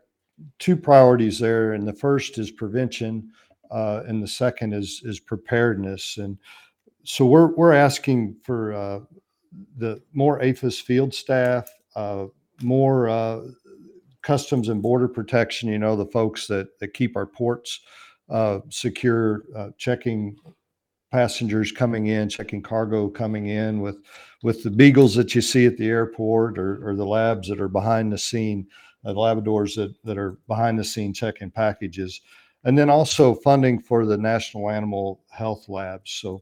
two 0.59 0.75
priorities 0.75 1.39
there, 1.39 1.73
and 1.73 1.87
the 1.87 1.93
first 1.93 2.37
is 2.37 2.51
prevention, 2.51 3.31
uh, 3.71 4.03
and 4.07 4.21
the 4.21 4.27
second 4.27 4.73
is 4.73 5.01
is 5.03 5.19
preparedness. 5.19 6.17
And 6.17 6.37
so 7.03 7.25
we're 7.25 7.53
we're 7.55 7.73
asking 7.73 8.37
for 8.43 8.73
uh, 8.73 8.99
the 9.77 10.01
more 10.13 10.41
APHIS 10.41 10.79
field 10.79 11.13
staff, 11.13 11.69
uh, 11.95 12.25
more 12.61 13.09
uh, 13.09 13.41
customs 14.21 14.69
and 14.69 14.81
border 14.81 15.07
protection. 15.07 15.69
You 15.69 15.79
know, 15.79 15.95
the 15.95 16.05
folks 16.05 16.47
that 16.47 16.79
that 16.79 16.93
keep 16.93 17.15
our 17.15 17.25
ports 17.25 17.81
uh, 18.29 18.59
secure, 18.69 19.43
uh, 19.55 19.69
checking 19.77 20.37
passengers 21.11 21.71
coming 21.71 22.07
in, 22.07 22.27
checking 22.27 22.61
cargo 22.61 23.07
coming 23.07 23.47
in 23.47 23.81
with 23.81 23.97
with 24.41 24.63
the 24.63 24.71
beagles 24.71 25.15
that 25.15 25.35
you 25.35 25.41
see 25.41 25.65
at 25.65 25.77
the 25.77 25.87
airport 25.87 26.57
or, 26.57 26.85
or 26.87 26.95
the 26.95 27.05
labs 27.05 27.47
that 27.47 27.61
are 27.61 27.69
behind 27.69 28.11
the 28.11 28.17
scene 28.17 28.67
the 29.03 29.13
Labradors 29.13 29.75
that, 29.75 29.93
that 30.03 30.17
are 30.17 30.37
behind 30.47 30.79
the 30.79 30.83
scene 30.83 31.13
checking 31.13 31.51
packages, 31.51 32.21
and 32.63 32.77
then 32.77 32.89
also 32.89 33.35
funding 33.35 33.79
for 33.79 34.05
the 34.05 34.17
National 34.17 34.69
Animal 34.69 35.21
Health 35.29 35.67
Labs. 35.67 36.11
So 36.11 36.41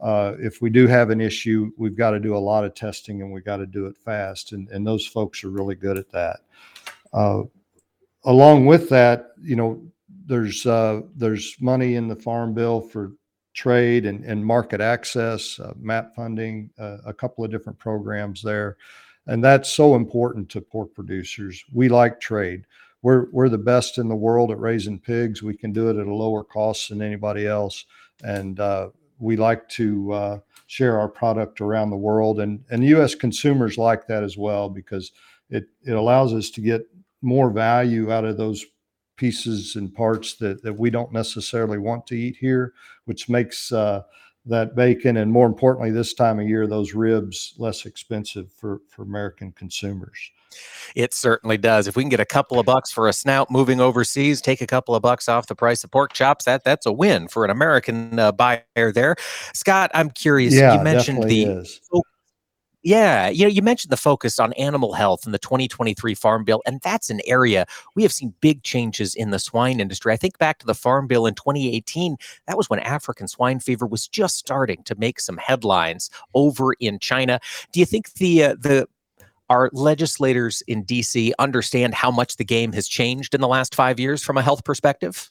uh, 0.00 0.34
if 0.38 0.60
we 0.60 0.68
do 0.68 0.86
have 0.86 1.10
an 1.10 1.20
issue, 1.20 1.70
we've 1.76 1.96
got 1.96 2.10
to 2.10 2.20
do 2.20 2.36
a 2.36 2.38
lot 2.38 2.64
of 2.64 2.74
testing 2.74 3.22
and 3.22 3.32
we've 3.32 3.44
got 3.44 3.58
to 3.58 3.66
do 3.66 3.86
it 3.86 3.96
fast. 3.96 4.52
And, 4.52 4.68
and 4.70 4.86
those 4.86 5.06
folks 5.06 5.44
are 5.44 5.50
really 5.50 5.76
good 5.76 5.96
at 5.96 6.10
that. 6.10 6.40
Uh, 7.12 7.42
along 8.24 8.66
with 8.66 8.88
that, 8.88 9.28
you 9.40 9.54
know, 9.54 9.80
there's 10.26 10.66
uh, 10.66 11.02
there's 11.16 11.56
money 11.60 11.94
in 11.94 12.08
the 12.08 12.16
farm 12.16 12.54
bill 12.54 12.80
for 12.80 13.12
trade 13.54 14.06
and, 14.06 14.24
and 14.24 14.44
market 14.44 14.80
access, 14.80 15.58
uh, 15.60 15.72
MAP 15.76 16.14
funding, 16.14 16.70
uh, 16.78 16.98
a 17.04 17.12
couple 17.12 17.44
of 17.44 17.50
different 17.50 17.78
programs 17.78 18.42
there. 18.42 18.76
And 19.26 19.42
that's 19.42 19.70
so 19.70 19.94
important 19.94 20.48
to 20.50 20.60
pork 20.60 20.94
producers. 20.94 21.64
We 21.72 21.88
like 21.88 22.20
trade. 22.20 22.66
We're, 23.02 23.26
we're 23.30 23.48
the 23.48 23.58
best 23.58 23.98
in 23.98 24.08
the 24.08 24.16
world 24.16 24.50
at 24.50 24.58
raising 24.58 24.98
pigs. 24.98 25.42
We 25.42 25.56
can 25.56 25.72
do 25.72 25.88
it 25.90 26.00
at 26.00 26.06
a 26.06 26.14
lower 26.14 26.44
cost 26.44 26.88
than 26.88 27.02
anybody 27.02 27.46
else. 27.46 27.84
And 28.22 28.58
uh, 28.60 28.90
we 29.18 29.36
like 29.36 29.68
to 29.70 30.12
uh, 30.12 30.38
share 30.66 30.98
our 30.98 31.08
product 31.08 31.60
around 31.60 31.90
the 31.90 31.96
world. 31.96 32.40
And, 32.40 32.64
and 32.70 32.84
U.S. 32.84 33.14
consumers 33.14 33.78
like 33.78 34.06
that 34.06 34.22
as 34.22 34.36
well 34.36 34.68
because 34.68 35.12
it, 35.50 35.66
it 35.84 35.92
allows 35.92 36.32
us 36.32 36.50
to 36.50 36.60
get 36.60 36.82
more 37.22 37.50
value 37.50 38.12
out 38.12 38.24
of 38.24 38.36
those 38.36 38.64
pieces 39.16 39.76
and 39.76 39.94
parts 39.94 40.34
that, 40.34 40.62
that 40.62 40.72
we 40.72 40.90
don't 40.90 41.12
necessarily 41.12 41.78
want 41.78 42.06
to 42.08 42.16
eat 42.16 42.36
here, 42.36 42.72
which 43.04 43.28
makes 43.28 43.70
uh, 43.70 44.02
that 44.46 44.74
bacon 44.74 45.18
and 45.18 45.30
more 45.30 45.46
importantly 45.46 45.90
this 45.90 46.14
time 46.14 46.40
of 46.40 46.48
year 46.48 46.66
those 46.66 46.94
ribs 46.94 47.54
less 47.58 47.86
expensive 47.86 48.50
for 48.52 48.80
for 48.88 49.02
american 49.02 49.52
consumers. 49.52 50.18
It 50.94 51.14
certainly 51.14 51.56
does. 51.56 51.86
If 51.86 51.96
we 51.96 52.02
can 52.02 52.10
get 52.10 52.20
a 52.20 52.26
couple 52.26 52.60
of 52.60 52.66
bucks 52.66 52.92
for 52.92 53.08
a 53.08 53.12
snout 53.14 53.50
moving 53.50 53.80
overseas 53.80 54.40
take 54.42 54.60
a 54.60 54.66
couple 54.66 54.94
of 54.94 55.02
bucks 55.02 55.28
off 55.28 55.46
the 55.46 55.54
price 55.54 55.84
of 55.84 55.90
pork 55.90 56.12
chops 56.12 56.44
that 56.44 56.64
that's 56.64 56.86
a 56.86 56.92
win 56.92 57.28
for 57.28 57.44
an 57.44 57.50
american 57.50 58.18
uh, 58.18 58.32
buyer 58.32 58.92
there. 58.92 59.16
Scott 59.54 59.90
i'm 59.94 60.10
curious 60.10 60.54
yeah, 60.54 60.76
you 60.76 60.82
mentioned 60.82 61.24
the 61.24 61.44
is. 61.44 61.80
Yeah, 62.82 63.28
you 63.28 63.44
know, 63.44 63.48
you 63.48 63.62
mentioned 63.62 63.92
the 63.92 63.96
focus 63.96 64.38
on 64.38 64.52
animal 64.54 64.92
health 64.92 65.24
in 65.24 65.32
the 65.32 65.38
2023 65.38 66.14
Farm 66.14 66.44
Bill, 66.44 66.62
and 66.66 66.80
that's 66.80 67.10
an 67.10 67.20
area 67.26 67.64
we 67.94 68.02
have 68.02 68.12
seen 68.12 68.34
big 68.40 68.62
changes 68.62 69.14
in 69.14 69.30
the 69.30 69.38
swine 69.38 69.80
industry. 69.80 70.12
I 70.12 70.16
think 70.16 70.38
back 70.38 70.58
to 70.58 70.66
the 70.66 70.74
Farm 70.74 71.06
Bill 71.06 71.26
in 71.26 71.34
2018, 71.34 72.16
that 72.46 72.56
was 72.56 72.68
when 72.68 72.80
African 72.80 73.28
swine 73.28 73.60
fever 73.60 73.86
was 73.86 74.08
just 74.08 74.36
starting 74.36 74.82
to 74.84 74.94
make 74.96 75.20
some 75.20 75.36
headlines 75.36 76.10
over 76.34 76.72
in 76.74 76.98
China. 76.98 77.38
Do 77.72 77.80
you 77.80 77.86
think 77.86 78.14
the 78.14 78.44
uh, 78.44 78.56
the 78.58 78.88
our 79.48 79.68
legislators 79.72 80.62
in 80.66 80.84
DC 80.84 81.32
understand 81.38 81.94
how 81.94 82.10
much 82.10 82.36
the 82.36 82.44
game 82.44 82.72
has 82.72 82.88
changed 82.88 83.34
in 83.34 83.40
the 83.40 83.48
last 83.48 83.74
five 83.74 84.00
years 84.00 84.22
from 84.22 84.38
a 84.38 84.42
health 84.42 84.64
perspective? 84.64 85.30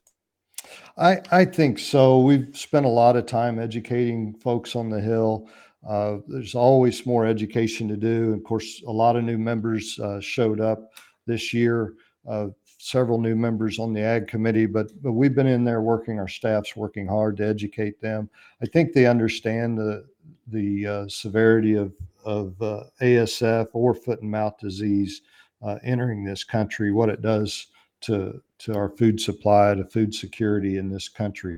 I, 0.97 1.21
I 1.31 1.45
think 1.45 1.79
so. 1.79 2.19
We've 2.19 2.55
spent 2.55 2.85
a 2.85 2.89
lot 2.89 3.15
of 3.15 3.25
time 3.25 3.59
educating 3.59 4.33
folks 4.33 4.75
on 4.75 4.89
the 4.89 5.01
Hill. 5.01 5.49
Uh, 5.87 6.17
there's 6.27 6.55
always 6.55 7.05
more 7.05 7.25
education 7.25 7.87
to 7.87 7.97
do. 7.97 8.33
Of 8.33 8.43
course, 8.43 8.83
a 8.87 8.91
lot 8.91 9.15
of 9.15 9.23
new 9.23 9.37
members 9.37 9.99
uh, 9.99 10.19
showed 10.19 10.59
up 10.59 10.91
this 11.25 11.53
year. 11.53 11.95
Uh, 12.27 12.47
several 12.77 13.19
new 13.19 13.35
members 13.35 13.77
on 13.77 13.93
the 13.93 14.01
ag 14.01 14.27
committee, 14.27 14.65
but 14.65 14.91
but 15.01 15.13
we've 15.13 15.35
been 15.35 15.47
in 15.47 15.63
there 15.63 15.81
working. 15.81 16.19
Our 16.19 16.27
staff's 16.27 16.75
working 16.75 17.07
hard 17.07 17.37
to 17.37 17.47
educate 17.47 17.99
them. 18.01 18.29
I 18.61 18.65
think 18.67 18.93
they 18.93 19.07
understand 19.07 19.77
the 19.77 20.05
the 20.47 20.87
uh, 20.87 21.07
severity 21.07 21.75
of 21.75 21.93
of 22.25 22.61
uh, 22.61 22.83
ASF 23.01 23.67
or 23.73 23.95
foot 23.95 24.21
and 24.21 24.29
mouth 24.29 24.57
disease 24.59 25.21
uh, 25.63 25.77
entering 25.83 26.23
this 26.23 26.43
country, 26.43 26.91
what 26.91 27.09
it 27.09 27.21
does 27.21 27.67
to 28.01 28.41
to 28.59 28.75
our 28.75 28.89
food 28.89 29.19
supply, 29.19 29.73
to 29.73 29.85
food 29.85 30.13
security 30.13 30.77
in 30.77 30.89
this 30.89 31.09
country, 31.09 31.57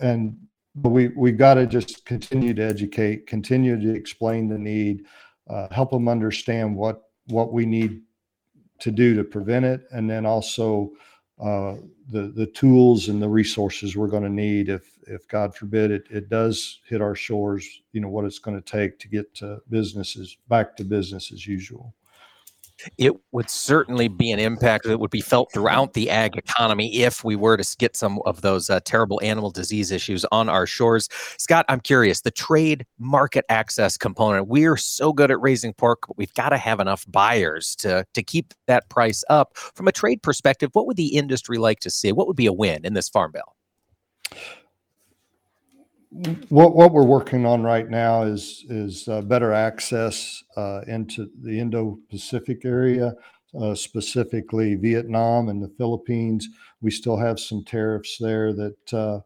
and 0.00 0.36
but 0.74 0.90
we 0.90 1.08
we 1.08 1.32
got 1.32 1.54
to 1.54 1.66
just 1.66 2.04
continue 2.04 2.54
to 2.54 2.62
educate, 2.62 3.26
continue 3.26 3.80
to 3.80 3.94
explain 3.94 4.48
the 4.48 4.58
need, 4.58 5.04
uh, 5.48 5.68
help 5.70 5.90
them 5.90 6.08
understand 6.08 6.74
what 6.74 7.02
what 7.26 7.52
we 7.52 7.66
need 7.66 8.02
to 8.80 8.90
do 8.90 9.14
to 9.14 9.24
prevent 9.24 9.64
it, 9.64 9.82
and 9.92 10.08
then 10.08 10.24
also 10.24 10.90
uh, 11.40 11.76
the 12.08 12.32
the 12.34 12.46
tools 12.46 13.08
and 13.08 13.20
the 13.20 13.28
resources 13.28 13.96
we're 13.96 14.06
going 14.06 14.22
to 14.22 14.28
need 14.28 14.68
if 14.68 14.98
if 15.06 15.26
God 15.28 15.54
forbid 15.54 15.90
it 15.90 16.06
it 16.10 16.28
does 16.28 16.80
hit 16.86 17.00
our 17.00 17.14
shores. 17.14 17.82
You 17.92 18.00
know 18.00 18.08
what 18.08 18.24
it's 18.24 18.38
going 18.38 18.60
to 18.60 18.70
take 18.70 18.98
to 19.00 19.08
get 19.08 19.34
to 19.36 19.60
businesses 19.70 20.36
back 20.48 20.76
to 20.76 20.84
business 20.84 21.32
as 21.32 21.46
usual 21.46 21.94
it 22.98 23.12
would 23.32 23.50
certainly 23.50 24.08
be 24.08 24.30
an 24.30 24.38
impact 24.38 24.84
that 24.84 24.98
would 24.98 25.10
be 25.10 25.20
felt 25.20 25.52
throughout 25.52 25.94
the 25.94 26.10
ag 26.10 26.36
economy 26.36 27.02
if 27.02 27.24
we 27.24 27.36
were 27.36 27.56
to 27.56 27.76
get 27.78 27.96
some 27.96 28.20
of 28.26 28.42
those 28.42 28.70
uh, 28.70 28.80
terrible 28.84 29.20
animal 29.22 29.50
disease 29.50 29.90
issues 29.90 30.24
on 30.32 30.48
our 30.48 30.66
shores. 30.66 31.08
Scott, 31.38 31.64
I'm 31.68 31.80
curious 31.80 32.20
the 32.22 32.30
trade 32.30 32.86
market 32.98 33.44
access 33.48 33.96
component. 33.96 34.48
We're 34.48 34.76
so 34.76 35.12
good 35.12 35.30
at 35.30 35.40
raising 35.40 35.74
pork, 35.74 36.00
but 36.06 36.16
we've 36.16 36.34
got 36.34 36.50
to 36.50 36.56
have 36.58 36.80
enough 36.80 37.04
buyers 37.08 37.74
to, 37.76 38.04
to 38.14 38.22
keep 38.22 38.54
that 38.66 38.88
price 38.88 39.24
up. 39.28 39.56
From 39.56 39.88
a 39.88 39.92
trade 39.92 40.22
perspective, 40.22 40.70
what 40.72 40.86
would 40.86 40.96
the 40.96 41.16
industry 41.16 41.58
like 41.58 41.80
to 41.80 41.90
see? 41.90 42.12
What 42.12 42.26
would 42.26 42.36
be 42.36 42.46
a 42.46 42.52
win 42.52 42.84
in 42.84 42.94
this 42.94 43.08
farm 43.08 43.32
bill? 43.32 43.54
What 46.10 46.74
what 46.74 46.92
we're 46.92 47.04
working 47.04 47.46
on 47.46 47.62
right 47.62 47.88
now 47.88 48.22
is 48.22 48.64
is 48.68 49.06
uh, 49.08 49.22
better 49.22 49.52
access 49.52 50.42
uh, 50.56 50.80
into 50.88 51.30
the 51.42 51.60
Indo-Pacific 51.60 52.64
area, 52.64 53.14
uh, 53.60 53.74
specifically 53.74 54.74
Vietnam 54.74 55.48
and 55.48 55.62
the 55.62 55.72
Philippines. 55.78 56.48
We 56.80 56.90
still 56.90 57.16
have 57.16 57.38
some 57.38 57.64
tariffs 57.64 58.18
there 58.18 58.52
that 58.54 58.94
uh, 58.94 59.20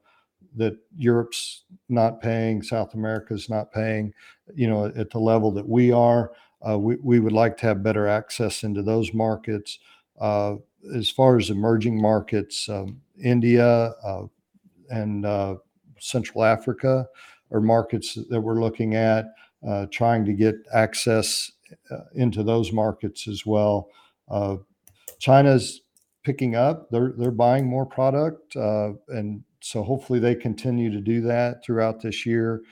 that 0.57 0.77
Europe's 0.95 1.65
not 1.89 2.21
paying, 2.21 2.63
South 2.63 2.95
America's 2.95 3.49
not 3.49 3.73
paying, 3.73 4.13
you 4.55 4.69
know, 4.69 4.87
at 4.87 5.11
the 5.11 5.19
level 5.19 5.51
that 5.53 5.69
we 5.69 5.91
are. 5.91 6.33
Uh, 6.67 6.79
we 6.79 6.97
we 6.97 7.19
would 7.19 7.33
like 7.33 7.57
to 7.59 7.67
have 7.67 7.83
better 7.83 8.07
access 8.07 8.63
into 8.63 8.83
those 8.83 9.15
markets. 9.15 9.79
Uh, 10.21 10.57
as 10.95 11.09
far 11.09 11.39
as 11.39 11.49
emerging 11.49 12.01
markets, 12.01 12.69
um, 12.69 13.01
India 13.23 13.95
and 14.91 15.25
Central 16.05 16.45
Africa 16.45 17.07
are 17.53 17.61
markets 17.61 18.19
that 18.29 18.41
we're 18.41 18.61
looking 18.61 18.95
at, 18.95 19.27
uh, 19.67 19.87
trying 19.91 20.25
to 20.25 20.33
get 20.33 20.57
access 20.73 21.51
uh, 21.91 22.05
into 22.15 22.43
those 22.43 22.73
markets 22.73 23.27
as 23.29 23.47
well. 23.47 23.89
Uh, 24.31 24.57
China's 25.19 25.83
picking 26.25 26.57
up. 26.57 26.91
They're 26.91 27.13
they're 27.17 27.31
buying 27.31 27.67
more 27.67 27.87
product, 27.87 28.57
uh, 28.57 28.93
and 29.09 29.43
so 29.61 29.83
hopefully 29.83 30.19
they 30.19 30.35
continue 30.35 30.91
to 30.91 31.01
do 31.01 31.21
that 31.23 31.65
throughout 31.65 32.01
this 32.01 32.27
year. 32.27 32.63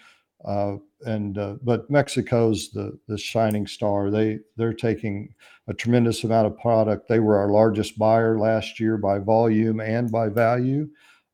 Uh, 0.45 0.77
and 1.07 1.39
uh, 1.39 1.55
but 1.63 1.91
Mexico's 1.91 2.71
the 2.71 2.99
the 3.09 3.19
shining 3.19 3.67
star. 3.67 4.11
They 4.11 4.41
they're 4.57 4.75
taking 4.75 5.35
a 5.69 5.75
tremendous 5.75 6.25
amount 6.25 6.47
of 6.47 6.59
product. 6.59 7.09
They 7.09 7.21
were 7.21 7.39
our 7.39 7.51
largest 7.51 7.99
buyer 7.99 8.39
last 8.39 8.81
year 8.81 8.97
by 8.97 9.19
volume 9.19 9.81
and 9.81 10.11
by 10.11 10.29
value, 10.29 10.89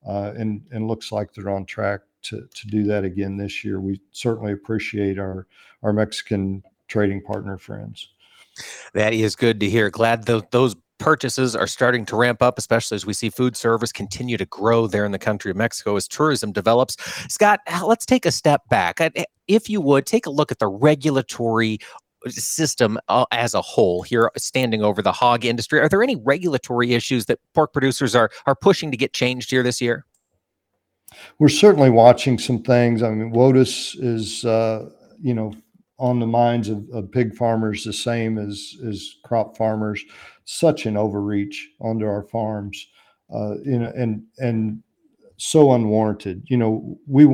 uh, 0.08 0.32
and 0.36 0.62
and 0.72 0.88
looks 0.88 1.12
like 1.12 1.32
they're 1.32 1.50
on 1.50 1.66
track 1.66 2.00
to 2.22 2.48
to 2.54 2.66
do 2.66 2.84
that 2.84 3.04
again 3.04 3.36
this 3.36 3.62
year. 3.64 3.80
We 3.80 4.00
certainly 4.12 4.52
appreciate 4.52 5.18
our 5.18 5.46
our 5.82 5.92
Mexican 5.92 6.62
trading 6.88 7.22
partner 7.22 7.58
friends. 7.58 8.08
That 8.94 9.12
is 9.12 9.36
good 9.36 9.60
to 9.60 9.70
hear. 9.70 9.90
Glad 9.90 10.24
those 10.24 10.74
purchases 10.98 11.54
are 11.54 11.66
starting 11.66 12.04
to 12.06 12.16
ramp 12.16 12.42
up, 12.42 12.58
especially 12.58 12.96
as 12.96 13.06
we 13.06 13.12
see 13.12 13.30
food 13.30 13.56
service 13.56 13.92
continue 13.92 14.36
to 14.36 14.46
grow 14.46 14.86
there 14.88 15.04
in 15.04 15.12
the 15.12 15.18
country 15.18 15.50
of 15.50 15.56
Mexico 15.56 15.94
as 15.94 16.08
tourism 16.08 16.50
develops. 16.50 16.96
Scott, 17.32 17.60
let's 17.84 18.04
take 18.04 18.26
a 18.26 18.32
step 18.32 18.62
back. 18.68 18.98
If 19.46 19.70
you 19.70 19.80
would, 19.80 20.06
take 20.06 20.26
a 20.26 20.30
look 20.30 20.50
at 20.50 20.58
the 20.58 20.66
regulatory 20.66 21.78
system 22.28 22.98
uh, 23.08 23.24
as 23.30 23.54
a 23.54 23.62
whole 23.62 24.02
here 24.02 24.30
standing 24.36 24.82
over 24.82 25.02
the 25.02 25.12
hog 25.12 25.44
industry 25.44 25.80
are 25.80 25.88
there 25.88 26.02
any 26.02 26.16
regulatory 26.16 26.94
issues 26.94 27.26
that 27.26 27.38
pork 27.54 27.72
producers 27.72 28.14
are 28.14 28.30
are 28.46 28.54
pushing 28.54 28.90
to 28.90 28.96
get 28.96 29.12
changed 29.12 29.50
here 29.50 29.62
this 29.62 29.80
year? 29.80 30.04
We're 31.38 31.48
certainly 31.48 31.90
watching 31.90 32.38
some 32.38 32.62
things. 32.62 33.02
I 33.02 33.10
mean 33.10 33.32
WOTUS 33.32 33.96
is 34.02 34.44
uh, 34.44 34.90
you 35.20 35.34
know 35.34 35.52
on 35.98 36.20
the 36.20 36.26
minds 36.26 36.68
of, 36.68 36.88
of 36.92 37.10
pig 37.10 37.34
farmers 37.34 37.84
the 37.84 37.92
same 37.92 38.38
as 38.38 38.76
as 38.86 39.16
crop 39.24 39.56
farmers. 39.56 40.04
Such 40.44 40.86
an 40.86 40.96
overreach 40.96 41.68
onto 41.80 42.06
our 42.06 42.22
farms, 42.22 42.86
uh, 43.34 43.56
you 43.64 43.78
know, 43.78 43.92
and 43.96 44.22
and 44.38 44.82
so 45.36 45.72
unwarranted. 45.72 46.42
You 46.46 46.56
know, 46.56 46.98
we 47.06 47.26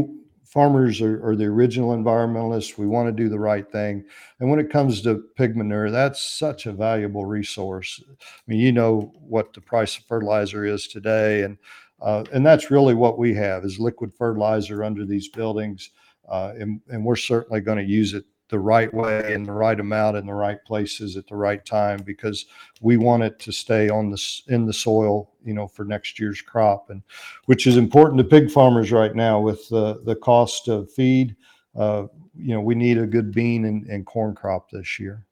farmers 0.54 1.02
are, 1.02 1.22
are, 1.26 1.36
the 1.36 1.44
original 1.44 1.90
environmentalists. 1.90 2.78
We 2.78 2.86
want 2.86 3.08
to 3.08 3.22
do 3.22 3.28
the 3.28 3.38
right 3.38 3.70
thing, 3.70 4.04
and 4.40 4.48
when 4.48 4.60
it 4.60 4.70
comes 4.70 5.02
to 5.02 5.24
pig 5.36 5.56
manure, 5.56 5.90
that's 5.90 6.22
such 6.22 6.66
a 6.66 6.72
valuable 6.72 7.26
resource. 7.26 8.00
I 8.08 8.14
mean, 8.46 8.60
you 8.60 8.72
know 8.72 9.12
what 9.18 9.52
the 9.52 9.60
price 9.60 9.98
of 9.98 10.04
fertilizer 10.04 10.64
is 10.64 10.86
today, 10.86 11.42
and 11.42 11.58
uh, 12.00 12.24
and 12.32 12.46
that's 12.46 12.70
really 12.70 12.94
what 12.94 13.18
we 13.18 13.34
have 13.34 13.64
is 13.64 13.78
liquid 13.78 14.12
fertilizer 14.16 14.84
under 14.84 15.04
these 15.04 15.28
buildings, 15.28 15.90
uh, 16.28 16.52
and, 16.58 16.80
and 16.88 17.04
we're 17.04 17.16
certainly 17.16 17.60
going 17.60 17.78
to 17.78 17.84
use 17.84 18.14
it 18.14 18.24
the 18.54 18.60
right 18.60 18.94
way 18.94 19.34
and 19.34 19.44
the 19.44 19.52
right 19.52 19.80
amount 19.80 20.16
in 20.16 20.26
the 20.26 20.32
right 20.32 20.64
places 20.64 21.16
at 21.16 21.26
the 21.26 21.34
right 21.34 21.66
time 21.66 22.00
because 22.06 22.46
we 22.80 22.96
want 22.96 23.20
it 23.20 23.36
to 23.40 23.50
stay 23.50 23.88
on 23.88 24.10
the 24.10 24.42
in 24.46 24.64
the 24.64 24.72
soil 24.72 25.28
you 25.44 25.52
know 25.52 25.66
for 25.66 25.84
next 25.84 26.20
year's 26.20 26.40
crop 26.40 26.88
and 26.90 27.02
which 27.46 27.66
is 27.66 27.76
important 27.76 28.16
to 28.16 28.22
pig 28.22 28.48
farmers 28.48 28.92
right 28.92 29.16
now 29.16 29.40
with 29.40 29.68
the 29.70 30.00
the 30.04 30.14
cost 30.14 30.68
of 30.68 30.88
feed. 30.92 31.34
Uh, 31.74 32.04
you 32.36 32.54
know 32.54 32.60
we 32.60 32.76
need 32.76 32.96
a 32.96 33.08
good 33.08 33.32
bean 33.32 33.64
and, 33.64 33.88
and 33.88 34.06
corn 34.06 34.36
crop 34.36 34.70
this 34.70 35.00
year 35.00 35.26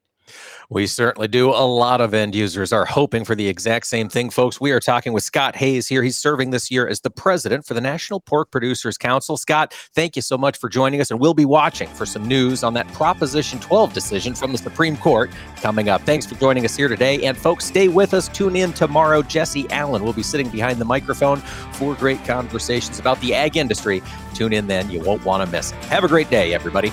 we 0.71 0.87
certainly 0.87 1.29
do. 1.29 1.51
A 1.51 1.67
lot 1.67 2.01
of 2.01 2.15
end 2.15 2.35
users 2.35 2.73
are 2.73 2.85
hoping 2.85 3.25
for 3.25 3.35
the 3.35 3.49
exact 3.49 3.87
same 3.87 4.09
thing, 4.09 4.31
folks. 4.31 4.61
We 4.61 4.71
are 4.71 4.81
talking 4.81 5.13
with 5.13 5.23
Scott 5.23 5.57
Hays 5.57 5.87
here. 5.87 6.03
He's 6.03 6.17
serving 6.17 6.51
this 6.51 6.71
year 6.71 6.89
as 6.89 7.01
the 7.01 7.11
president 7.11 7.67
for 7.67 7.75
the 7.75 7.81
National 7.81 8.21
Pork 8.21 8.51
Producers 8.51 8.97
Council. 8.97 9.37
Scott, 9.37 9.75
thank 9.95 10.17
you 10.17 10.23
so 10.23 10.39
much 10.39 10.59
for 10.59 10.69
joining 10.69 11.01
us, 11.01 11.11
and 11.11 11.21
we'll 11.21 11.35
be 11.35 11.45
watching 11.45 11.89
for 11.89 12.07
some 12.07 12.27
news 12.27 12.65
on 12.65 12.75
that 12.75 12.89
Proposition 12.89 13.61
12 13.61 13.93
decision 13.93 14.35
from 14.35 14.53
the 14.53 14.59
Supreme 14.59 14.97
Court 14.97 15.31
coming 15.57 15.89
up. 15.89 16.03
Thanks 16.03 16.27
for 16.27 16.35
joining 16.37 16.65
us 16.65 16.77
here 16.77 16.89
today. 16.89 17.25
And 17.25 17.37
folks, 17.37 17.67
stay 17.67 17.89
with 17.89 18.15
us. 18.15 18.29
Tune 18.29 18.57
in 18.57 18.73
tomorrow. 18.73 19.23
Jesse 19.23 19.69
Allen 19.71 20.05
will 20.05 20.13
be 20.13 20.23
sitting 20.23 20.49
behind 20.49 20.79
the 20.79 20.85
microphone 20.85 21.39
for 21.73 21.95
great 21.95 22.25
conversations 22.25 22.99
about 22.99 23.21
the 23.21 23.35
ag 23.35 23.57
industry. 23.57 24.03
Tune 24.35 24.53
in 24.53 24.67
then. 24.67 24.91
You 24.91 25.01
won't 25.01 25.25
want 25.25 25.45
to 25.45 25.51
miss 25.51 25.73
it. 25.73 25.85
Have 25.85 26.05
a 26.05 26.09
great 26.09 26.31
day, 26.31 26.55
everybody. 26.55 26.91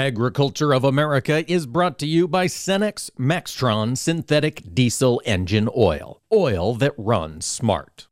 Agriculture 0.00 0.72
of 0.72 0.82
America 0.82 1.44
is 1.46 1.66
brought 1.66 1.98
to 1.98 2.06
you 2.06 2.26
by 2.26 2.46
Cenex 2.46 3.10
Maxtron 3.18 3.98
Synthetic 3.98 4.62
Diesel 4.74 5.20
Engine 5.26 5.68
Oil. 5.76 6.22
Oil 6.32 6.74
that 6.76 6.94
runs 6.96 7.44
smart. 7.44 8.08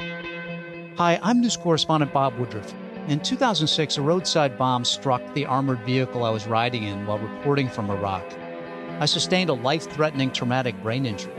Hi, 0.00 1.20
I'm 1.22 1.42
news 1.42 1.58
correspondent 1.58 2.10
Bob 2.14 2.38
Woodruff. 2.38 2.72
In 3.08 3.20
2006, 3.20 3.98
a 3.98 4.00
roadside 4.00 4.56
bomb 4.56 4.82
struck 4.82 5.20
the 5.34 5.44
armored 5.44 5.80
vehicle 5.80 6.24
I 6.24 6.30
was 6.30 6.46
riding 6.46 6.84
in 6.84 7.04
while 7.04 7.18
reporting 7.18 7.68
from 7.68 7.90
Iraq. 7.90 8.24
I 8.98 9.04
sustained 9.04 9.50
a 9.50 9.52
life 9.52 9.90
threatening 9.92 10.30
traumatic 10.30 10.82
brain 10.82 11.04
injury. 11.04 11.34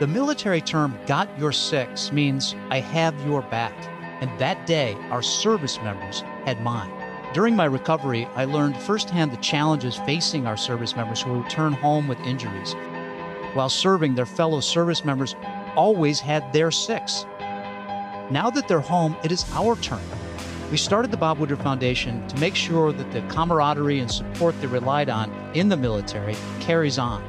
The 0.00 0.06
military 0.06 0.62
term 0.62 0.98
got 1.04 1.28
your 1.38 1.52
six 1.52 2.10
means 2.10 2.54
I 2.70 2.80
have 2.80 3.14
your 3.26 3.42
back. 3.42 3.74
And 4.22 4.30
that 4.40 4.66
day, 4.66 4.94
our 5.10 5.20
service 5.20 5.76
members 5.82 6.20
had 6.46 6.62
mine. 6.62 6.93
During 7.34 7.56
my 7.56 7.64
recovery, 7.64 8.28
I 8.36 8.44
learned 8.44 8.76
firsthand 8.76 9.32
the 9.32 9.36
challenges 9.38 9.96
facing 9.96 10.46
our 10.46 10.56
service 10.56 10.94
members 10.94 11.20
who 11.20 11.42
return 11.42 11.72
home 11.72 12.06
with 12.06 12.20
injuries. 12.20 12.76
While 13.54 13.70
serving, 13.70 14.14
their 14.14 14.24
fellow 14.24 14.60
service 14.60 15.04
members 15.04 15.34
always 15.74 16.20
had 16.20 16.52
their 16.52 16.70
six. 16.70 17.26
Now 18.30 18.50
that 18.54 18.68
they're 18.68 18.78
home, 18.78 19.16
it 19.24 19.32
is 19.32 19.44
our 19.52 19.74
turn. 19.74 20.00
We 20.70 20.76
started 20.76 21.10
the 21.10 21.16
Bob 21.16 21.38
Woodruff 21.40 21.60
Foundation 21.60 22.24
to 22.28 22.38
make 22.38 22.54
sure 22.54 22.92
that 22.92 23.10
the 23.10 23.22
camaraderie 23.22 23.98
and 23.98 24.08
support 24.08 24.54
they 24.60 24.68
relied 24.68 25.08
on 25.08 25.32
in 25.54 25.68
the 25.68 25.76
military 25.76 26.36
carries 26.60 27.00
on, 27.00 27.20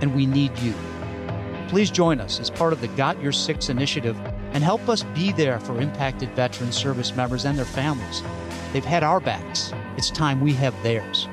and 0.00 0.14
we 0.14 0.24
need 0.24 0.58
you. 0.60 0.72
Please 1.68 1.90
join 1.90 2.18
us 2.18 2.40
as 2.40 2.48
part 2.48 2.72
of 2.72 2.80
the 2.80 2.88
Got 2.88 3.22
Your 3.22 3.30
Six 3.30 3.68
initiative 3.68 4.18
and 4.54 4.64
help 4.64 4.88
us 4.88 5.02
be 5.14 5.32
there 5.32 5.60
for 5.60 5.78
impacted 5.82 6.30
veteran 6.30 6.72
service 6.72 7.14
members 7.14 7.44
and 7.44 7.58
their 7.58 7.66
families. 7.66 8.22
They've 8.72 8.84
had 8.84 9.02
our 9.02 9.20
backs. 9.20 9.72
It's 9.96 10.10
time 10.10 10.40
we 10.40 10.52
have 10.54 10.80
theirs. 10.82 11.28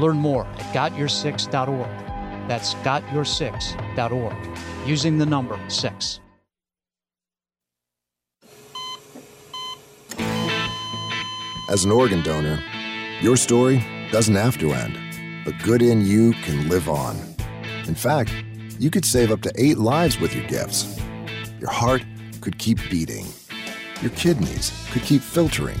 Learn 0.00 0.16
more 0.16 0.46
at 0.46 0.74
gotyoursix.org. 0.74 2.48
That's 2.48 2.74
gotyoursix.org, 2.74 4.58
using 4.86 5.18
the 5.18 5.26
number 5.26 5.58
6. 5.68 6.20
As 11.70 11.84
an 11.84 11.92
organ 11.92 12.22
donor, 12.22 12.60
your 13.20 13.36
story 13.36 13.84
doesn't 14.10 14.34
have 14.34 14.58
to 14.58 14.72
end. 14.72 14.98
The 15.46 15.52
good 15.64 15.82
in 15.82 16.04
you 16.04 16.32
can 16.42 16.68
live 16.68 16.88
on. 16.88 17.16
In 17.86 17.94
fact, 17.94 18.34
you 18.78 18.90
could 18.90 19.04
save 19.04 19.30
up 19.30 19.40
to 19.42 19.52
eight 19.56 19.78
lives 19.78 20.18
with 20.18 20.34
your 20.34 20.46
gifts. 20.48 21.00
Your 21.60 21.70
heart 21.70 22.04
could 22.40 22.58
keep 22.58 22.78
beating. 22.90 23.26
Your 24.00 24.10
kidneys 24.10 24.72
could 24.90 25.02
keep 25.02 25.22
filtering 25.22 25.80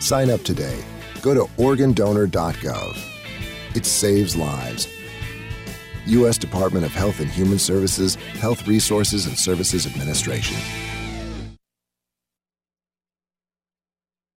Sign 0.00 0.30
up 0.30 0.42
today. 0.42 0.82
Go 1.22 1.34
to 1.34 1.44
organdonor.gov. 1.62 3.76
It 3.76 3.86
saves 3.86 4.34
lives. 4.34 4.88
U.S. 6.06 6.38
Department 6.38 6.84
of 6.84 6.92
Health 6.92 7.20
and 7.20 7.30
Human 7.30 7.58
Services, 7.58 8.14
Health 8.14 8.66
Resources 8.66 9.26
and 9.26 9.38
Services 9.38 9.86
Administration. 9.86 10.56